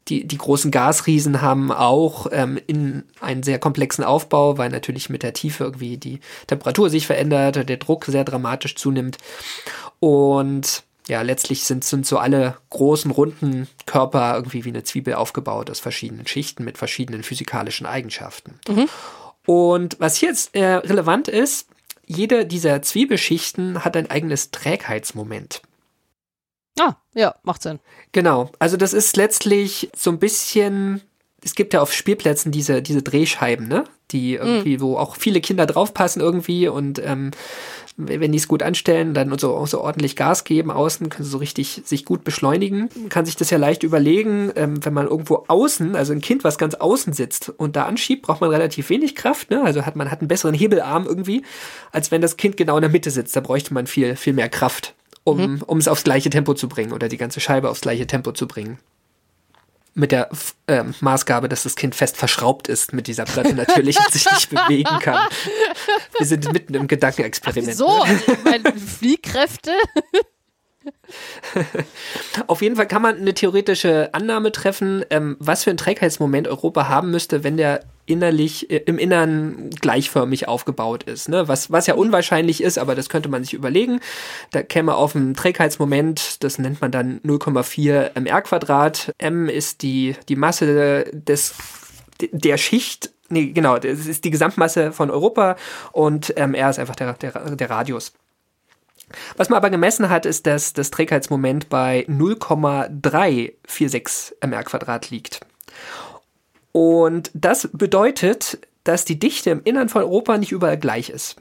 Die, 0.09 0.27
die 0.27 0.39
großen 0.39 0.71
Gasriesen 0.71 1.41
haben 1.41 1.73
auch 1.73 2.27
ähm, 2.31 2.61
in 2.67 3.05
einen 3.21 3.43
sehr 3.43 3.59
komplexen 3.59 4.05
Aufbau, 4.05 4.59
weil 4.59 4.71
natürlich 4.71 5.09
mit 5.09 5.23
der 5.23 5.33
Tiefe 5.33 5.65
irgendwie 5.65 5.97
die 5.97 6.21
Temperatur 6.47 6.91
sich 6.91 7.07
verändert, 7.07 7.69
der 7.69 7.77
Druck 7.79 8.05
sehr 8.05 8.25
dramatisch 8.25 8.77
zunimmt. 8.77 9.17
Und 9.99 10.85
ja, 11.09 11.23
letztlich 11.23 11.65
sind, 11.65 11.85
sind 11.85 12.07
so 12.07 12.19
alle 12.19 12.57
großen, 12.71 13.11
runden 13.11 13.69
Körper 13.87 14.35
irgendwie 14.37 14.65
wie 14.65 14.71
eine 14.71 14.85
Zwiebel 14.85 15.15
aufgebaut 15.15 15.71
aus 15.71 15.81
verschiedenen 15.81 16.27
Schichten 16.27 16.65
mit 16.65 16.79
verschiedenen 16.79 17.23
physikalischen 17.23 17.87
Eigenschaften. 17.87 18.61
Und 19.47 19.97
was 19.99 20.17
hier 20.17 20.29
jetzt 20.29 20.55
äh, 20.55 20.75
relevant 20.75 21.29
ist, 21.29 21.69
jede 22.07 22.47
dieser 22.47 22.83
Zwiebelschichten 22.83 23.85
hat 23.85 23.97
ein 23.97 24.11
eigenes 24.11 24.51
Trägheitsmoment. 24.51 25.63
Ah, 26.79 26.95
ja, 27.15 27.35
macht 27.43 27.63
Sinn. 27.63 27.79
Genau, 28.13 28.51
also 28.59 28.77
das 28.77 28.93
ist 28.93 29.17
letztlich 29.17 29.91
so 29.97 30.11
ein 30.11 30.19
bisschen, 30.19 31.03
es 31.43 31.55
gibt 31.55 31.75
ja 31.75 31.83
auf 31.83 31.93
Spielplätzen 31.93 32.53
diese, 32.53 32.83
diese 32.83 33.03
Drehscheiben, 33.03 33.69
ne? 33.69 33.85
Die 34.11 34.35
irgendwie, 34.35 34.81
wo 34.81 34.97
auch 34.97 35.17
viele 35.17 35.41
Kinder 35.41 35.67
draufpassen 35.67 36.21
irgendwie 36.21 36.69
und 36.69 37.01
ähm, 37.05 37.31
wenn 38.09 38.33
die 38.33 38.39
es 38.39 38.49
gut 38.49 38.63
anstellen, 38.63 39.15
dann 39.15 39.37
so, 39.39 39.65
so 39.67 39.81
ordentlich 39.81 40.17
Gas 40.17 40.45
geben 40.45 40.71
außen, 40.71 41.09
können 41.09 41.25
sie 41.25 41.31
so 41.31 41.39
richtig 41.39 41.83
sich 41.85 42.05
gut 42.05 42.25
beschleunigen. 42.25 42.89
Man 42.95 43.09
kann 43.09 43.27
sich 43.27 43.37
das 43.37 43.51
ja 43.51 43.59
leicht 43.59 43.83
überlegen, 43.83 44.51
ähm, 44.57 44.85
wenn 44.85 44.95
man 44.95 45.07
irgendwo 45.07 45.45
außen, 45.49 45.97
also 45.97 46.13
ein 46.13 46.21
Kind, 46.21 46.45
was 46.45 46.59
ganz 46.59 46.75
außen 46.75 47.13
sitzt 47.13 47.51
und 47.51 47.77
da 47.77 47.85
anschiebt, 47.85 48.23
braucht 48.23 48.41
man 48.41 48.51
relativ 48.51 48.91
wenig 48.91 49.15
Kraft, 49.15 49.51
ne? 49.51 49.63
Also 49.63 49.87
hat 49.87 49.97
man 49.97 50.11
hat 50.11 50.21
einen 50.21 50.29
besseren 50.29 50.55
Hebelarm 50.55 51.07
irgendwie, 51.07 51.43
als 51.93 52.11
wenn 52.11 52.21
das 52.21 52.37
Kind 52.37 52.57
genau 52.57 52.77
in 52.77 52.83
der 52.83 52.91
Mitte 52.91 53.11
sitzt. 53.11 53.37
Da 53.37 53.41
bräuchte 53.41 53.75
man 53.75 53.87
viel, 53.87 54.17
viel 54.17 54.33
mehr 54.33 54.49
Kraft, 54.49 54.95
um, 55.25 55.63
um 55.67 55.79
es 55.79 55.89
aufs 55.89 56.05
gleiche 56.05 56.31
Tempo 56.31 56.55
zu 56.55 56.69
bringen 56.69 56.93
oder 56.93 57.09
die 57.09 57.17
ganze 57.17 57.41
Scheibe 57.41 57.71
aufs 57.71 57.81
gleiche 57.81 58.07
Tempo 58.07 58.33
zu 58.33 58.47
bringen. 58.47 58.79
Mit 59.95 60.13
der 60.13 60.29
ähm, 60.69 60.95
Maßgabe, 61.01 61.49
dass 61.49 61.65
das 61.65 61.75
Kind 61.75 61.95
fest 61.95 62.17
verschraubt 62.17 62.69
ist 62.69 62.93
mit 62.93 63.07
dieser 63.07 63.25
Platte 63.25 63.55
natürlich 63.55 63.99
und 63.99 64.13
sich 64.13 64.25
nicht 64.25 64.51
bewegen 64.51 64.99
kann. 65.01 65.29
Wir 66.17 66.27
sind 66.27 66.53
mitten 66.53 66.75
im 66.75 66.87
Gedankenexperiment. 66.87 67.77
So, 67.77 68.07
meine 68.45 68.73
Fliehkräfte. 68.73 69.73
Auf 72.47 72.63
jeden 72.63 72.77
Fall 72.77 72.87
kann 72.87 73.03
man 73.03 73.17
eine 73.17 73.35
theoretische 73.35 74.11
Annahme 74.13 74.53
treffen, 74.53 75.05
ähm, 75.11 75.37
was 75.39 75.65
für 75.65 75.71
ein 75.71 75.77
Trägheitsmoment 75.77 76.49
Europa 76.49 76.89
haben 76.89 77.11
müsste, 77.11 77.45
wenn 77.45 77.57
der 77.57 77.81
innerlich, 78.07 78.71
äh, 78.71 78.83
im 78.87 78.99
Innern 78.99 79.71
gleichförmig 79.81 80.49
aufgebaut 80.49 81.05
ist. 81.05 81.29
Ne? 81.29 81.49
Was, 81.49 81.71
was 81.71 81.87
ja 81.87 81.95
unwahrscheinlich 81.95 82.63
ist, 82.63 82.79
aber 82.79 82.95
das 82.95 83.09
könnte 83.09 83.29
man 83.29 83.45
sich 83.45 83.55
überlegen. 83.55 84.01
Da 84.51 84.63
käme 84.63 84.95
auf 84.95 85.15
ein 85.15 85.35
Trägheitsmoment, 85.35 86.43
das 86.43 86.59
nennt 86.59 86.81
man 86.81 86.91
dann 86.91 87.21
0,4 87.21 88.19
mr 88.19 88.43
Quadrat. 88.43 89.15
M 89.19 89.49
ist 89.49 89.83
die, 89.83 90.17
die 90.29 90.37
Masse 90.37 91.05
des, 91.13 91.55
der 92.33 92.59
Schicht, 92.59 93.11
nee, 93.29 93.47
genau, 93.47 93.79
das 93.79 94.07
ist 94.07 94.25
die 94.25 94.31
Gesamtmasse 94.31 94.93
von 94.93 95.11
Europa 95.11 95.57
und 95.93 96.35
ähm, 96.37 96.55
R 96.55 96.71
ist 96.71 96.79
einfach 96.79 96.97
der, 96.97 97.15
der, 97.15 97.57
der 97.57 97.71
Radius. 97.71 98.13
Was 99.37 99.49
man 99.49 99.57
aber 99.57 99.71
gemessen 99.71 100.11
hat, 100.11 100.27
ist, 100.27 100.47
dass 100.47 100.73
das 100.73 100.91
Trägheitsmoment 100.91 101.69
bei 101.69 102.05
0,346 102.09 104.37
mr 104.43 104.65
Quadrat 104.65 105.11
liegt. 105.11 105.41
Und 106.73 107.31
das 107.35 107.69
bedeutet, 107.73 108.59
dass 108.85 109.05
die 109.05 109.19
Dichte 109.19 109.51
im 109.51 109.63
Innern 109.65 109.89
von 109.89 110.03
Europa 110.03 110.39
nicht 110.39 110.53
überall 110.53 110.79
gleich 110.79 111.11
ist. 111.11 111.37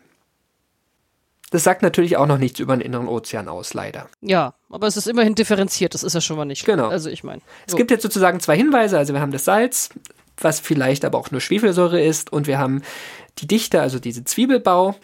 Das 1.51 1.63
sagt 1.63 1.81
natürlich 1.81 2.17
auch 2.17 2.27
noch 2.27 2.37
nichts 2.37 2.59
über 2.59 2.75
den 2.75 2.81
inneren 2.81 3.07
Ozean 3.07 3.47
aus, 3.47 3.73
leider. 3.73 4.07
Ja, 4.21 4.53
aber 4.69 4.87
es 4.87 4.97
ist 4.97 5.07
immerhin 5.07 5.33
differenziert, 5.33 5.95
das 5.95 6.03
ist 6.03 6.13
ja 6.13 6.21
schon 6.21 6.37
mal 6.37 6.45
nicht. 6.45 6.63
Genau. 6.65 6.89
Also 6.89 7.09
ich 7.09 7.23
meine. 7.23 7.41
Es 7.67 7.75
gibt 7.75 7.89
jetzt 7.89 8.03
sozusagen 8.03 8.39
zwei 8.39 8.55
Hinweise. 8.55 8.99
Also 8.99 9.13
wir 9.13 9.21
haben 9.21 9.31
das 9.31 9.45
Salz, 9.45 9.89
was 10.37 10.59
vielleicht 10.59 11.05
aber 11.05 11.17
auch 11.17 11.31
nur 11.31 11.41
Schwefelsäure 11.41 12.01
ist, 12.01 12.31
und 12.31 12.45
wir 12.45 12.59
haben 12.59 12.83
die 13.39 13.47
Dichte, 13.47 13.81
also 13.81 13.99
diese 13.99 14.23
Zwiebelbau, 14.23 14.95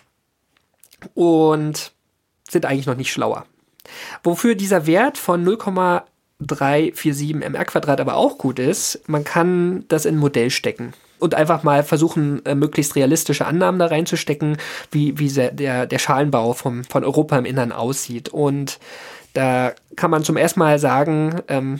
und 1.16 1.93
sind 2.50 2.66
eigentlich 2.66 2.88
noch 2.88 2.96
nicht 2.98 3.12
schlauer. 3.12 3.46
Wofür 4.24 4.56
dieser 4.56 4.88
Wert 4.88 5.18
von 5.18 5.43
0,347 5.43 7.36
mr 7.36 8.00
aber 8.00 8.16
auch 8.16 8.38
gut 8.38 8.60
ist, 8.60 9.02
man 9.08 9.24
kann 9.24 9.86
das 9.88 10.06
in 10.06 10.16
ein 10.16 10.20
Modell 10.20 10.50
stecken 10.50 10.93
und 11.20 11.36
einfach 11.36 11.64
mal 11.64 11.84
versuchen, 11.84 12.46
äh, 12.46 12.56
möglichst 12.56 12.96
realistische 12.96 13.46
Annahmen 13.46 13.80
da 13.80 13.88
reinzustecken, 13.88 14.58
wie, 14.91 15.18
wie 15.18 15.30
der, 15.30 15.86
der 15.86 16.00
Schalenbau 16.00 16.54
vom, 16.54 16.84
von 16.84 17.04
Europa 17.04 17.38
im 17.38 17.46
Innern 17.46 17.72
aussieht. 17.72 18.30
Und 18.30 18.80
da 19.34 19.74
kann 19.96 20.12
man 20.12 20.24
zum 20.24 20.38
ersten 20.38 20.60
Mal 20.60 20.80
sagen, 20.80 21.41
ähm, 21.48 21.80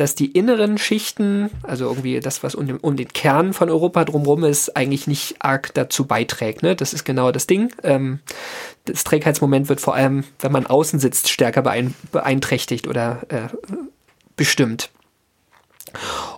dass 0.00 0.14
die 0.14 0.32
inneren 0.32 0.78
Schichten, 0.78 1.50
also 1.62 1.84
irgendwie 1.84 2.20
das, 2.20 2.42
was 2.42 2.54
um 2.54 2.66
den, 2.66 2.78
um 2.78 2.96
den 2.96 3.08
Kern 3.08 3.52
von 3.52 3.68
Europa 3.68 4.06
drumherum 4.06 4.44
ist, 4.44 4.74
eigentlich 4.74 5.06
nicht 5.06 5.36
arg 5.40 5.74
dazu 5.74 6.06
beiträgt. 6.06 6.62
Ne? 6.62 6.74
Das 6.74 6.94
ist 6.94 7.04
genau 7.04 7.32
das 7.32 7.46
Ding. 7.46 7.70
Ähm, 7.82 8.20
das 8.86 9.04
Trägheitsmoment 9.04 9.68
wird 9.68 9.82
vor 9.82 9.94
allem, 9.94 10.24
wenn 10.38 10.52
man 10.52 10.66
außen 10.66 11.00
sitzt, 11.00 11.28
stärker 11.28 11.60
beein 11.60 11.94
beeinträchtigt 12.12 12.88
oder 12.88 13.20
äh, 13.28 13.48
bestimmt. 14.36 14.88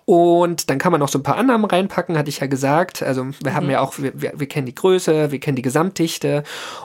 Und 0.07 0.69
dann 0.69 0.79
kann 0.79 0.91
man 0.91 0.99
noch 0.99 1.09
so 1.09 1.21
ein 1.21 1.23
paar 1.23 1.37
Annahmen 1.37 1.67
reinpacken, 1.67 2.19
hatte 2.19 2.31
ich 2.31 2.41
ja 2.41 2.49
gesagt. 2.49 3.01
Also 3.01 3.29
wir 3.45 3.55
haben 3.55 3.71
ja 3.71 3.79
auch, 3.79 3.97
wir, 3.99 4.21
wir, 4.21 4.33
wir 4.35 4.49
kennen 4.49 4.67
die 4.67 4.75
Größe, 4.75 5.31
wir 5.31 5.39
kennen 5.39 5.55
die 5.55 5.63
Gesamtdichte. 5.63 6.43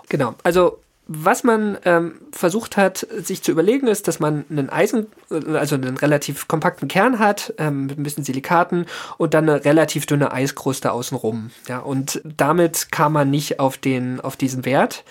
Genau. 0.09 0.36
Also 0.43 0.78
was 1.07 1.43
man 1.43 1.77
ähm, 1.85 2.15
versucht 2.31 2.77
hat, 2.77 3.07
sich 3.17 3.41
zu 3.41 3.51
überlegen, 3.51 3.87
ist, 3.87 4.07
dass 4.07 4.19
man 4.19 4.45
einen 4.49 4.69
Eisen, 4.69 5.07
also 5.29 5.75
einen 5.75 5.97
relativ 5.97 6.47
kompakten 6.47 6.87
Kern 6.87 7.19
hat, 7.19 7.53
ähm, 7.57 7.87
mit 7.87 7.97
ein 7.97 8.03
bisschen 8.03 8.23
Silikaten 8.23 8.85
und 9.17 9.33
dann 9.33 9.49
eine 9.49 9.63
relativ 9.63 10.05
dünne 10.05 10.31
Eiskruste 10.31 10.91
außenrum. 10.91 11.51
Ja, 11.67 11.79
und 11.79 12.21
damit 12.23 12.91
kam 12.91 13.13
man 13.13 13.29
nicht 13.29 13.59
auf 13.59 13.77
den, 13.77 14.19
auf 14.19 14.35
diesen 14.35 14.65
Wert. 14.65 15.03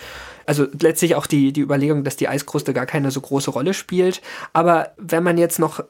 Also 0.46 0.66
letztlich 0.78 1.16
auch 1.16 1.26
die, 1.26 1.52
die 1.52 1.60
Überlegung, 1.60 2.04
dass 2.04 2.16
die 2.16 2.28
Eiskruste 2.28 2.72
gar 2.72 2.86
keine 2.86 3.10
so 3.10 3.20
große 3.20 3.50
Rolle 3.50 3.74
spielt. 3.74 4.22
Aber 4.52 4.92
wenn 4.96 5.24
man 5.24 5.38
jetzt 5.38 5.58
noch 5.58 5.82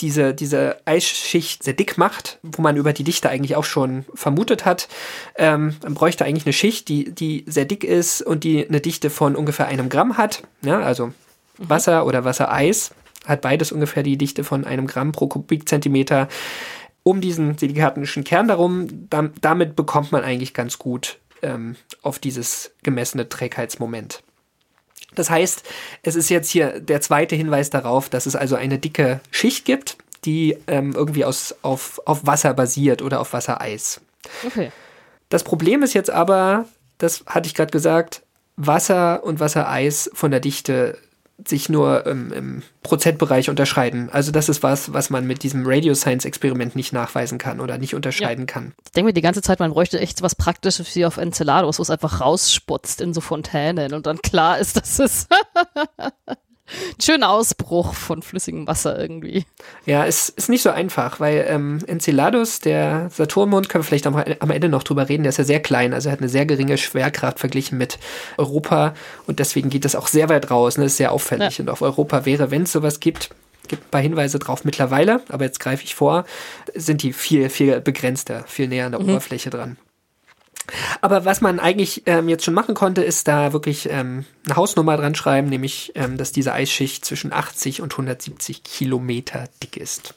diese, 0.00 0.34
diese 0.34 0.76
Eisschicht 0.86 1.62
sehr 1.62 1.74
dick 1.74 1.98
macht, 1.98 2.38
wo 2.42 2.62
man 2.62 2.76
über 2.76 2.92
die 2.92 3.04
Dichte 3.04 3.30
eigentlich 3.30 3.56
auch 3.56 3.64
schon 3.64 4.04
vermutet 4.14 4.64
hat, 4.64 4.88
ähm, 5.36 5.76
man 5.82 5.94
bräuchte 5.94 6.24
eigentlich 6.24 6.46
eine 6.46 6.52
Schicht, 6.52 6.88
die, 6.88 7.14
die 7.14 7.44
sehr 7.46 7.64
dick 7.64 7.84
ist 7.84 8.22
und 8.22 8.44
die 8.44 8.66
eine 8.66 8.80
Dichte 8.80 9.10
von 9.10 9.36
ungefähr 9.36 9.66
einem 9.66 9.88
Gramm 9.88 10.16
hat. 10.16 10.42
Ja, 10.62 10.80
also 10.80 11.12
Wasser 11.58 12.06
oder 12.06 12.24
Wassereis 12.24 12.92
hat 13.24 13.40
beides 13.40 13.72
ungefähr 13.72 14.02
die 14.02 14.18
Dichte 14.18 14.44
von 14.44 14.64
einem 14.64 14.86
Gramm 14.86 15.12
pro 15.12 15.28
Kubikzentimeter. 15.28 16.28
Um 17.02 17.20
diesen 17.20 17.58
silikatischen 17.58 18.24
Kern 18.24 18.48
darum, 18.48 19.08
dam 19.10 19.32
damit 19.40 19.76
bekommt 19.76 20.10
man 20.10 20.24
eigentlich 20.24 20.54
ganz 20.54 20.78
gut 20.78 21.18
ähm, 21.42 21.76
auf 22.02 22.18
dieses 22.18 22.72
gemessene 22.82 23.28
Trägheitsmoment. 23.28 24.22
Das 25.14 25.30
heißt, 25.30 25.62
es 26.02 26.14
ist 26.14 26.28
jetzt 26.28 26.50
hier 26.50 26.80
der 26.80 27.00
zweite 27.00 27.36
Hinweis 27.36 27.70
darauf, 27.70 28.08
dass 28.08 28.26
es 28.26 28.36
also 28.36 28.56
eine 28.56 28.78
dicke 28.78 29.20
Schicht 29.30 29.64
gibt, 29.64 29.96
die 30.24 30.56
ähm, 30.66 30.92
irgendwie 30.94 31.24
aus, 31.24 31.54
auf, 31.62 32.00
auf 32.06 32.26
Wasser 32.26 32.54
basiert 32.54 33.02
oder 33.02 33.20
auf 33.20 33.32
Wassereis. 33.32 34.00
Okay. 34.46 34.70
Das 35.28 35.44
Problem 35.44 35.82
ist 35.82 35.94
jetzt 35.94 36.10
aber, 36.10 36.66
das 36.98 37.24
hatte 37.26 37.46
ich 37.46 37.54
gerade 37.54 37.70
gesagt, 37.70 38.22
Wasser 38.56 39.24
und 39.24 39.40
Wassereis 39.40 40.10
von 40.14 40.30
der 40.30 40.40
Dichte 40.40 40.98
sich 41.46 41.68
nur 41.68 42.06
ähm, 42.06 42.32
im 42.32 42.62
Prozentbereich 42.82 43.50
unterscheiden. 43.50 44.08
Also 44.10 44.30
das 44.30 44.48
ist 44.48 44.62
was, 44.62 44.92
was 44.92 45.10
man 45.10 45.26
mit 45.26 45.42
diesem 45.42 45.66
Radio 45.66 45.94
Science 45.94 46.24
Experiment 46.24 46.76
nicht 46.76 46.92
nachweisen 46.92 47.38
kann 47.38 47.60
oder 47.60 47.76
nicht 47.78 47.94
unterscheiden 47.94 48.46
kann. 48.46 48.72
Ich 48.84 48.92
denke 48.92 49.06
mir 49.06 49.12
die 49.12 49.20
ganze 49.20 49.42
Zeit, 49.42 49.58
man 49.58 49.72
bräuchte 49.72 49.98
echt 49.98 50.22
was 50.22 50.34
Praktisches 50.34 50.94
wie 50.94 51.04
auf 51.04 51.16
Enceladus, 51.16 51.78
wo 51.78 51.82
es 51.82 51.90
einfach 51.90 52.20
raussputzt 52.20 53.00
in 53.00 53.12
so 53.12 53.20
Fontänen 53.20 53.94
und 53.94 54.06
dann 54.06 54.18
klar 54.18 54.58
ist, 54.58 54.76
dass 54.76 54.98
es 54.98 55.26
schöner 57.02 57.30
Ausbruch 57.30 57.94
von 57.94 58.22
flüssigem 58.22 58.66
Wasser 58.66 58.98
irgendwie. 58.98 59.44
Ja, 59.86 60.06
es 60.06 60.28
ist 60.30 60.48
nicht 60.48 60.62
so 60.62 60.70
einfach, 60.70 61.20
weil 61.20 61.46
ähm, 61.48 61.80
Enceladus, 61.86 62.60
der 62.60 63.10
Saturnmond, 63.10 63.68
können 63.68 63.84
wir 63.84 63.86
vielleicht 63.86 64.06
am, 64.06 64.16
am 64.16 64.50
Ende 64.50 64.68
noch 64.68 64.82
drüber 64.82 65.08
reden, 65.08 65.22
der 65.22 65.30
ist 65.30 65.38
ja 65.38 65.44
sehr 65.44 65.60
klein, 65.60 65.92
also 65.92 66.08
er 66.08 66.12
hat 66.12 66.20
eine 66.20 66.28
sehr 66.28 66.46
geringe 66.46 66.78
Schwerkraft 66.78 67.38
verglichen 67.38 67.78
mit 67.78 67.98
Europa 68.38 68.94
und 69.26 69.38
deswegen 69.38 69.70
geht 69.70 69.84
das 69.84 69.94
auch 69.94 70.08
sehr 70.08 70.28
weit 70.28 70.50
raus, 70.50 70.78
ne, 70.78 70.86
ist 70.86 70.96
sehr 70.96 71.12
auffällig. 71.12 71.58
Ja. 71.58 71.62
Und 71.62 71.70
auf 71.70 71.82
Europa 71.82 72.24
wäre, 72.24 72.50
wenn 72.50 72.62
es 72.62 72.72
sowas 72.72 73.00
gibt, 73.00 73.30
gibt 73.68 73.84
ein 73.86 73.90
paar 73.90 74.00
Hinweise 74.00 74.38
drauf 74.38 74.64
mittlerweile, 74.64 75.22
aber 75.28 75.44
jetzt 75.44 75.60
greife 75.60 75.84
ich 75.84 75.94
vor, 75.94 76.24
sind 76.74 77.02
die 77.02 77.12
viel, 77.12 77.48
viel 77.48 77.80
begrenzter, 77.80 78.44
viel 78.46 78.68
näher 78.68 78.86
an 78.86 78.92
der 78.92 79.00
Oberfläche 79.00 79.50
dran. 79.50 79.76
Aber 81.00 81.24
was 81.24 81.40
man 81.40 81.60
eigentlich 81.60 82.02
ähm, 82.06 82.28
jetzt 82.28 82.44
schon 82.44 82.54
machen 82.54 82.74
konnte, 82.74 83.02
ist 83.02 83.28
da 83.28 83.52
wirklich 83.52 83.88
ähm, 83.90 84.24
eine 84.46 84.56
Hausnummer 84.56 84.96
dran 84.96 85.14
schreiben, 85.14 85.48
nämlich, 85.48 85.92
ähm, 85.94 86.16
dass 86.16 86.32
diese 86.32 86.52
Eisschicht 86.52 87.04
zwischen 87.04 87.32
80 87.32 87.82
und 87.82 87.92
170 87.92 88.62
Kilometer 88.62 89.48
dick 89.62 89.76
ist. 89.76 90.14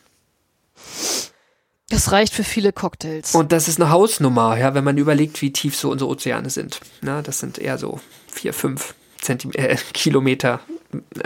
Das 1.89 2.11
reicht 2.11 2.33
für 2.33 2.43
viele 2.43 2.73
Cocktails. 2.73 3.33
Und 3.33 3.51
das 3.51 3.67
ist 3.67 3.79
eine 3.79 3.89
Hausnummer, 3.89 4.57
ja, 4.57 4.73
wenn 4.73 4.83
man 4.83 4.97
überlegt, 4.97 5.41
wie 5.41 5.53
tief 5.53 5.75
so 5.77 5.89
unsere 5.89 6.09
Ozeane 6.09 6.49
sind. 6.49 6.81
Na, 7.01 7.21
das 7.21 7.39
sind 7.39 7.57
eher 7.59 7.77
so 7.77 7.99
vier, 8.27 8.53
fünf 8.53 8.93
Zentim 9.21 9.51
äh, 9.53 9.77
Kilometer. 9.93 10.59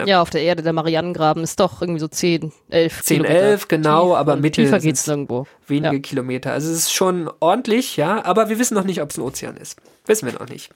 Ja, 0.06 0.22
auf 0.22 0.30
der 0.30 0.42
Erde, 0.42 0.64
der 0.64 0.74
Marianengraben 0.74 1.44
ist 1.44 1.60
doch 1.60 1.82
irgendwie 1.82 2.00
so 2.00 2.08
10, 2.08 2.52
11 2.70 3.02
10, 3.04 3.18
Kilometer 3.18 3.42
11, 3.44 3.68
genau, 3.68 4.08
tief 4.10 4.16
aber 4.18 4.34
und 4.34 4.42
Mittel 4.42 4.66
Tiefer 4.66 4.80
geht's 4.80 5.08
nirgendwo. 5.08 5.48
Wenige 5.68 5.96
Ja. 5.96 6.02
Kilometer. 6.02 6.54
Also 6.54 6.72
es 6.72 6.78
ist 6.78 6.94
schon 6.94 7.30
ordentlich, 7.40 7.98
ja, 7.98 8.24
aber 8.26 8.50
wir 8.50 8.60
wissen 8.60 8.76
noch 8.76 8.84
nicht, 8.84 9.02
ob 9.02 9.10
es 9.10 9.18
ein 9.18 9.22
Ozean 9.22 9.58
ist. 9.58 9.80
Wissen 10.06 10.26
wir 10.26 10.34
noch 10.40 10.48
nicht. 10.50 10.70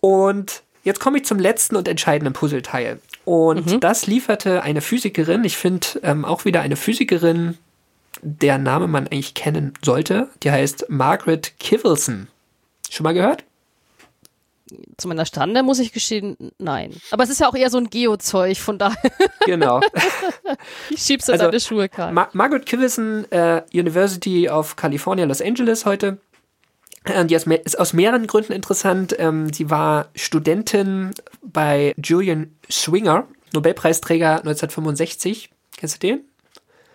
Und 0.00 0.62
jetzt 0.84 1.00
komme 1.00 1.18
ich 1.18 1.24
zum 1.24 1.38
letzten 1.38 1.76
und 1.76 1.88
entscheidenden 1.88 2.32
Puzzleteil. 2.32 3.00
Und 3.24 3.82
das 3.84 4.06
lieferte 4.06 4.62
eine 4.62 4.80
Physikerin, 4.80 5.44
ich 5.44 5.56
finde 5.56 5.86
ähm, 6.02 6.24
auch 6.24 6.44
wieder 6.44 6.60
eine 6.60 6.76
Physikerin, 6.76 7.58
deren 8.22 8.62
Name 8.62 8.88
man 8.88 9.06
eigentlich 9.06 9.34
kennen 9.34 9.74
sollte. 9.82 10.28
Die 10.42 10.50
heißt 10.50 10.86
Margaret 10.88 11.58
Kivelson. 11.58 12.28
Schon 12.90 13.04
mal 13.04 13.14
gehört? 13.14 13.44
Zu 14.96 15.08
meiner 15.08 15.26
Stande 15.26 15.62
muss 15.62 15.78
ich 15.78 15.92
gestehen, 15.92 16.36
nein. 16.58 16.94
Aber 17.10 17.24
es 17.24 17.30
ist 17.30 17.40
ja 17.40 17.48
auch 17.48 17.54
eher 17.54 17.70
so 17.70 17.78
ein 17.78 17.90
Geozeug, 17.90 18.56
von 18.58 18.78
daher 18.78 19.10
Genau. 19.46 19.80
ich 20.90 21.02
schieb's 21.02 21.28
in 21.28 21.34
Also, 21.34 21.46
deine 21.46 21.60
Schuhe, 21.60 21.88
Karl. 21.88 22.12
Ma 22.12 22.28
Margaret 22.32 22.66
Kivelson, 22.66 23.30
äh, 23.30 23.62
University 23.72 24.48
of 24.48 24.76
California, 24.76 25.24
Los 25.24 25.40
Angeles 25.42 25.84
heute. 25.84 26.18
Äh, 27.04 27.24
Die 27.26 27.34
ist 27.34 27.78
aus 27.78 27.92
mehreren 27.92 28.26
Gründen 28.26 28.52
interessant. 28.52 29.14
Ähm, 29.18 29.52
sie 29.52 29.70
war 29.70 30.08
Studentin 30.14 31.12
bei 31.42 31.94
Julian 32.02 32.56
Swinger, 32.70 33.26
Nobelpreisträger 33.52 34.38
1965. 34.38 35.50
Kennst 35.76 36.02
du 36.02 36.06
den? 36.06 36.24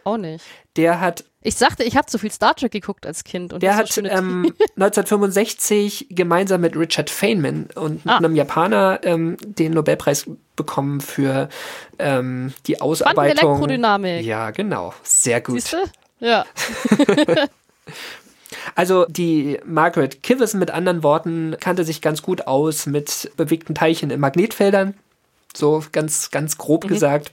auch 0.05 0.17
nicht. 0.17 0.43
Der 0.75 0.99
hat, 0.99 1.23
Ich 1.43 1.55
sagte, 1.55 1.83
ich 1.83 1.97
habe 1.97 2.07
zu 2.07 2.17
viel 2.17 2.31
Star 2.31 2.55
Trek 2.55 2.71
geguckt 2.71 3.05
als 3.05 3.23
Kind. 3.23 3.53
Und 3.53 3.61
der 3.61 3.75
hat 3.75 3.95
ähm, 3.97 4.53
1965 4.75 6.07
gemeinsam 6.11 6.61
mit 6.61 6.75
Richard 6.77 7.09
Feynman 7.09 7.67
und 7.75 8.01
Ah. 8.07 8.17
einem 8.17 8.35
Japaner 8.35 9.01
ähm, 9.03 9.37
den 9.45 9.73
Nobelpreis 9.73 10.25
bekommen 10.55 11.01
für 11.01 11.49
ähm, 11.99 12.53
die 12.67 12.79
Ausarbeitung. 12.81 13.49
Elektrodynamik. 13.49 14.23
Ja, 14.25 14.51
genau. 14.51 14.93
Sehr 15.03 15.41
gut. 15.41 15.55
Siehst 15.61 15.73
du? 15.73 15.77
Ja. 16.25 16.45
Also 18.75 19.05
die 19.09 19.59
Margaret 19.65 20.23
Kiveson 20.23 20.59
mit 20.59 20.71
anderen 20.71 21.03
Worten 21.03 21.55
kannte 21.59 21.83
sich 21.83 22.01
ganz 22.01 22.21
gut 22.21 22.47
aus 22.47 22.85
mit 22.85 23.31
bewegten 23.35 23.75
Teilchen 23.75 24.09
in 24.09 24.19
Magnetfeldern, 24.19 24.93
so 25.55 25.83
ganz 25.91 26.31
ganz 26.31 26.57
grob 26.57 26.87
gesagt. 26.87 27.31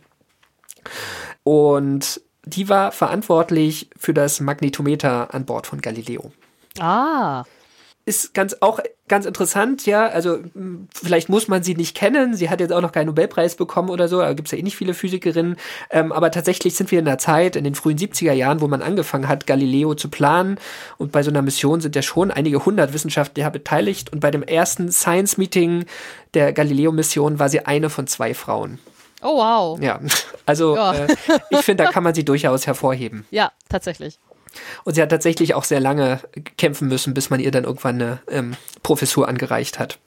Und 1.44 2.20
die 2.44 2.68
war 2.68 2.92
verantwortlich 2.92 3.90
für 3.96 4.14
das 4.14 4.40
Magnetometer 4.40 5.34
an 5.34 5.44
Bord 5.44 5.66
von 5.66 5.80
Galileo. 5.80 6.32
Ah. 6.78 7.44
Ist 8.06 8.32
ganz 8.32 8.56
auch 8.60 8.80
ganz 9.08 9.26
interessant, 9.26 9.84
ja. 9.84 10.06
Also 10.06 10.38
mh, 10.54 10.86
vielleicht 10.94 11.28
muss 11.28 11.48
man 11.48 11.62
sie 11.62 11.74
nicht 11.74 11.94
kennen. 11.94 12.34
Sie 12.34 12.48
hat 12.48 12.60
jetzt 12.60 12.72
auch 12.72 12.80
noch 12.80 12.92
keinen 12.92 13.08
Nobelpreis 13.08 13.56
bekommen 13.56 13.90
oder 13.90 14.08
so. 14.08 14.20
Da 14.20 14.32
gibt 14.32 14.48
es 14.48 14.52
ja 14.52 14.58
eh 14.58 14.62
nicht 14.62 14.76
viele 14.76 14.94
Physikerinnen. 14.94 15.56
Ähm, 15.90 16.10
aber 16.12 16.30
tatsächlich 16.30 16.74
sind 16.74 16.90
wir 16.90 16.98
in 16.98 17.04
der 17.04 17.18
Zeit, 17.18 17.56
in 17.56 17.64
den 17.64 17.74
frühen 17.74 17.98
70er 17.98 18.32
Jahren, 18.32 18.62
wo 18.62 18.68
man 18.68 18.80
angefangen 18.80 19.28
hat, 19.28 19.46
Galileo 19.46 19.94
zu 19.94 20.08
planen. 20.08 20.56
Und 20.96 21.12
bei 21.12 21.22
so 21.22 21.30
einer 21.30 21.42
Mission 21.42 21.80
sind 21.82 21.94
ja 21.94 22.02
schon 22.02 22.30
einige 22.30 22.64
hundert 22.64 22.94
Wissenschaftler 22.94 23.50
beteiligt. 23.50 24.10
Und 24.12 24.20
bei 24.20 24.30
dem 24.30 24.42
ersten 24.42 24.90
Science-Meeting 24.90 25.84
der 26.32 26.52
Galileo-Mission 26.54 27.38
war 27.38 27.50
sie 27.50 27.66
eine 27.66 27.90
von 27.90 28.06
zwei 28.06 28.32
Frauen. 28.32 28.78
Oh, 29.22 29.36
wow. 29.36 29.80
Ja, 29.80 30.00
also 30.46 30.76
Ja. 30.76 30.94
Äh, 30.94 31.16
ich 31.50 31.60
finde, 31.60 31.84
da 31.84 31.92
kann 31.92 32.02
man 32.02 32.14
sie 32.14 32.24
durchaus 32.24 32.66
hervorheben. 32.66 33.26
Ja, 33.30 33.52
tatsächlich. 33.68 34.18
Und 34.84 34.94
sie 34.94 35.02
hat 35.02 35.10
tatsächlich 35.10 35.54
auch 35.54 35.64
sehr 35.64 35.80
lange 35.80 36.20
kämpfen 36.56 36.88
müssen, 36.88 37.14
bis 37.14 37.30
man 37.30 37.38
ihr 37.40 37.50
dann 37.50 37.64
irgendwann 37.64 37.96
eine 37.96 38.18
ähm, 38.28 38.56
Professur 38.82 39.28
angereicht 39.28 39.78
hat. 39.78 39.98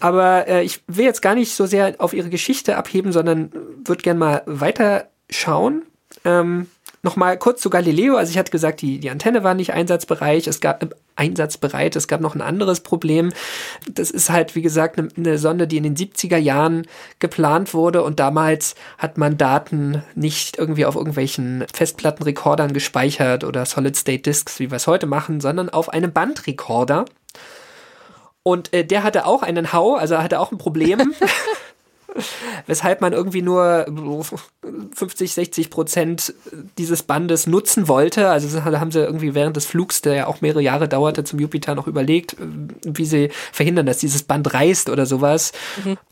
Aber 0.00 0.48
äh, 0.48 0.62
ich 0.64 0.80
will 0.88 1.04
jetzt 1.04 1.22
gar 1.22 1.36
nicht 1.36 1.54
so 1.54 1.64
sehr 1.66 1.94
auf 1.98 2.12
ihre 2.12 2.28
Geschichte 2.30 2.76
abheben, 2.76 3.12
sondern 3.12 3.52
würde 3.84 4.02
gern 4.02 4.18
mal 4.18 4.42
weiter 4.46 5.08
schauen. 5.30 5.82
Ähm, 6.24 6.68
Nochmal 7.04 7.36
kurz 7.36 7.60
zu 7.60 7.68
Galileo. 7.68 8.16
Also 8.16 8.30
ich 8.30 8.38
hatte 8.38 8.52
gesagt, 8.52 8.80
die, 8.80 9.00
die 9.00 9.10
Antenne 9.10 9.42
war 9.42 9.54
nicht 9.54 9.72
einsatzbereit. 9.72 10.46
Es 10.46 10.60
gab 10.60 10.84
äh, 10.84 10.88
einsatzbereit. 11.16 11.96
Es 11.96 12.06
gab 12.06 12.20
noch 12.20 12.36
ein 12.36 12.40
anderes 12.40 12.78
Problem. 12.80 13.32
Das 13.90 14.12
ist 14.12 14.30
halt, 14.30 14.54
wie 14.54 14.62
gesagt, 14.62 14.98
eine, 14.98 15.08
eine 15.16 15.38
Sonde, 15.38 15.66
die 15.66 15.78
in 15.78 15.82
den 15.82 15.96
70er 15.96 16.36
Jahren 16.36 16.86
geplant 17.18 17.74
wurde 17.74 18.04
und 18.04 18.20
damals 18.20 18.76
hat 18.98 19.18
man 19.18 19.36
Daten 19.36 20.04
nicht 20.14 20.58
irgendwie 20.58 20.86
auf 20.86 20.94
irgendwelchen 20.94 21.64
Festplattenrekordern 21.74 22.72
gespeichert 22.72 23.42
oder 23.42 23.66
Solid-State-Disks, 23.66 24.60
wie 24.60 24.70
wir 24.70 24.76
es 24.76 24.86
heute 24.86 25.06
machen, 25.06 25.40
sondern 25.40 25.70
auf 25.70 25.88
einem 25.88 26.12
Bandrekorder. 26.12 27.04
Und 28.44 28.72
äh, 28.72 28.84
der 28.84 29.02
hatte 29.02 29.26
auch 29.26 29.42
einen 29.42 29.72
Hau, 29.72 29.96
also 29.96 30.18
hatte 30.18 30.38
auch 30.38 30.52
ein 30.52 30.58
Problem. 30.58 31.14
weshalb 32.66 33.00
man 33.00 33.12
irgendwie 33.12 33.42
nur 33.42 33.86
50, 34.94 35.34
60 35.34 35.70
Prozent 35.70 36.34
dieses 36.78 37.02
Bandes 37.02 37.46
nutzen 37.46 37.88
wollte. 37.88 38.28
Also 38.28 38.58
da 38.58 38.80
haben 38.80 38.90
sie 38.90 39.00
irgendwie 39.00 39.34
während 39.34 39.56
des 39.56 39.66
Flugs, 39.66 40.02
der 40.02 40.14
ja 40.14 40.26
auch 40.26 40.40
mehrere 40.40 40.62
Jahre 40.62 40.88
dauerte, 40.88 41.24
zum 41.24 41.38
Jupiter 41.38 41.74
noch 41.74 41.86
überlegt, 41.86 42.36
wie 42.84 43.06
sie 43.06 43.30
verhindern, 43.52 43.86
dass 43.86 43.98
dieses 43.98 44.22
Band 44.22 44.52
reißt 44.52 44.90
oder 44.90 45.06
sowas. 45.06 45.52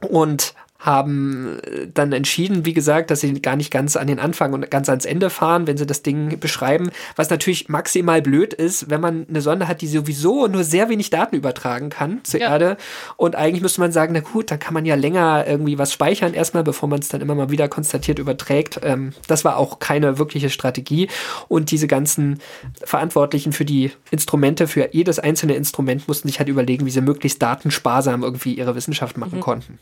Und 0.00 0.54
haben 0.80 1.58
dann 1.92 2.12
entschieden, 2.12 2.64
wie 2.64 2.72
gesagt, 2.72 3.10
dass 3.10 3.20
sie 3.20 3.40
gar 3.40 3.54
nicht 3.54 3.70
ganz 3.70 3.96
an 3.96 4.06
den 4.06 4.18
Anfang 4.18 4.54
und 4.54 4.70
ganz 4.70 4.88
ans 4.88 5.04
Ende 5.04 5.28
fahren, 5.28 5.66
wenn 5.66 5.76
sie 5.76 5.84
das 5.84 6.02
Ding 6.02 6.40
beschreiben, 6.40 6.90
was 7.16 7.28
natürlich 7.28 7.68
maximal 7.68 8.22
blöd 8.22 8.54
ist, 8.54 8.88
wenn 8.88 9.00
man 9.00 9.26
eine 9.28 9.42
Sonde 9.42 9.68
hat, 9.68 9.82
die 9.82 9.86
sowieso 9.86 10.46
nur 10.46 10.64
sehr 10.64 10.88
wenig 10.88 11.10
Daten 11.10 11.36
übertragen 11.36 11.90
kann 11.90 12.20
zur 12.24 12.40
Ja. 12.40 12.50
Erde. 12.50 12.78
Und 13.18 13.36
eigentlich 13.36 13.60
müsste 13.60 13.80
man 13.82 13.92
sagen, 13.92 14.14
na 14.14 14.20
gut, 14.20 14.50
da 14.50 14.56
kann 14.56 14.72
man 14.72 14.86
ja 14.86 14.94
länger 14.94 15.44
irgendwie 15.46 15.78
was 15.78 15.92
speichern 15.92 16.32
erstmal, 16.32 16.64
bevor 16.64 16.88
man 16.88 17.00
es 17.00 17.08
dann 17.08 17.20
immer 17.20 17.34
mal 17.34 17.50
wieder 17.50 17.68
konstatiert 17.68 18.18
überträgt. 18.18 18.80
Ähm, 18.82 19.12
das 19.26 19.44
war 19.44 19.58
auch 19.58 19.80
keine 19.80 20.18
wirkliche 20.18 20.48
Strategie. 20.48 21.08
Und 21.48 21.70
diese 21.70 21.88
ganzen 21.88 22.40
Verantwortlichen 22.82 23.52
für 23.52 23.66
die 23.66 23.92
Instrumente, 24.10 24.66
für 24.66 24.88
jedes 24.92 25.18
einzelne 25.18 25.54
Instrument 25.54 26.08
mussten 26.08 26.28
sich 26.28 26.38
halt 26.38 26.48
überlegen, 26.48 26.86
wie 26.86 26.90
sie 26.90 27.02
möglichst 27.02 27.42
datensparsam 27.42 28.22
irgendwie 28.22 28.54
ihre 28.54 28.74
Wissenschaft 28.74 29.18
machen 29.18 29.40
konnten 29.40 29.78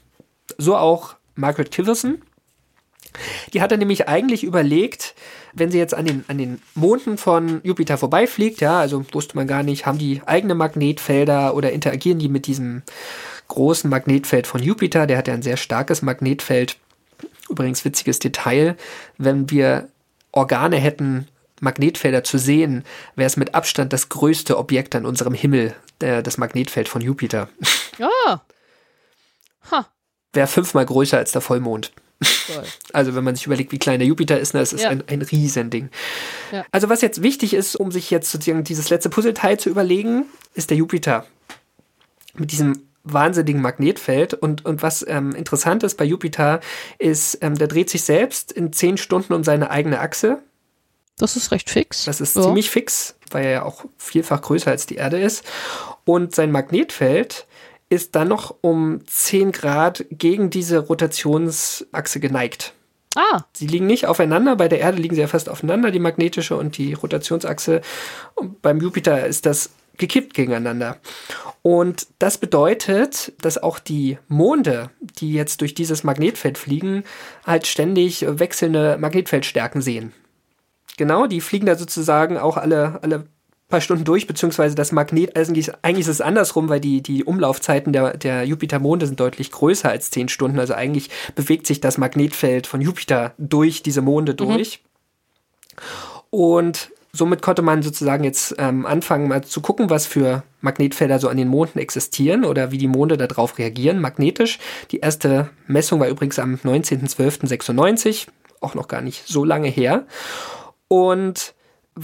so 0.56 0.76
auch 0.76 1.16
Margaret 1.34 1.70
Kiverson. 1.70 2.22
Die 3.52 3.62
hatte 3.62 3.78
nämlich 3.78 4.08
eigentlich 4.08 4.44
überlegt, 4.44 5.14
wenn 5.52 5.70
sie 5.70 5.78
jetzt 5.78 5.94
an 5.94 6.04
den, 6.04 6.24
an 6.28 6.38
den 6.38 6.60
Monden 6.74 7.18
von 7.18 7.60
Jupiter 7.64 7.98
vorbeifliegt, 7.98 8.60
ja, 8.60 8.78
also 8.78 9.04
wusste 9.12 9.36
man 9.36 9.46
gar 9.46 9.62
nicht, 9.62 9.86
haben 9.86 9.98
die 9.98 10.20
eigene 10.26 10.54
Magnetfelder 10.54 11.54
oder 11.54 11.72
interagieren 11.72 12.18
die 12.18 12.28
mit 12.28 12.46
diesem 12.46 12.82
großen 13.48 13.88
Magnetfeld 13.88 14.46
von 14.46 14.62
Jupiter? 14.62 15.06
Der 15.06 15.18
hat 15.18 15.28
ja 15.28 15.34
ein 15.34 15.42
sehr 15.42 15.56
starkes 15.56 16.02
Magnetfeld. 16.02 16.76
Übrigens 17.48 17.84
witziges 17.84 18.18
Detail, 18.18 18.76
wenn 19.16 19.50
wir 19.50 19.88
Organe 20.32 20.76
hätten, 20.76 21.26
Magnetfelder 21.60 22.22
zu 22.22 22.38
sehen, 22.38 22.84
wäre 23.16 23.26
es 23.26 23.36
mit 23.36 23.54
Abstand 23.54 23.92
das 23.92 24.10
größte 24.10 24.58
Objekt 24.58 24.94
an 24.94 25.06
unserem 25.06 25.34
Himmel, 25.34 25.74
äh, 25.98 26.22
das 26.22 26.38
Magnetfeld 26.38 26.88
von 26.88 27.00
Jupiter. 27.00 27.48
Ja. 27.98 28.42
Ha. 29.70 29.86
Wäre 30.32 30.46
fünfmal 30.46 30.86
größer 30.86 31.16
als 31.18 31.32
der 31.32 31.40
Vollmond. 31.40 31.92
Toll. 32.46 32.64
Also 32.92 33.14
wenn 33.14 33.22
man 33.22 33.36
sich 33.36 33.46
überlegt, 33.46 33.70
wie 33.70 33.78
klein 33.78 34.00
der 34.00 34.08
Jupiter 34.08 34.40
ist, 34.40 34.54
ne, 34.54 34.60
das 34.60 34.72
ist 34.72 34.82
Ja. 34.82 34.90
ein, 34.90 35.04
ein 35.06 35.22
Riesending. 35.22 35.90
Ja. 36.50 36.64
Also 36.72 36.88
was 36.88 37.00
jetzt 37.02 37.22
wichtig 37.22 37.54
ist, 37.54 37.76
um 37.76 37.92
sich 37.92 38.10
jetzt 38.10 38.30
sozusagen 38.30 38.64
dieses 38.64 38.88
letzte 38.90 39.10
Puzzleteil 39.10 39.60
zu 39.60 39.68
überlegen, 39.68 40.24
ist 40.54 40.70
der 40.70 40.78
Jupiter. 40.78 41.26
Mit 42.34 42.50
diesem 42.50 42.82
wahnsinnigen 43.04 43.60
Magnetfeld. 43.62 44.34
Und, 44.34 44.64
und 44.64 44.82
was 44.82 45.04
ähm, 45.06 45.32
interessant 45.34 45.82
ist 45.82 45.96
bei 45.96 46.04
Jupiter, 46.04 46.60
ist, 46.98 47.38
ähm, 47.42 47.54
der 47.56 47.68
dreht 47.68 47.90
sich 47.90 48.02
selbst 48.02 48.52
in 48.52 48.72
zehn 48.72 48.96
Stunden 48.96 49.32
um 49.32 49.44
seine 49.44 49.70
eigene 49.70 50.00
Achse. 50.00 50.42
Das 51.18 51.36
ist 51.36 51.50
recht 51.50 51.68
fix. 51.68 52.04
Das 52.04 52.20
ist 52.20 52.36
ja. 52.36 52.42
ziemlich 52.42 52.70
fix, 52.70 53.16
weil 53.30 53.44
er 53.44 53.50
ja 53.50 53.62
auch 53.64 53.84
vielfach 53.96 54.40
größer 54.40 54.70
als 54.70 54.86
die 54.86 54.96
Erde 54.96 55.20
ist. 55.20 55.44
Und 56.04 56.34
sein 56.34 56.52
Magnetfeld 56.52 57.46
ist 57.88 58.14
dann 58.14 58.28
noch 58.28 58.56
um 58.60 59.00
10 59.06 59.52
Grad 59.52 60.04
gegen 60.10 60.50
diese 60.50 60.78
Rotationsachse 60.78 62.20
geneigt. 62.20 62.74
Ah, 63.16 63.40
Sie 63.52 63.66
liegen 63.66 63.86
nicht 63.86 64.06
aufeinander, 64.06 64.54
bei 64.56 64.68
der 64.68 64.80
Erde 64.80 64.98
liegen 64.98 65.14
sie 65.14 65.22
ja 65.22 65.26
fast 65.26 65.48
aufeinander, 65.48 65.90
die 65.90 65.98
magnetische 65.98 66.56
und 66.56 66.76
die 66.76 66.92
Rotationsachse. 66.92 67.80
Und 68.34 68.62
beim 68.62 68.80
Jupiter 68.80 69.26
ist 69.26 69.46
das 69.46 69.70
gekippt 69.96 70.34
gegeneinander. 70.34 70.98
Und 71.62 72.06
das 72.18 72.38
bedeutet, 72.38 73.32
dass 73.40 73.60
auch 73.60 73.78
die 73.78 74.18
Monde, 74.28 74.90
die 75.00 75.32
jetzt 75.32 75.60
durch 75.60 75.74
dieses 75.74 76.04
Magnetfeld 76.04 76.56
fliegen, 76.56 77.02
halt 77.44 77.66
ständig 77.66 78.24
wechselnde 78.26 78.96
Magnetfeldstärken 78.98 79.82
sehen. 79.82 80.12
Genau, 80.96 81.26
die 81.26 81.40
fliegen 81.40 81.66
da 81.66 81.76
sozusagen 81.76 82.38
auch 82.38 82.56
alle, 82.56 83.00
alle 83.02 83.26
paar 83.68 83.80
Stunden 83.82 84.04
durch, 84.04 84.26
beziehungsweise 84.26 84.74
das 84.74 84.92
Magnet, 84.92 85.36
eigentlich, 85.36 85.72
eigentlich 85.82 86.06
ist 86.06 86.08
es 86.08 86.20
andersrum, 86.20 86.68
weil 86.68 86.80
die, 86.80 87.02
die 87.02 87.24
Umlaufzeiten 87.24 87.92
der, 87.92 88.16
der 88.16 88.44
Jupitermonde 88.44 89.06
sind 89.06 89.20
deutlich 89.20 89.50
größer 89.50 89.90
als 89.90 90.10
10 90.10 90.28
Stunden. 90.28 90.58
Also 90.58 90.74
eigentlich 90.74 91.10
bewegt 91.34 91.66
sich 91.66 91.80
das 91.80 91.98
Magnetfeld 91.98 92.66
von 92.66 92.80
Jupiter 92.80 93.34
durch 93.36 93.82
diese 93.82 94.00
Monde 94.00 94.34
durch. 94.34 94.82
Und 96.30 96.90
somit 97.12 97.42
konnte 97.42 97.62
man 97.62 97.82
sozusagen 97.82 98.24
jetzt 98.24 98.54
ähm, 98.58 98.86
anfangen, 98.86 99.28
mal 99.28 99.44
zu 99.44 99.60
gucken, 99.60 99.90
was 99.90 100.06
für 100.06 100.44
Magnetfelder 100.62 101.18
so 101.18 101.28
an 101.28 101.36
den 101.36 101.48
Monden 101.48 101.78
existieren 101.78 102.44
oder 102.44 102.70
wie 102.70 102.78
die 102.78 102.88
Monde 102.88 103.18
darauf 103.18 103.58
reagieren, 103.58 104.00
magnetisch. 104.00 104.58
Die 104.90 105.00
erste 105.00 105.50
Messung 105.66 106.00
war 106.00 106.08
übrigens 106.08 106.38
am 106.38 106.54
19.12.96, 106.54 108.28
auch 108.60 108.74
noch 108.74 108.88
gar 108.88 109.02
nicht 109.02 109.26
so 109.26 109.44
lange 109.44 109.68
her. 109.68 110.06
Und 110.88 111.54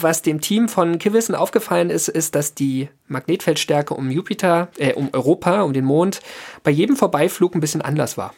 was 0.03 0.23
dem 0.23 0.41
Team 0.41 0.69
von 0.69 0.99
Kivissen 0.99 1.35
aufgefallen 1.35 1.91
ist, 1.91 2.09
ist, 2.09 2.35
dass 2.35 2.55
die 2.55 2.89
Magnetfeldstärke 3.07 3.95
um 3.95 4.11
Jupiter, 4.11 4.69
äh, 4.79 4.95
um 4.95 5.09
Europa, 5.13 5.63
um 5.63 5.73
den 5.73 5.85
Mond, 5.85 6.21
bei 6.63 6.71
jedem 6.71 6.97
Vorbeiflug 6.97 7.55
ein 7.55 7.61
bisschen 7.61 7.83
anders 7.83 8.19
war, 8.19 8.35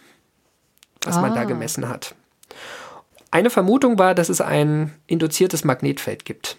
was 1.05 1.17
ah. 1.17 1.21
man 1.23 1.35
da 1.35 1.43
ah. 1.43 1.45
gemessen 1.45 1.89
hat. 1.89 2.15
Eine 3.31 3.51
Vermutung 3.51 3.99
war, 3.99 4.15
dass 4.15 4.29
es 4.29 4.41
ein 4.41 4.93
induziertes 5.07 5.65
Magnetfeld 5.65 6.25
gibt 6.25 6.57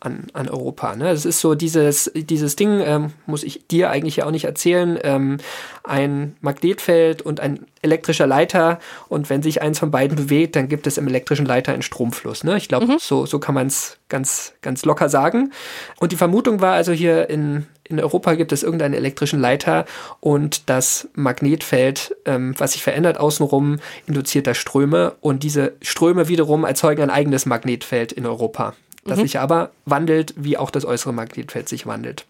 an, 0.00 0.26
an 0.32 0.48
Europa. 0.48 0.96
Ne? 0.96 1.04
Das 1.04 1.26
ist 1.26 1.40
so 1.40 1.54
dieses, 1.54 2.10
dieses 2.14 2.56
Ding, 2.56 2.80
ähm, 2.80 3.12
muss 3.26 3.42
ich 3.42 3.66
dir 3.68 3.90
eigentlich 3.90 4.16
ja 4.16 4.26
auch 4.26 4.30
nicht 4.30 4.44
erzählen, 4.44 4.98
ähm, 5.02 5.36
ein 5.84 6.36
Magnetfeld 6.40 7.22
und 7.22 7.40
ein 7.40 7.66
elektrischer 7.82 8.26
Leiter 8.26 8.78
und 9.08 9.28
wenn 9.30 9.42
sich 9.42 9.62
eins 9.62 9.78
von 9.78 9.90
beiden 9.90 10.16
bewegt, 10.16 10.56
dann 10.56 10.68
gibt 10.68 10.86
es 10.86 10.98
im 10.98 11.06
elektrischen 11.06 11.46
Leiter 11.46 11.72
einen 11.72 11.82
Stromfluss. 11.82 12.44
Ne? 12.44 12.56
Ich 12.56 12.68
glaube, 12.68 12.86
mhm. 12.86 12.96
so, 12.98 13.26
so 13.26 13.38
kann 13.38 13.54
man 13.54 13.66
es 13.66 13.98
ganz, 14.08 14.54
ganz 14.62 14.84
locker 14.84 15.08
sagen. 15.08 15.52
Und 15.98 16.12
die 16.12 16.16
Vermutung 16.16 16.60
war 16.60 16.72
also 16.72 16.92
hier 16.92 17.28
in, 17.28 17.66
in 17.84 18.00
Europa 18.00 18.34
gibt 18.34 18.52
es 18.52 18.62
irgendeinen 18.62 18.94
elektrischen 18.94 19.38
Leiter 19.38 19.84
und 20.20 20.70
das 20.70 21.08
Magnetfeld, 21.14 22.16
ähm, 22.24 22.54
was 22.56 22.72
sich 22.72 22.82
verändert 22.82 23.18
außenrum, 23.18 23.80
induziert 24.06 24.46
da 24.46 24.54
Ströme 24.54 25.16
und 25.20 25.42
diese 25.42 25.74
Ströme 25.82 26.28
wiederum 26.28 26.64
erzeugen 26.64 27.02
ein 27.02 27.10
eigenes 27.10 27.44
Magnetfeld 27.44 28.12
in 28.12 28.26
Europa 28.26 28.74
das 29.04 29.18
mhm. 29.18 29.22
sich 29.22 29.38
aber 29.38 29.70
wandelt, 29.86 30.34
wie 30.36 30.56
auch 30.56 30.70
das 30.70 30.84
äußere 30.84 31.12
Magnetfeld 31.12 31.68
sich 31.68 31.86
wandelt. 31.86 32.26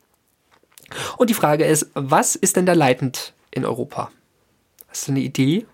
Und 1.16 1.30
die 1.30 1.34
Frage 1.34 1.64
ist, 1.64 1.90
was 1.94 2.34
ist 2.36 2.56
denn 2.56 2.66
da 2.66 2.72
leitend 2.72 3.32
in 3.50 3.64
Europa? 3.64 4.10
Hast 4.88 5.08
du 5.08 5.12
eine 5.12 5.20
Idee? 5.20 5.66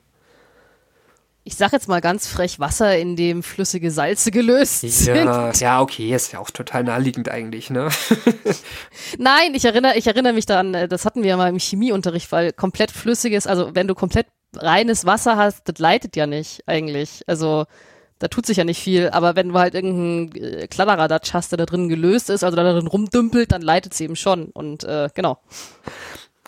Ich 1.44 1.54
sag 1.54 1.72
jetzt 1.72 1.88
mal 1.88 2.00
ganz 2.00 2.26
frech, 2.26 2.58
Wasser, 2.58 2.98
in 2.98 3.14
dem 3.14 3.44
flüssige 3.44 3.92
Salze 3.92 4.32
gelöst 4.32 4.82
ja, 4.82 4.88
sind. 4.88 5.60
Ja, 5.60 5.80
okay, 5.80 6.12
ist 6.12 6.32
ja 6.32 6.40
auch 6.40 6.50
total 6.50 6.82
naheliegend 6.82 7.28
eigentlich, 7.28 7.70
ne? 7.70 7.88
Nein, 9.18 9.54
ich 9.54 9.64
erinnere, 9.64 9.96
ich 9.96 10.08
erinnere 10.08 10.32
mich 10.32 10.46
daran, 10.46 10.74
äh, 10.74 10.88
das 10.88 11.04
hatten 11.04 11.22
wir 11.22 11.30
ja 11.30 11.36
mal 11.36 11.48
im 11.48 11.60
Chemieunterricht, 11.60 12.32
weil 12.32 12.52
komplett 12.52 12.90
flüssiges, 12.90 13.46
also 13.46 13.76
wenn 13.76 13.86
du 13.86 13.94
komplett 13.94 14.26
reines 14.56 15.06
Wasser 15.06 15.36
hast, 15.36 15.68
das 15.68 15.78
leitet 15.78 16.16
ja 16.16 16.26
nicht 16.26 16.64
eigentlich. 16.66 17.22
Also 17.28 17.66
da 18.18 18.28
tut 18.28 18.46
sich 18.46 18.56
ja 18.56 18.64
nicht 18.64 18.80
viel, 18.80 19.10
aber 19.10 19.36
wenn 19.36 19.50
du 19.50 19.58
halt 19.58 19.74
irgendeinen 19.74 20.34
äh, 20.34 20.66
Kladderadatsch 20.68 21.34
hast, 21.34 21.52
der 21.52 21.58
da 21.58 21.66
drin 21.66 21.88
gelöst 21.88 22.30
ist, 22.30 22.44
also 22.44 22.56
da 22.56 22.72
drin 22.72 22.86
rumdümpelt, 22.86 23.52
dann 23.52 23.62
leitet 23.62 23.94
sie 23.94 24.04
eben 24.04 24.16
schon 24.16 24.46
und 24.46 24.84
äh, 24.84 25.08
genau. 25.14 25.38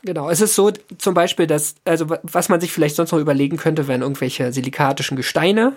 Genau, 0.03 0.31
es 0.31 0.41
ist 0.41 0.55
so 0.55 0.71
zum 0.99 1.15
Beispiel, 1.15 1.47
dass, 1.47 1.75
also 1.85 2.07
was 2.23 2.49
man 2.49 2.61
sich 2.61 2.73
vielleicht 2.73 2.97
sonst 2.97 3.13
noch 3.13 3.19
überlegen 3.19 3.57
könnte, 3.57 3.89
wären 3.89 4.03
irgendwelche 4.03 4.53
silikatischen 4.53 5.17
Gesteine. 5.17 5.73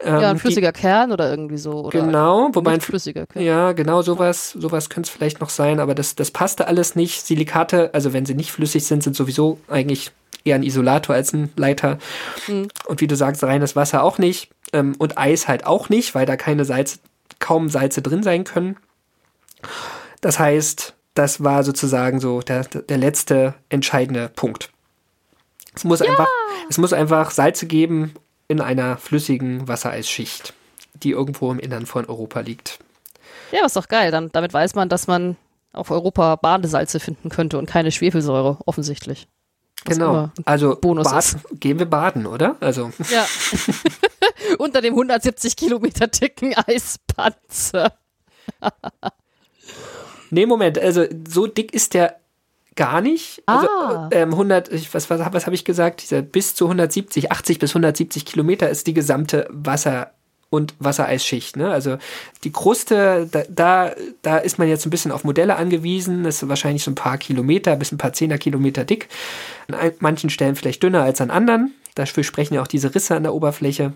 Ähm, 0.00 0.20
ja, 0.20 0.30
ein 0.30 0.38
flüssiger 0.38 0.70
die, 0.70 0.80
Kern 0.80 1.10
oder 1.10 1.28
irgendwie 1.28 1.56
so. 1.56 1.84
Oder 1.84 2.00
genau, 2.00 2.50
wobei 2.52 2.72
ein 2.72 2.80
flüssiger 2.80 3.26
Kern. 3.26 3.44
Ja, 3.44 3.72
genau, 3.72 4.02
sowas, 4.02 4.52
sowas 4.52 4.90
könnte 4.90 5.08
es 5.08 5.14
vielleicht 5.14 5.40
noch 5.40 5.50
sein, 5.50 5.80
aber 5.80 5.96
das, 5.96 6.14
das 6.14 6.30
passte 6.30 6.68
alles 6.68 6.94
nicht. 6.94 7.26
Silikate, 7.26 7.92
also 7.94 8.12
wenn 8.12 8.24
sie 8.24 8.34
nicht 8.34 8.52
flüssig 8.52 8.86
sind, 8.86 9.02
sind 9.02 9.16
sowieso 9.16 9.58
eigentlich 9.68 10.12
eher 10.48 10.56
ein 10.56 10.62
Isolator 10.62 11.14
als 11.14 11.32
ein 11.32 11.52
Leiter. 11.56 11.98
Mhm. 12.46 12.68
Und 12.86 13.00
wie 13.00 13.06
du 13.06 13.16
sagst, 13.16 13.42
reines 13.44 13.76
Wasser 13.76 14.02
auch 14.02 14.18
nicht. 14.18 14.50
Ähm, 14.72 14.94
und 14.98 15.18
Eis 15.18 15.48
halt 15.48 15.66
auch 15.66 15.88
nicht, 15.88 16.14
weil 16.14 16.26
da 16.26 16.36
keine 16.36 16.64
Salze, 16.64 16.98
kaum 17.38 17.68
Salze 17.68 18.02
drin 18.02 18.22
sein 18.22 18.44
können. 18.44 18.76
Das 20.20 20.38
heißt, 20.38 20.94
das 21.14 21.42
war 21.42 21.64
sozusagen 21.64 22.20
so 22.20 22.40
der, 22.40 22.64
der 22.64 22.98
letzte 22.98 23.54
entscheidende 23.68 24.28
Punkt. 24.28 24.70
Es 25.74 25.84
muss, 25.84 26.00
ja. 26.00 26.06
einfach, 26.06 26.28
es 26.68 26.78
muss 26.78 26.92
einfach 26.92 27.30
Salze 27.30 27.66
geben 27.66 28.14
in 28.48 28.60
einer 28.60 28.96
flüssigen 28.96 29.68
Wassereisschicht, 29.68 30.54
die 30.94 31.10
irgendwo 31.10 31.52
im 31.52 31.58
Innern 31.58 31.86
von 31.86 32.04
Europa 32.06 32.40
liegt. 32.40 32.78
Ja, 33.52 33.64
ist 33.64 33.76
doch 33.76 33.88
geil. 33.88 34.10
Dann, 34.10 34.30
damit 34.32 34.52
weiß 34.52 34.74
man, 34.74 34.88
dass 34.88 35.06
man 35.06 35.36
auf 35.72 35.90
Europa 35.90 36.36
Badesalze 36.36 36.98
finden 37.00 37.28
könnte 37.28 37.58
und 37.58 37.66
keine 37.66 37.92
Schwefelsäure, 37.92 38.58
offensichtlich. 38.66 39.28
Genau. 39.84 40.30
Also 40.44 40.76
Bonus 40.80 41.10
Bad, 41.10 41.36
gehen 41.60 41.78
wir 41.78 41.86
baden, 41.86 42.26
oder? 42.26 42.56
Also. 42.60 42.90
Ja. 43.10 43.26
Unter 44.58 44.80
dem 44.80 44.94
170 44.94 45.56
Kilometer 45.56 46.06
dicken 46.06 46.54
Eispanzer. 46.54 47.92
nee, 50.30 50.46
Moment, 50.46 50.78
also 50.78 51.04
so 51.28 51.46
dick 51.46 51.74
ist 51.74 51.94
der 51.94 52.20
gar 52.76 53.00
nicht. 53.00 53.42
Also 53.46 53.68
ah. 53.68 54.08
ähm, 54.12 54.32
100, 54.32 54.94
was, 54.94 55.10
was, 55.10 55.20
was 55.32 55.46
habe 55.46 55.54
ich 55.54 55.64
gesagt? 55.64 56.02
Dieser 56.02 56.22
bis 56.22 56.54
zu 56.54 56.66
170, 56.66 57.32
80 57.32 57.58
bis 57.58 57.70
170 57.70 58.24
Kilometer 58.24 58.68
ist 58.68 58.86
die 58.86 58.94
gesamte 58.94 59.46
Wasser- 59.50 60.12
und 60.50 60.74
Wassereisschicht. 60.78 61.56
Ne? 61.56 61.70
Also 61.70 61.98
die 62.44 62.52
Kruste, 62.52 63.28
da, 63.30 63.42
da, 63.48 63.92
da 64.22 64.38
ist 64.38 64.58
man 64.58 64.68
jetzt 64.68 64.86
ein 64.86 64.90
bisschen 64.90 65.12
auf 65.12 65.24
Modelle 65.24 65.56
angewiesen. 65.56 66.24
Das 66.24 66.42
ist 66.42 66.48
wahrscheinlich 66.48 66.82
so 66.82 66.90
ein 66.90 66.94
paar 66.96 67.18
Kilometer, 67.18 67.76
bis 67.76 67.92
ein 67.92 67.98
paar 67.98 68.12
Zehner-Kilometer 68.12 68.84
dick. 68.84 69.08
An 69.70 69.92
manchen 70.00 70.30
Stellen 70.30 70.56
vielleicht 70.56 70.82
dünner 70.82 71.02
als 71.02 71.20
an 71.20 71.30
anderen. 71.30 71.74
Dafür 71.94 72.24
sprechen 72.24 72.54
ja 72.54 72.62
auch 72.62 72.66
diese 72.66 72.94
Risse 72.94 73.14
an 73.14 73.24
der 73.24 73.34
Oberfläche. 73.34 73.92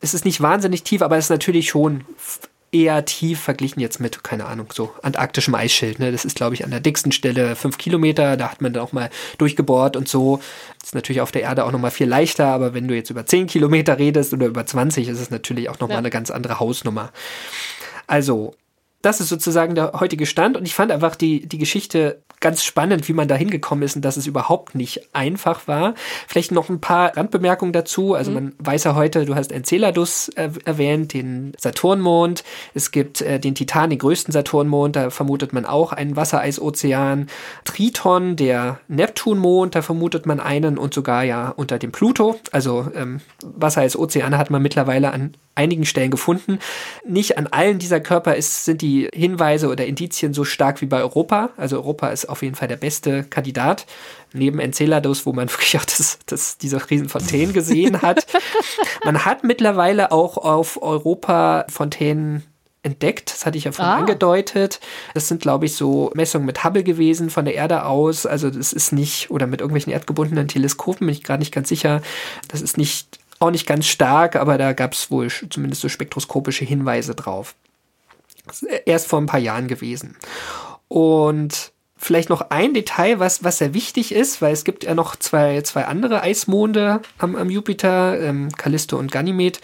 Es 0.00 0.14
ist 0.14 0.24
nicht 0.24 0.40
wahnsinnig 0.40 0.82
tief, 0.82 1.02
aber 1.02 1.16
es 1.16 1.26
ist 1.26 1.30
natürlich 1.30 1.68
schon 1.68 2.04
eher 2.74 3.04
tief 3.04 3.40
verglichen 3.40 3.80
jetzt 3.80 4.00
mit, 4.00 4.24
keine 4.24 4.46
Ahnung, 4.46 4.66
so 4.72 4.92
antarktischem 5.02 5.54
Eisschild. 5.54 6.00
Ne? 6.00 6.10
Das 6.10 6.24
ist, 6.24 6.36
glaube 6.36 6.54
ich, 6.54 6.64
an 6.64 6.70
der 6.70 6.80
dicksten 6.80 7.12
Stelle 7.12 7.54
fünf 7.54 7.78
Kilometer. 7.78 8.36
Da 8.36 8.50
hat 8.50 8.60
man 8.60 8.72
dann 8.72 8.82
auch 8.82 8.92
mal 8.92 9.10
durchgebohrt 9.38 9.96
und 9.96 10.08
so. 10.08 10.40
Das 10.80 10.88
ist 10.88 10.94
natürlich 10.94 11.20
auf 11.20 11.30
der 11.30 11.42
Erde 11.42 11.64
auch 11.64 11.72
nochmal 11.72 11.92
viel 11.92 12.08
leichter, 12.08 12.48
aber 12.48 12.74
wenn 12.74 12.88
du 12.88 12.94
jetzt 12.94 13.10
über 13.10 13.24
zehn 13.24 13.46
Kilometer 13.46 13.98
redest 13.98 14.32
oder 14.34 14.46
über 14.46 14.66
20, 14.66 15.08
ist 15.08 15.20
es 15.20 15.30
natürlich 15.30 15.68
auch 15.68 15.78
nochmal 15.78 15.96
ja. 15.96 15.98
eine 15.98 16.10
ganz 16.10 16.30
andere 16.30 16.58
Hausnummer. 16.58 17.12
Also, 18.06 18.54
das 19.04 19.20
ist 19.20 19.28
sozusagen 19.28 19.74
der 19.74 19.92
heutige 20.00 20.26
Stand 20.26 20.56
und 20.56 20.64
ich 20.66 20.74
fand 20.74 20.90
einfach 20.90 21.16
die, 21.16 21.46
die 21.46 21.58
Geschichte 21.58 22.22
ganz 22.40 22.62
spannend, 22.62 23.08
wie 23.08 23.14
man 23.14 23.26
da 23.26 23.36
hingekommen 23.36 23.82
ist 23.82 23.96
und 23.96 24.04
dass 24.04 24.18
es 24.18 24.26
überhaupt 24.26 24.74
nicht 24.74 25.14
einfach 25.14 25.66
war. 25.66 25.94
Vielleicht 26.28 26.52
noch 26.52 26.68
ein 26.68 26.78
paar 26.78 27.16
Randbemerkungen 27.16 27.72
dazu. 27.72 28.14
Also 28.14 28.30
mhm. 28.30 28.34
man 28.34 28.52
weiß 28.58 28.84
ja 28.84 28.94
heute, 28.94 29.24
du 29.24 29.34
hast 29.34 29.50
Enceladus 29.50 30.28
äh, 30.30 30.50
erwähnt, 30.66 31.14
den 31.14 31.52
Saturnmond. 31.58 32.44
Es 32.74 32.90
gibt 32.90 33.22
äh, 33.22 33.40
den 33.40 33.54
Titan, 33.54 33.88
den 33.88 33.98
größten 33.98 34.30
Saturnmond, 34.30 34.94
da 34.94 35.08
vermutet 35.08 35.54
man 35.54 35.64
auch 35.64 35.92
einen 35.92 36.16
Wassereisozean. 36.16 37.28
Triton, 37.64 38.36
der 38.36 38.78
Neptunmond, 38.88 39.74
da 39.74 39.80
vermutet 39.80 40.26
man 40.26 40.38
einen 40.38 40.76
und 40.76 40.92
sogar 40.92 41.24
ja 41.24 41.48
unter 41.48 41.78
dem 41.78 41.92
Pluto. 41.92 42.38
Also 42.52 42.88
ähm, 42.94 43.20
Wassereisozeane 43.42 44.36
hat 44.36 44.50
man 44.50 44.60
mittlerweile 44.60 45.12
an 45.12 45.34
einigen 45.54 45.86
Stellen 45.86 46.10
gefunden. 46.10 46.58
Nicht 47.06 47.38
an 47.38 47.46
allen 47.46 47.78
dieser 47.78 48.00
Körper 48.00 48.34
ist, 48.34 48.64
sind 48.64 48.82
die 48.82 48.93
Hinweise 49.14 49.68
oder 49.68 49.86
Indizien 49.86 50.34
so 50.34 50.44
stark 50.44 50.80
wie 50.80 50.86
bei 50.86 51.00
Europa. 51.00 51.50
Also 51.56 51.76
Europa 51.76 52.08
ist 52.08 52.28
auf 52.28 52.42
jeden 52.42 52.54
Fall 52.54 52.68
der 52.68 52.76
beste 52.76 53.24
Kandidat. 53.24 53.86
Neben 54.32 54.58
Enceladus, 54.58 55.26
wo 55.26 55.32
man 55.32 55.48
wirklich 55.50 55.76
auch 55.78 55.84
das, 55.84 56.18
das, 56.26 56.58
diese 56.58 56.90
riesen 56.90 57.08
Fontänen 57.08 57.52
gesehen 57.52 58.02
hat. 58.02 58.26
man 59.04 59.24
hat 59.24 59.44
mittlerweile 59.44 60.12
auch 60.12 60.36
auf 60.36 60.82
Europa 60.82 61.66
Fontänen 61.68 62.44
entdeckt. 62.82 63.32
Das 63.32 63.46
hatte 63.46 63.58
ich 63.58 63.64
ja 63.64 63.72
vorhin 63.72 63.94
ah. 63.94 63.98
angedeutet. 63.98 64.80
Das 65.14 65.28
sind, 65.28 65.40
glaube 65.40 65.66
ich, 65.66 65.74
so 65.74 66.10
Messungen 66.14 66.46
mit 66.46 66.64
Hubble 66.64 66.84
gewesen 66.84 67.30
von 67.30 67.44
der 67.44 67.54
Erde 67.54 67.84
aus. 67.84 68.26
Also 68.26 68.50
das 68.50 68.72
ist 68.72 68.92
nicht, 68.92 69.30
oder 69.30 69.46
mit 69.46 69.60
irgendwelchen 69.60 69.92
erdgebundenen 69.92 70.48
Teleskopen, 70.48 71.06
bin 71.06 71.14
ich 71.14 71.24
gerade 71.24 71.40
nicht 71.40 71.52
ganz 71.52 71.68
sicher. 71.68 72.02
Das 72.48 72.60
ist 72.60 72.76
nicht 72.76 73.18
auch 73.40 73.50
nicht 73.50 73.66
ganz 73.66 73.86
stark, 73.86 74.36
aber 74.36 74.58
da 74.58 74.72
gab 74.72 74.92
es 74.92 75.10
wohl 75.10 75.28
zumindest 75.28 75.82
so 75.82 75.88
spektroskopische 75.88 76.64
Hinweise 76.64 77.14
drauf. 77.14 77.54
Erst 78.86 79.08
vor 79.08 79.20
ein 79.20 79.26
paar 79.26 79.40
Jahren 79.40 79.68
gewesen. 79.68 80.16
Und 80.88 81.72
vielleicht 81.96 82.28
noch 82.28 82.50
ein 82.50 82.74
Detail, 82.74 83.18
was, 83.18 83.42
was 83.44 83.58
sehr 83.58 83.72
wichtig 83.72 84.12
ist, 84.12 84.42
weil 84.42 84.52
es 84.52 84.64
gibt 84.64 84.84
ja 84.84 84.94
noch 84.94 85.16
zwei, 85.16 85.62
zwei 85.62 85.86
andere 85.86 86.22
Eismonde 86.22 87.00
am, 87.18 87.34
am 87.34 87.50
Jupiter, 87.50 88.20
ähm, 88.20 88.50
Callisto 88.52 88.98
und 88.98 89.10
Ganymed. 89.10 89.60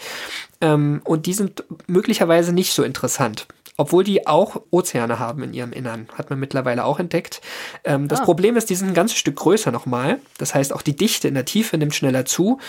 Ähm, 0.59 1.01
und 1.03 1.27
die 1.27 1.33
sind 1.33 1.63
möglicherweise 1.87 2.53
nicht 2.53 2.73
so 2.73 2.83
interessant. 2.83 3.47
Obwohl 3.77 4.03
die 4.03 4.27
auch 4.27 4.61
Ozeane 4.69 5.17
haben 5.17 5.43
in 5.43 5.53
ihrem 5.53 5.71
Innern, 5.71 6.07
hat 6.15 6.29
man 6.29 6.39
mittlerweile 6.39 6.83
auch 6.83 6.99
entdeckt. 6.99 7.41
Ähm, 7.83 8.07
das 8.07 8.21
ah. 8.21 8.25
Problem 8.25 8.57
ist, 8.57 8.69
die 8.69 8.75
sind 8.75 8.89
ein 8.89 8.93
ganzes 8.93 9.17
Stück 9.17 9.37
größer 9.37 9.71
nochmal. 9.71 10.19
Das 10.37 10.53
heißt, 10.53 10.73
auch 10.73 10.81
die 10.81 10.95
Dichte 10.95 11.27
in 11.27 11.33
der 11.35 11.45
Tiefe 11.45 11.77
nimmt 11.77 11.95
schneller 11.95 12.25
zu. 12.25 12.59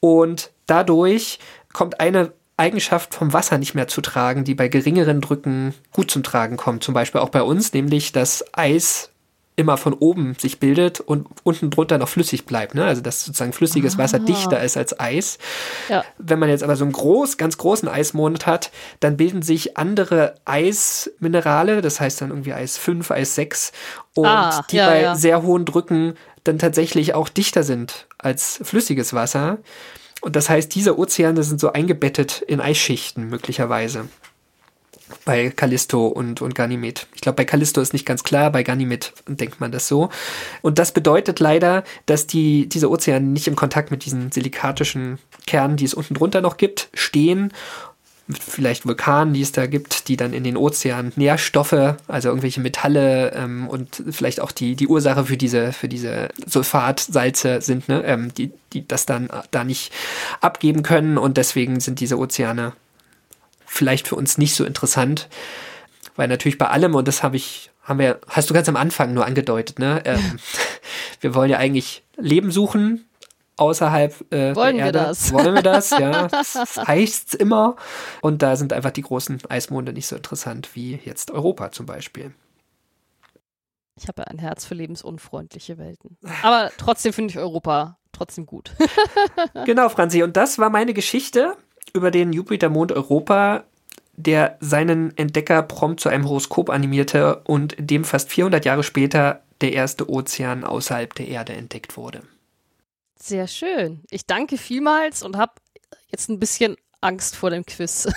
Und 0.00 0.50
dadurch 0.66 1.38
kommt 1.72 2.00
eine 2.00 2.32
Eigenschaft 2.58 3.14
vom 3.14 3.32
Wasser 3.32 3.58
nicht 3.58 3.74
mehr 3.74 3.88
zu 3.88 4.00
tragen, 4.00 4.44
die 4.44 4.54
bei 4.54 4.68
geringeren 4.68 5.20
Drücken 5.20 5.74
gut 5.92 6.10
zum 6.10 6.22
Tragen 6.22 6.56
kommt. 6.56 6.84
Zum 6.84 6.92
Beispiel 6.94 7.20
auch 7.20 7.28
bei 7.30 7.42
uns, 7.42 7.72
nämlich 7.72 8.12
das 8.12 8.44
Eis 8.52 9.10
immer 9.58 9.76
von 9.76 9.92
oben 9.92 10.36
sich 10.38 10.60
bildet 10.60 11.00
und 11.00 11.26
unten 11.42 11.70
drunter 11.70 11.98
noch 11.98 12.08
flüssig 12.08 12.46
bleibt. 12.46 12.76
Ne? 12.76 12.84
Also 12.84 13.02
dass 13.02 13.24
sozusagen 13.24 13.52
flüssiges 13.52 13.98
Wasser 13.98 14.20
dichter 14.20 14.62
ist 14.62 14.76
als 14.76 14.98
Eis. 15.00 15.38
Ja. 15.88 16.04
Wenn 16.16 16.38
man 16.38 16.48
jetzt 16.48 16.62
aber 16.62 16.76
so 16.76 16.84
einen 16.84 16.92
groß, 16.92 17.38
ganz 17.38 17.58
großen 17.58 17.88
Eismond 17.88 18.46
hat, 18.46 18.70
dann 19.00 19.16
bilden 19.16 19.42
sich 19.42 19.76
andere 19.76 20.36
Eisminerale, 20.44 21.82
das 21.82 22.00
heißt 22.00 22.20
dann 22.20 22.30
irgendwie 22.30 22.52
Eis 22.52 22.78
5, 22.78 23.10
Eis 23.10 23.34
6 23.34 23.72
und 24.14 24.26
Ah, 24.26 24.64
die 24.70 24.76
ja, 24.76 24.86
bei 24.86 25.02
ja. 25.02 25.14
sehr 25.16 25.42
hohen 25.42 25.64
Drücken 25.64 26.14
dann 26.44 26.60
tatsächlich 26.60 27.14
auch 27.14 27.28
dichter 27.28 27.64
sind 27.64 28.06
als 28.16 28.60
flüssiges 28.62 29.12
Wasser. 29.12 29.58
Und 30.20 30.36
das 30.36 30.48
heißt, 30.48 30.74
diese 30.74 30.98
Ozeane 30.98 31.42
sind 31.42 31.60
so 31.60 31.72
eingebettet 31.72 32.42
in 32.46 32.60
Eisschichten 32.60 33.28
möglicherweise. 33.28 34.08
Bei 35.24 35.48
Callisto 35.50 36.06
und, 36.06 36.42
und 36.42 36.54
Ganymed. 36.54 37.06
Ich 37.14 37.22
glaube, 37.22 37.36
bei 37.36 37.44
Callisto 37.46 37.80
ist 37.80 37.94
nicht 37.94 38.04
ganz 38.04 38.24
klar, 38.24 38.52
bei 38.52 38.62
Ganymed 38.62 39.14
denkt 39.26 39.58
man 39.58 39.72
das 39.72 39.88
so. 39.88 40.10
Und 40.60 40.78
das 40.78 40.92
bedeutet 40.92 41.40
leider, 41.40 41.82
dass 42.04 42.26
die, 42.26 42.68
diese 42.68 42.90
Ozeane 42.90 43.24
nicht 43.26 43.48
im 43.48 43.56
Kontakt 43.56 43.90
mit 43.90 44.04
diesen 44.04 44.30
silikatischen 44.32 45.18
Kernen, 45.46 45.78
die 45.78 45.86
es 45.86 45.94
unten 45.94 46.14
drunter 46.14 46.42
noch 46.42 46.58
gibt, 46.58 46.90
stehen. 46.92 47.52
Vielleicht 48.30 48.86
Vulkanen, 48.86 49.32
die 49.32 49.40
es 49.40 49.52
da 49.52 49.66
gibt, 49.66 50.08
die 50.08 50.18
dann 50.18 50.34
in 50.34 50.44
den 50.44 50.58
Ozeanen 50.58 51.12
Nährstoffe, 51.16 51.96
also 52.06 52.28
irgendwelche 52.28 52.60
Metalle 52.60 53.32
ähm, 53.32 53.66
und 53.68 54.02
vielleicht 54.10 54.40
auch 54.40 54.52
die, 54.52 54.76
die 54.76 54.86
Ursache 54.86 55.24
für 55.24 55.38
diese, 55.38 55.72
für 55.72 55.88
diese 55.88 56.28
Sulfatsalze 56.46 57.62
sind, 57.62 57.88
ne? 57.88 58.04
ähm, 58.04 58.34
die, 58.34 58.52
die 58.74 58.86
das 58.86 59.06
dann 59.06 59.30
da 59.50 59.64
nicht 59.64 59.92
abgeben 60.42 60.82
können 60.82 61.16
und 61.16 61.38
deswegen 61.38 61.80
sind 61.80 62.00
diese 62.00 62.18
Ozeane 62.18 62.74
vielleicht 63.64 64.08
für 64.08 64.16
uns 64.16 64.36
nicht 64.36 64.54
so 64.54 64.64
interessant, 64.64 65.28
weil 66.16 66.28
natürlich 66.28 66.58
bei 66.58 66.68
allem, 66.68 66.94
und 66.94 67.08
das 67.08 67.22
habe 67.22 67.36
ich, 67.36 67.70
haben 67.82 67.98
wir, 67.98 68.20
hast 68.28 68.50
du 68.50 68.54
ganz 68.54 68.68
am 68.68 68.76
Anfang 68.76 69.14
nur 69.14 69.24
angedeutet, 69.24 69.78
ne? 69.78 70.02
Ähm, 70.04 70.38
wir 71.20 71.34
wollen 71.34 71.50
ja 71.50 71.56
eigentlich 71.56 72.02
Leben 72.18 72.50
suchen 72.50 73.07
außerhalb 73.58 74.32
äh, 74.32 74.54
Wollen 74.54 74.76
der 74.76 74.86
wir 74.86 74.86
Erde. 74.86 74.98
das? 74.98 75.32
Wollen 75.32 75.54
wir 75.54 75.62
das, 75.62 75.90
ja. 75.90 76.28
Das 76.28 76.76
heißt's 76.76 77.34
immer. 77.34 77.76
Und 78.20 78.42
da 78.42 78.56
sind 78.56 78.72
einfach 78.72 78.90
die 78.90 79.02
großen 79.02 79.38
Eismonde 79.48 79.92
nicht 79.92 80.06
so 80.06 80.16
interessant 80.16 80.74
wie 80.74 81.00
jetzt 81.04 81.30
Europa 81.30 81.70
zum 81.72 81.86
Beispiel. 81.86 82.32
Ich 84.00 84.06
habe 84.06 84.26
ein 84.28 84.38
Herz 84.38 84.64
für 84.64 84.74
lebensunfreundliche 84.74 85.76
Welten. 85.76 86.16
Aber 86.42 86.70
trotzdem 86.78 87.12
finde 87.12 87.32
ich 87.32 87.38
Europa 87.38 87.98
trotzdem 88.12 88.46
gut. 88.46 88.72
Genau, 89.64 89.88
Franzi. 89.88 90.22
Und 90.22 90.36
das 90.36 90.58
war 90.58 90.70
meine 90.70 90.94
Geschichte 90.94 91.56
über 91.92 92.10
den 92.10 92.32
Jupitermond 92.32 92.92
Europa, 92.92 93.64
der 94.16 94.56
seinen 94.60 95.16
Entdecker 95.16 95.62
prompt 95.62 96.00
zu 96.00 96.08
einem 96.08 96.28
Horoskop 96.28 96.70
animierte 96.70 97.42
und 97.44 97.74
dem 97.78 98.04
fast 98.04 98.30
400 98.30 98.64
Jahre 98.64 98.82
später 98.82 99.42
der 99.60 99.72
erste 99.72 100.08
Ozean 100.08 100.64
außerhalb 100.64 101.14
der 101.14 101.28
Erde 101.28 101.52
entdeckt 101.54 101.96
wurde. 101.96 102.22
Sehr 103.20 103.48
schön. 103.48 104.02
Ich 104.10 104.26
danke 104.26 104.58
vielmals 104.58 105.22
und 105.22 105.36
habe 105.36 105.52
jetzt 106.10 106.28
ein 106.28 106.38
bisschen 106.38 106.76
Angst 107.00 107.36
vor 107.36 107.50
dem 107.50 107.64
Quiz. 107.66 108.08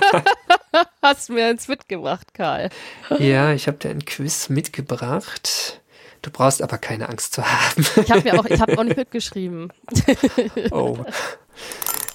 Hast 1.02 1.30
mir 1.30 1.46
eins 1.46 1.68
mitgebracht, 1.68 2.32
Karl. 2.34 2.70
Ja, 3.18 3.52
ich 3.52 3.66
habe 3.66 3.78
dir 3.78 3.90
ein 3.90 4.04
Quiz 4.04 4.48
mitgebracht. 4.48 5.80
Du 6.22 6.30
brauchst 6.30 6.62
aber 6.62 6.78
keine 6.78 7.08
Angst 7.08 7.34
zu 7.34 7.44
haben. 7.44 7.86
Ich 7.96 8.10
habe 8.10 8.22
mir 8.22 8.38
auch, 8.38 8.44
ich 8.44 8.60
habe 8.60 8.78
auch 8.78 8.84
nicht 8.84 8.96
mitgeschrieben. 8.98 9.72
Oh. 10.70 10.98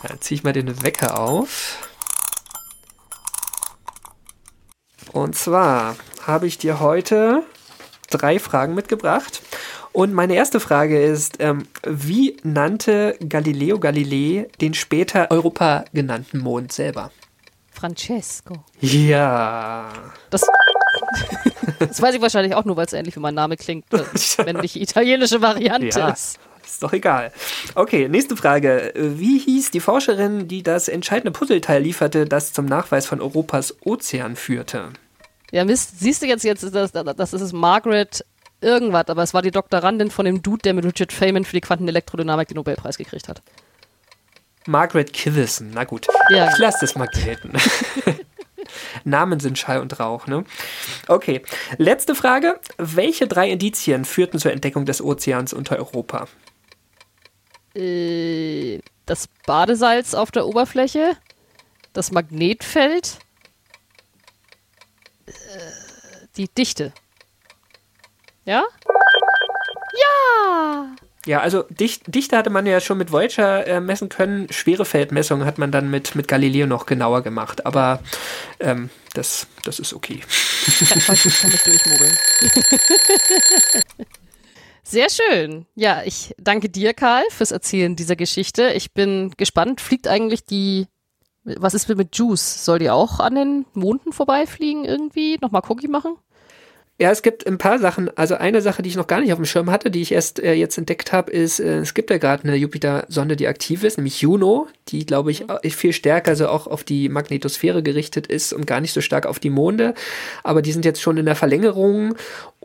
Dann 0.03 0.21
ziehe 0.21 0.37
ich 0.37 0.43
mal 0.43 0.53
den 0.53 0.83
Wecker 0.83 1.19
auf. 1.19 1.89
Und 5.11 5.35
zwar 5.35 5.95
habe 6.25 6.47
ich 6.47 6.57
dir 6.57 6.79
heute 6.79 7.43
drei 8.07 8.39
Fragen 8.39 8.73
mitgebracht. 8.75 9.41
Und 9.91 10.13
meine 10.13 10.35
erste 10.35 10.59
Frage 10.59 11.01
ist, 11.01 11.37
ähm, 11.39 11.63
wie 11.85 12.37
nannte 12.43 13.17
Galileo 13.27 13.79
Galilei 13.79 14.47
den 14.59 14.73
später 14.73 15.31
Europa 15.31 15.85
genannten 15.93 16.39
Mond 16.39 16.71
selber? 16.73 17.11
Francesco. 17.71 18.55
Ja. 18.81 19.89
Das, 20.29 20.45
das 21.79 22.01
weiß 22.01 22.15
ich 22.15 22.21
wahrscheinlich 22.21 22.55
auch 22.55 22.65
nur, 22.65 22.77
weil 22.77 22.85
es 22.85 22.93
ähnlich 22.93 23.15
wie 23.15 23.19
mein 23.21 23.35
Name 23.35 23.57
klingt, 23.57 23.85
wenn 24.37 24.57
nicht 24.57 24.75
die 24.75 24.81
italienische 24.81 25.41
Variante 25.41 25.87
Ja. 25.99 26.09
ist. 26.09 26.39
Ist 26.65 26.81
doch 26.81 26.93
egal. 26.93 27.31
Okay, 27.75 28.09
nächste 28.09 28.35
Frage. 28.35 28.91
Wie 28.95 29.37
hieß 29.37 29.71
die 29.71 29.79
Forscherin, 29.79 30.47
die 30.47 30.63
das 30.63 30.87
entscheidende 30.87 31.31
Puzzleteil 31.31 31.81
lieferte, 31.81 32.25
das 32.25 32.53
zum 32.53 32.65
Nachweis 32.65 33.05
von 33.05 33.21
Europas 33.21 33.75
Ozean 33.85 34.35
führte? 34.35 34.89
Ja, 35.51 35.63
Mist, 35.65 35.99
siehst 35.99 36.21
du 36.21 36.25
jetzt, 36.27 36.43
jetzt 36.43 36.63
ist 36.63 36.75
das, 36.75 36.91
das 36.91 37.33
ist 37.33 37.41
es 37.41 37.53
Margaret 37.53 38.25
irgendwas, 38.61 39.07
aber 39.07 39.23
es 39.23 39.33
war 39.33 39.41
die 39.41 39.51
Doktorandin 39.51 40.09
von 40.11 40.25
dem 40.25 40.41
Dude, 40.41 40.61
der 40.63 40.73
mit 40.73 40.85
Richard 40.85 41.13
Feynman 41.13 41.45
für 41.45 41.53
die 41.55 41.61
Quantenelektrodynamik 41.61 42.47
den 42.47 42.55
Nobelpreis 42.55 42.97
gekriegt 42.97 43.27
hat. 43.27 43.41
Margaret 44.67 45.13
Kivison. 45.13 45.71
Na 45.73 45.83
gut, 45.83 46.07
Ja. 46.29 46.49
ich 46.51 46.57
lasse 46.57 46.79
das 46.81 46.95
mal 46.95 47.07
gelten. 47.07 47.53
Namen 49.03 49.39
sind 49.39 49.59
Schall 49.59 49.79
und 49.79 49.99
Rauch, 49.99 50.25
ne? 50.25 50.43
Okay, 51.07 51.43
letzte 51.77 52.15
Frage. 52.15 52.59
Welche 52.77 53.27
drei 53.27 53.49
Indizien 53.51 54.05
führten 54.05 54.39
zur 54.39 54.51
Entdeckung 54.51 54.85
des 54.85 55.01
Ozeans 55.03 55.53
unter 55.53 55.77
Europa? 55.77 56.27
Äh, 57.75 58.79
das 59.05 59.27
Badesalz 59.45 60.13
auf 60.15 60.31
der 60.31 60.47
Oberfläche, 60.47 61.15
das 61.93 62.11
Magnetfeld, 62.11 63.19
die 66.37 66.47
Dichte. 66.47 66.93
Ja? 68.45 68.63
Ja! 69.93 70.95
Ja, 71.25 71.39
also 71.39 71.63
Dicht, 71.63 72.03
Dichte 72.13 72.37
hatte 72.37 72.51
man 72.51 72.67
ja 72.67 72.79
schon 72.79 72.99
mit 72.99 73.11
Voyager 73.11 73.65
äh, 73.65 73.81
messen 73.81 74.09
können. 74.09 74.47
Schwere 74.51 74.85
Feldmessungen 74.85 75.47
hat 75.47 75.57
man 75.57 75.71
dann 75.71 75.89
mit, 75.89 76.13
mit 76.13 76.27
Galileo 76.27 76.67
noch 76.67 76.85
genauer 76.85 77.23
gemacht. 77.23 77.65
Aber 77.65 77.99
ähm, 78.59 78.91
das, 79.15 79.47
das 79.63 79.79
ist 79.79 79.93
okay. 79.93 80.21
Ich 80.67 80.87
kann 80.87 80.99
mich 81.07 81.23
durchmogeln. 81.63 82.17
Sehr 84.83 85.07
schön. 85.09 85.65
Ja, 85.73 86.03
ich 86.05 86.35
danke 86.37 86.69
dir, 86.69 86.93
Karl, 86.93 87.23
fürs 87.31 87.49
Erzählen 87.49 87.95
dieser 87.95 88.15
Geschichte. 88.15 88.73
Ich 88.73 88.93
bin 88.93 89.31
gespannt. 89.35 89.81
Fliegt 89.81 90.07
eigentlich 90.07 90.45
die. 90.45 90.85
Was 91.45 91.75
ist 91.75 91.87
mit 91.87 92.15
Juice? 92.17 92.65
Soll 92.65 92.79
die 92.79 92.89
auch 92.89 93.19
an 93.19 93.35
den 93.35 93.65
Monden 93.73 94.11
vorbeifliegen 94.11 94.83
irgendwie? 94.83 95.37
Nochmal 95.41 95.61
Cookie 95.67 95.87
machen? 95.87 96.17
Ja, 96.97 97.11
es 97.11 97.23
gibt 97.23 97.45
ein 97.45 97.57
paar 97.57 97.77
Sachen. 97.77 98.09
Also 98.17 98.35
eine 98.35 98.61
Sache, 98.61 98.81
die 98.81 98.87
ich 98.87 98.95
noch 98.95 99.07
gar 99.07 99.19
nicht 99.19 99.33
auf 99.33 99.37
dem 99.37 99.45
Schirm 99.45 99.69
hatte, 99.69 99.91
die 99.91 100.01
ich 100.01 100.13
erst 100.13 100.39
äh, 100.39 100.53
jetzt 100.53 100.77
entdeckt 100.77 101.11
habe, 101.11 101.29
ist, 101.29 101.59
äh, 101.59 101.79
es 101.79 101.93
gibt 101.93 102.09
ja 102.09 102.17
gerade 102.17 102.45
eine 102.45 102.55
Jupiter-Sonde, 102.55 103.35
die 103.35 103.47
aktiv 103.47 103.83
ist, 103.83 103.97
nämlich 103.97 104.21
Juno, 104.21 104.67
die, 104.87 105.05
glaube 105.05 105.29
ich, 105.29 105.43
äh, 105.49 105.69
viel 105.71 105.91
stärker 105.91 106.37
so 106.37 106.47
auch 106.47 106.67
auf 106.67 106.85
die 106.85 107.09
Magnetosphäre 107.09 107.83
gerichtet 107.83 108.27
ist 108.27 108.53
und 108.53 108.65
gar 108.65 108.79
nicht 108.79 108.93
so 108.93 109.01
stark 109.01 109.25
auf 109.25 109.39
die 109.39 109.49
Monde. 109.49 109.93
Aber 110.43 110.61
die 110.61 110.71
sind 110.71 110.85
jetzt 110.85 111.01
schon 111.01 111.17
in 111.17 111.25
der 111.25 111.35
Verlängerung 111.35 112.15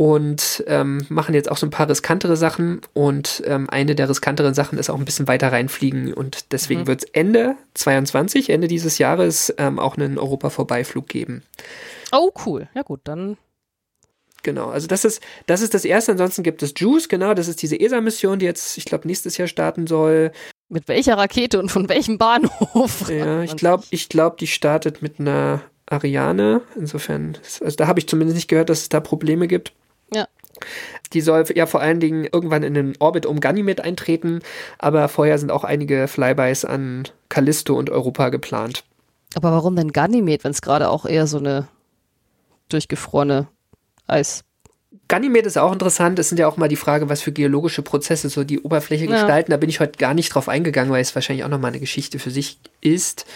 und 0.00 0.64
ähm, 0.66 1.04
machen 1.10 1.34
jetzt 1.34 1.50
auch 1.50 1.58
so 1.58 1.66
ein 1.66 1.70
paar 1.70 1.86
riskantere 1.86 2.34
Sachen. 2.34 2.80
Und 2.94 3.42
ähm, 3.44 3.68
eine 3.68 3.94
der 3.94 4.08
riskanteren 4.08 4.54
Sachen 4.54 4.78
ist 4.78 4.88
auch 4.88 4.96
ein 4.98 5.04
bisschen 5.04 5.28
weiter 5.28 5.52
reinfliegen. 5.52 6.14
Und 6.14 6.52
deswegen 6.52 6.80
Mhm. 6.80 6.86
wird 6.86 7.04
es 7.04 7.10
Ende 7.10 7.56
22, 7.74 8.48
Ende 8.48 8.66
dieses 8.66 8.96
Jahres, 8.96 9.52
ähm, 9.58 9.78
auch 9.78 9.98
einen 9.98 10.16
Europa-Vorbeiflug 10.18 11.06
geben. 11.06 11.42
Oh, 12.12 12.30
cool. 12.46 12.66
Ja, 12.74 12.80
gut, 12.80 13.00
dann. 13.04 13.36
Genau, 14.42 14.70
also 14.70 14.86
das 14.86 15.04
ist, 15.04 15.22
das 15.44 15.60
ist 15.60 15.74
das 15.74 15.84
erste. 15.84 16.12
Ansonsten 16.12 16.44
gibt 16.44 16.62
es 16.62 16.72
Juice, 16.74 17.10
genau, 17.10 17.34
das 17.34 17.46
ist 17.46 17.60
diese 17.60 17.78
ESA-Mission, 17.78 18.38
die 18.38 18.46
jetzt, 18.46 18.78
ich 18.78 18.86
glaube, 18.86 19.06
nächstes 19.06 19.36
Jahr 19.36 19.48
starten 19.48 19.86
soll. 19.86 20.32
Mit 20.70 20.88
welcher 20.88 21.18
Rakete 21.18 21.58
und 21.58 21.70
von 21.70 21.90
welchem 21.90 22.16
Bahnhof? 22.16 23.10
Ja, 23.10 23.42
ich 23.42 23.54
glaube, 23.54 23.84
ich 23.90 24.08
glaube, 24.08 24.36
die 24.40 24.46
startet 24.46 25.02
mit 25.02 25.20
einer 25.20 25.60
Ariane. 25.84 26.62
Insofern, 26.74 27.36
also 27.60 27.76
da 27.76 27.86
habe 27.86 28.00
ich 28.00 28.08
zumindest 28.08 28.36
nicht 28.36 28.48
gehört, 28.48 28.70
dass 28.70 28.80
es 28.80 28.88
da 28.88 29.00
Probleme 29.00 29.46
gibt. 29.46 29.74
Die 31.12 31.20
soll 31.20 31.44
ja 31.54 31.66
vor 31.66 31.80
allen 31.80 32.00
Dingen 32.00 32.26
irgendwann 32.30 32.62
in 32.62 32.74
den 32.74 32.94
Orbit 32.98 33.26
um 33.26 33.40
Ganymed 33.40 33.80
eintreten, 33.80 34.40
aber 34.78 35.08
vorher 35.08 35.38
sind 35.38 35.50
auch 35.50 35.64
einige 35.64 36.06
Flybys 36.08 36.64
an 36.64 37.08
Callisto 37.28 37.74
und 37.76 37.90
Europa 37.90 38.28
geplant. 38.28 38.84
Aber 39.34 39.52
warum 39.52 39.76
denn 39.76 39.92
Ganymed, 39.92 40.44
wenn 40.44 40.50
es 40.52 40.62
gerade 40.62 40.88
auch 40.88 41.06
eher 41.06 41.26
so 41.26 41.38
eine 41.38 41.68
durchgefrorene 42.68 43.48
Eis. 44.06 44.44
Ganymed 45.08 45.46
ist 45.46 45.58
auch 45.58 45.72
interessant. 45.72 46.18
Es 46.18 46.28
sind 46.28 46.38
ja 46.38 46.48
auch 46.48 46.56
mal 46.56 46.68
die 46.68 46.76
Frage, 46.76 47.08
was 47.08 47.20
für 47.22 47.32
geologische 47.32 47.82
Prozesse 47.82 48.28
so 48.28 48.44
die 48.44 48.60
Oberfläche 48.60 49.04
Ja. 49.06 49.12
gestalten. 49.12 49.50
Da 49.50 49.56
bin 49.56 49.68
ich 49.68 49.80
heute 49.80 49.98
gar 49.98 50.14
nicht 50.14 50.34
drauf 50.34 50.48
eingegangen, 50.48 50.92
weil 50.92 51.02
es 51.02 51.14
wahrscheinlich 51.14 51.44
auch 51.44 51.48
nochmal 51.48 51.70
eine 51.70 51.80
Geschichte 51.80 52.18
für 52.18 52.30
sich 52.30 52.58
ist. 52.80 53.26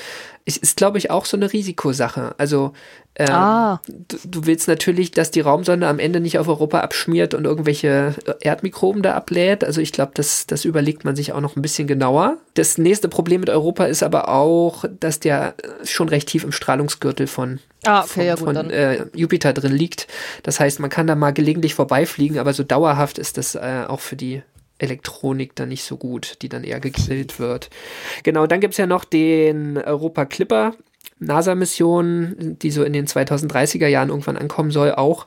Es 0.46 0.58
ist, 0.58 0.76
glaube 0.76 0.98
ich, 0.98 1.10
auch 1.10 1.24
so 1.24 1.38
eine 1.38 1.52
Risikosache. 1.52 2.34
Also 2.36 2.74
ähm, 3.16 3.28
Ah. 3.30 3.80
du, 3.86 4.18
du 4.24 4.46
willst 4.46 4.66
natürlich, 4.66 5.12
dass 5.12 5.30
die 5.30 5.40
Raumsonde 5.40 5.86
am 5.86 5.98
Ende 5.98 6.20
nicht 6.20 6.38
auf 6.38 6.48
Europa 6.48 6.80
abschmiert 6.80 7.32
und 7.32 7.44
irgendwelche 7.44 8.14
äh, 8.26 8.34
Erdmikroben 8.40 9.02
da 9.02 9.14
ablädt. 9.14 9.62
Also 9.64 9.80
ich 9.80 9.92
glaube, 9.92 10.12
das, 10.14 10.46
das 10.46 10.64
überlegt 10.64 11.04
man 11.04 11.14
sich 11.16 11.32
auch 11.32 11.40
noch 11.40 11.56
ein 11.56 11.62
bisschen 11.62 11.86
genauer. 11.86 12.38
Das 12.54 12.76
nächste 12.76 13.08
Problem 13.08 13.40
mit 13.40 13.50
Europa 13.50 13.84
ist 13.86 14.02
aber 14.02 14.28
auch, 14.28 14.84
dass 15.00 15.20
der 15.20 15.54
äh, 15.62 15.86
schon 15.86 16.08
recht 16.08 16.28
tief 16.28 16.44
im 16.44 16.52
Strahlungsgürtel 16.52 17.26
von 17.26 17.60
Ah, 17.86 18.00
okay, 18.02 18.08
von, 18.10 18.24
ja 18.24 18.36
von 18.36 18.70
äh, 18.70 19.06
Jupiter 19.14 19.52
drin 19.52 19.72
liegt. 19.72 20.08
Das 20.42 20.58
heißt, 20.58 20.80
man 20.80 20.90
kann 20.90 21.06
da 21.06 21.14
mal 21.14 21.32
gelegentlich 21.32 21.74
vorbeifliegen, 21.74 22.38
aber 22.38 22.52
so 22.52 22.64
dauerhaft 22.64 23.18
ist 23.18 23.38
das 23.38 23.54
äh, 23.54 23.84
auch 23.86 24.00
für 24.00 24.16
die 24.16 24.42
Elektronik 24.78 25.54
dann 25.54 25.68
nicht 25.68 25.84
so 25.84 25.96
gut, 25.96 26.38
die 26.42 26.48
dann 26.48 26.64
eher 26.64 26.80
gegrillt 26.80 27.38
wird. 27.38 27.70
Genau, 28.22 28.46
dann 28.46 28.60
gibt's 28.60 28.76
ja 28.76 28.86
noch 28.86 29.04
den 29.04 29.78
Europa 29.78 30.24
Clipper. 30.24 30.74
NASA-Mission, 31.18 32.56
die 32.60 32.70
so 32.70 32.82
in 32.82 32.92
den 32.92 33.06
2030er 33.06 33.86
Jahren 33.86 34.08
irgendwann 34.08 34.36
ankommen 34.36 34.70
soll, 34.70 34.92
auch. 34.92 35.26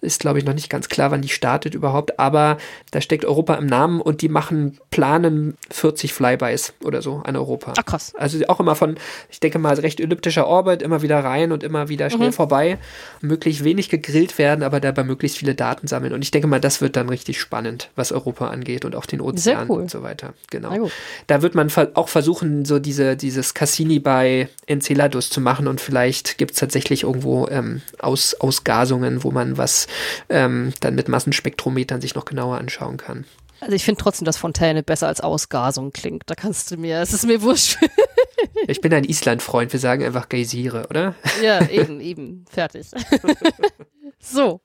Ist, 0.00 0.20
glaube 0.20 0.38
ich, 0.38 0.44
noch 0.44 0.52
nicht 0.52 0.68
ganz 0.68 0.90
klar, 0.90 1.10
wann 1.10 1.22
die 1.22 1.30
startet 1.30 1.74
überhaupt, 1.74 2.18
aber 2.18 2.58
da 2.90 3.00
steckt 3.00 3.24
Europa 3.24 3.54
im 3.54 3.64
Namen 3.64 4.02
und 4.02 4.20
die 4.20 4.28
machen, 4.28 4.78
planen 4.90 5.56
40 5.70 6.12
Flybys 6.12 6.74
oder 6.84 7.00
so 7.00 7.22
an 7.24 7.36
Europa. 7.36 7.72
Ach 7.78 7.84
krass. 7.86 8.12
Also 8.14 8.38
auch 8.48 8.60
immer 8.60 8.74
von, 8.74 8.96
ich 9.30 9.40
denke 9.40 9.58
mal, 9.58 9.74
recht 9.74 10.00
elliptischer 10.00 10.46
Orbit, 10.46 10.82
immer 10.82 11.00
wieder 11.00 11.24
rein 11.24 11.52
und 11.52 11.62
immer 11.62 11.88
wieder 11.88 12.10
schnell 12.10 12.32
vorbei. 12.32 12.76
Möglichst 13.22 13.64
wenig 13.64 13.88
gegrillt 13.88 14.36
werden, 14.36 14.62
aber 14.62 14.78
dabei 14.78 15.04
möglichst 15.04 15.38
viele 15.38 15.54
Daten 15.54 15.86
sammeln. 15.86 16.12
Und 16.12 16.22
ich 16.22 16.30
denke 16.30 16.48
mal, 16.48 16.60
das 16.60 16.82
wird 16.82 16.96
dann 16.96 17.08
richtig 17.08 17.40
spannend, 17.40 17.88
was 17.96 18.12
Europa 18.12 18.48
angeht 18.48 18.84
und 18.84 18.94
auch 18.94 19.06
den 19.06 19.22
Ozean 19.22 19.70
cool. 19.70 19.80
und 19.80 19.90
so 19.90 20.02
weiter. 20.02 20.34
Na 20.52 20.68
Genau. 20.68 20.90
Da 21.26 21.40
wird 21.40 21.54
man 21.54 21.70
auch 21.94 22.08
versuchen, 22.08 22.66
so 22.66 22.78
diese, 22.78 23.16
dieses 23.16 23.54
Cassini 23.54 24.00
bei 24.00 24.48
Enceladus 24.66 25.23
zu 25.30 25.40
machen 25.40 25.66
und 25.66 25.80
vielleicht 25.80 26.38
gibt 26.38 26.52
es 26.52 26.58
tatsächlich 26.58 27.02
irgendwo 27.02 27.48
ähm, 27.48 27.82
Aus, 27.98 28.34
Ausgasungen, 28.34 29.24
wo 29.24 29.30
man 29.30 29.56
was 29.56 29.86
ähm, 30.28 30.72
dann 30.80 30.94
mit 30.94 31.08
Massenspektrometern 31.08 32.00
sich 32.00 32.14
noch 32.14 32.24
genauer 32.24 32.58
anschauen 32.58 32.96
kann. 32.96 33.24
Also 33.64 33.76
ich 33.76 33.84
finde 33.84 34.02
trotzdem, 34.02 34.26
dass 34.26 34.36
Fontäne 34.36 34.82
besser 34.82 35.08
als 35.08 35.22
Ausgasung 35.22 35.90
klingt. 35.90 36.24
Da 36.26 36.34
kannst 36.34 36.70
du 36.70 36.76
mir, 36.76 37.00
es 37.00 37.14
ist 37.14 37.26
mir 37.26 37.42
wurscht. 37.42 37.78
Ich 38.66 38.80
bin 38.80 38.92
ein 38.94 39.04
Island-Freund, 39.04 39.72
wir 39.72 39.80
sagen 39.80 40.04
einfach 40.04 40.28
Geysire, 40.28 40.86
oder? 40.88 41.14
ja, 41.42 41.66
eben, 41.68 42.00
eben. 42.00 42.44
Fertig. 42.50 42.86
so. 44.20 44.60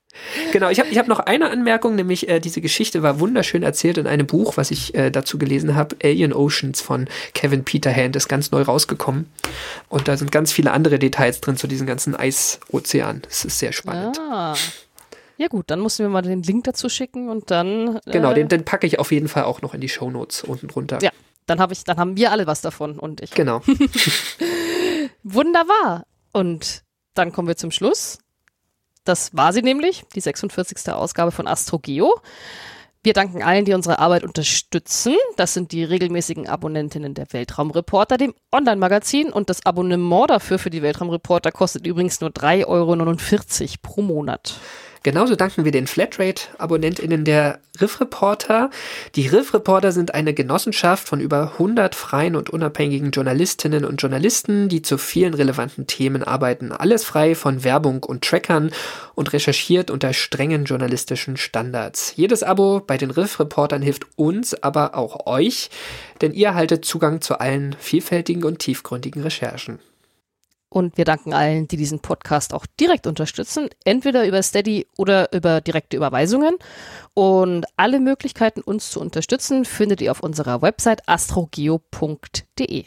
Genau, 0.51 0.69
ich 0.69 0.79
habe 0.79 0.89
ich 0.89 0.97
hab 0.97 1.07
noch 1.07 1.19
eine 1.19 1.49
Anmerkung, 1.49 1.95
nämlich 1.95 2.27
äh, 2.29 2.39
diese 2.39 2.61
Geschichte 2.61 3.03
war 3.03 3.19
wunderschön 3.19 3.63
erzählt 3.63 3.97
in 3.97 4.07
einem 4.07 4.27
Buch, 4.27 4.57
was 4.57 4.71
ich 4.71 4.95
äh, 4.95 5.11
dazu 5.11 5.37
gelesen 5.37 5.75
habe. 5.75 5.95
Alien 6.03 6.33
Oceans 6.33 6.81
von 6.81 7.07
Kevin 7.33 7.63
Peterhand 7.63 8.15
ist 8.15 8.27
ganz 8.27 8.51
neu 8.51 8.61
rausgekommen. 8.61 9.27
Und 9.87 10.07
da 10.07 10.17
sind 10.17 10.31
ganz 10.31 10.51
viele 10.51 10.71
andere 10.71 10.99
Details 10.99 11.41
drin 11.41 11.57
zu 11.57 11.67
diesem 11.67 11.87
ganzen 11.87 12.15
Eisozean. 12.15 13.21
Das 13.23 13.45
ist 13.45 13.59
sehr 13.59 13.71
spannend. 13.71 14.19
Ah. 14.19 14.55
Ja 15.39 15.47
gut, 15.47 15.71
dann 15.71 15.79
musst 15.79 15.97
du 15.97 16.03
mir 16.03 16.09
mal 16.09 16.21
den 16.21 16.43
Link 16.43 16.65
dazu 16.65 16.89
schicken 16.89 17.29
und 17.29 17.49
dann. 17.49 18.01
Genau, 18.05 18.31
äh, 18.31 18.33
den, 18.33 18.49
den 18.49 18.65
packe 18.65 18.85
ich 18.85 18.99
auf 18.99 19.13
jeden 19.13 19.29
Fall 19.29 19.45
auch 19.45 19.61
noch 19.61 19.73
in 19.73 19.79
die 19.79 19.87
Shownotes 19.87 20.43
unten 20.43 20.67
drunter. 20.67 20.99
Ja, 21.01 21.11
dann 21.45 21.61
habe 21.61 21.71
ich, 21.71 21.85
dann 21.85 21.95
haben 21.95 22.17
wir 22.17 22.33
alle 22.33 22.45
was 22.45 22.59
davon 22.59 22.99
und 22.99 23.21
ich. 23.21 23.31
Genau. 23.31 23.61
Wunderbar. 25.23 26.05
Und 26.33 26.83
dann 27.13 27.31
kommen 27.31 27.47
wir 27.47 27.55
zum 27.55 27.71
Schluss. 27.71 28.19
Das 29.05 29.33
war 29.33 29.53
sie 29.53 29.61
nämlich, 29.61 30.03
die 30.13 30.19
46. 30.19 30.91
Ausgabe 30.91 31.31
von 31.31 31.47
AstroGeo. 31.47 32.19
Wir 33.01 33.13
danken 33.13 33.41
allen, 33.41 33.63
die 33.63 33.73
unsere 33.73 33.99
Arbeit 33.99 34.25
unterstützen. 34.25 35.15
Das 35.37 35.53
sind 35.53 35.71
die 35.71 35.85
regelmäßigen 35.85 36.49
Abonnentinnen 36.49 37.13
der 37.13 37.31
Weltraumreporter, 37.31 38.17
dem 38.17 38.35
Online-Magazin. 38.51 39.31
Und 39.31 39.49
das 39.49 39.65
Abonnement 39.65 40.29
dafür 40.29 40.59
für 40.59 40.69
die 40.69 40.81
Weltraumreporter 40.81 41.53
kostet 41.53 41.87
übrigens 41.87 42.19
nur 42.19 42.29
3,49 42.29 42.67
Euro 42.67 43.77
pro 43.81 44.01
Monat. 44.01 44.59
Genauso 45.03 45.35
danken 45.35 45.63
wir 45.63 45.71
den 45.71 45.87
Flatrate-AbonnentInnen 45.87 47.23
der 47.23 47.59
Riff 47.79 48.01
Reporter. 48.01 48.69
Die 49.15 49.27
Riff 49.27 49.53
Reporter 49.53 49.93
sind 49.93 50.13
eine 50.13 50.33
Genossenschaft 50.33 51.07
von 51.07 51.21
über 51.21 51.53
100 51.53 51.95
freien 51.95 52.35
und 52.35 52.49
unabhängigen 52.49 53.11
Journalistinnen 53.11 53.85
und 53.85 54.01
Journalisten, 54.01 54.67
die 54.67 54.81
zu 54.81 54.97
vielen 54.97 55.33
relevanten 55.33 55.87
Themen 55.87 56.23
arbeiten. 56.23 56.73
Alles 56.73 57.05
frei 57.05 57.35
von 57.35 57.63
Werbung 57.63 58.03
und 58.03 58.25
Trackern 58.25 58.71
und 59.15 59.31
recherchiert 59.31 59.89
unter 59.89 60.11
strengen 60.13 60.65
journalistischen 60.65 61.37
Standards. 61.37 62.13
Jedes 62.17 62.43
Abo 62.43 62.81
bei 62.85 62.97
den 62.97 63.11
Riff 63.11 63.39
Reportern 63.39 63.81
hilft 63.81 64.05
uns, 64.17 64.61
aber 64.61 64.95
auch 64.95 65.27
euch, 65.27 65.69
denn 66.21 66.33
ihr 66.33 66.55
haltet 66.55 66.83
Zugang 66.83 67.21
zu 67.21 67.39
allen 67.39 67.75
vielfältigen 67.79 68.43
und 68.43 68.59
tiefgründigen 68.59 69.23
Recherchen. 69.23 69.79
Und 70.69 70.97
wir 70.97 71.05
danken 71.05 71.33
allen, 71.33 71.67
die 71.67 71.77
diesen 71.77 71.99
Podcast 71.99 72.53
auch 72.53 72.65
direkt 72.79 73.07
unterstützen, 73.07 73.69
entweder 73.85 74.27
über 74.27 74.43
Steady 74.43 74.87
oder 74.97 75.33
über 75.33 75.61
direkte 75.61 75.97
Überweisungen. 75.97 76.57
Und 77.15 77.65
alle 77.75 77.99
Möglichkeiten, 77.99 78.61
uns 78.61 78.91
zu 78.91 78.99
unterstützen, 78.99 79.65
findet 79.65 80.01
ihr 80.01 80.11
auf 80.11 80.21
unserer 80.21 80.61
Website 80.61 81.07
astrogeo.de. 81.07 82.85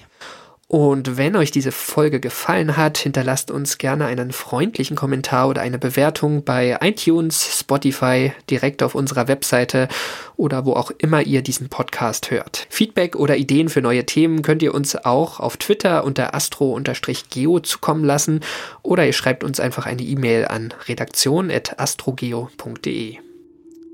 Und 0.72 1.16
wenn 1.18 1.36
euch 1.36 1.50
diese 1.50 1.70
Folge 1.70 2.18
gefallen 2.18 2.78
hat, 2.78 2.96
hinterlasst 2.96 3.50
uns 3.50 3.76
gerne 3.76 4.06
einen 4.06 4.32
freundlichen 4.32 4.96
Kommentar 4.96 5.50
oder 5.50 5.60
eine 5.60 5.78
Bewertung 5.78 6.44
bei 6.44 6.78
iTunes, 6.80 7.58
Spotify, 7.60 8.32
direkt 8.48 8.82
auf 8.82 8.94
unserer 8.94 9.28
Webseite 9.28 9.88
oder 10.36 10.64
wo 10.64 10.72
auch 10.72 10.90
immer 10.96 11.20
ihr 11.20 11.42
diesen 11.42 11.68
Podcast 11.68 12.30
hört. 12.30 12.66
Feedback 12.70 13.16
oder 13.16 13.36
Ideen 13.36 13.68
für 13.68 13.82
neue 13.82 14.06
Themen 14.06 14.40
könnt 14.40 14.62
ihr 14.62 14.72
uns 14.72 14.96
auch 14.96 15.40
auf 15.40 15.58
Twitter 15.58 16.04
unter 16.04 16.34
astro-geo 16.34 17.60
zukommen 17.60 18.04
lassen 18.04 18.40
oder 18.82 19.04
ihr 19.04 19.12
schreibt 19.12 19.44
uns 19.44 19.60
einfach 19.60 19.84
eine 19.84 20.00
E-Mail 20.00 20.46
an 20.46 20.72
redaktion.astrogeo.de. 20.88 23.18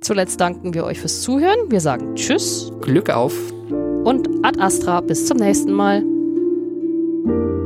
Zuletzt 0.00 0.40
danken 0.40 0.74
wir 0.74 0.84
euch 0.84 1.00
fürs 1.00 1.22
Zuhören. 1.22 1.72
Wir 1.72 1.80
sagen 1.80 2.14
Tschüss 2.14 2.70
Glück 2.82 3.10
auf! 3.10 3.34
und 4.04 4.28
Ad 4.44 4.60
Astra. 4.60 5.00
Bis 5.00 5.26
zum 5.26 5.38
nächsten 5.38 5.72
Mal. 5.72 6.04
Thank 7.24 7.36
you. 7.36 7.57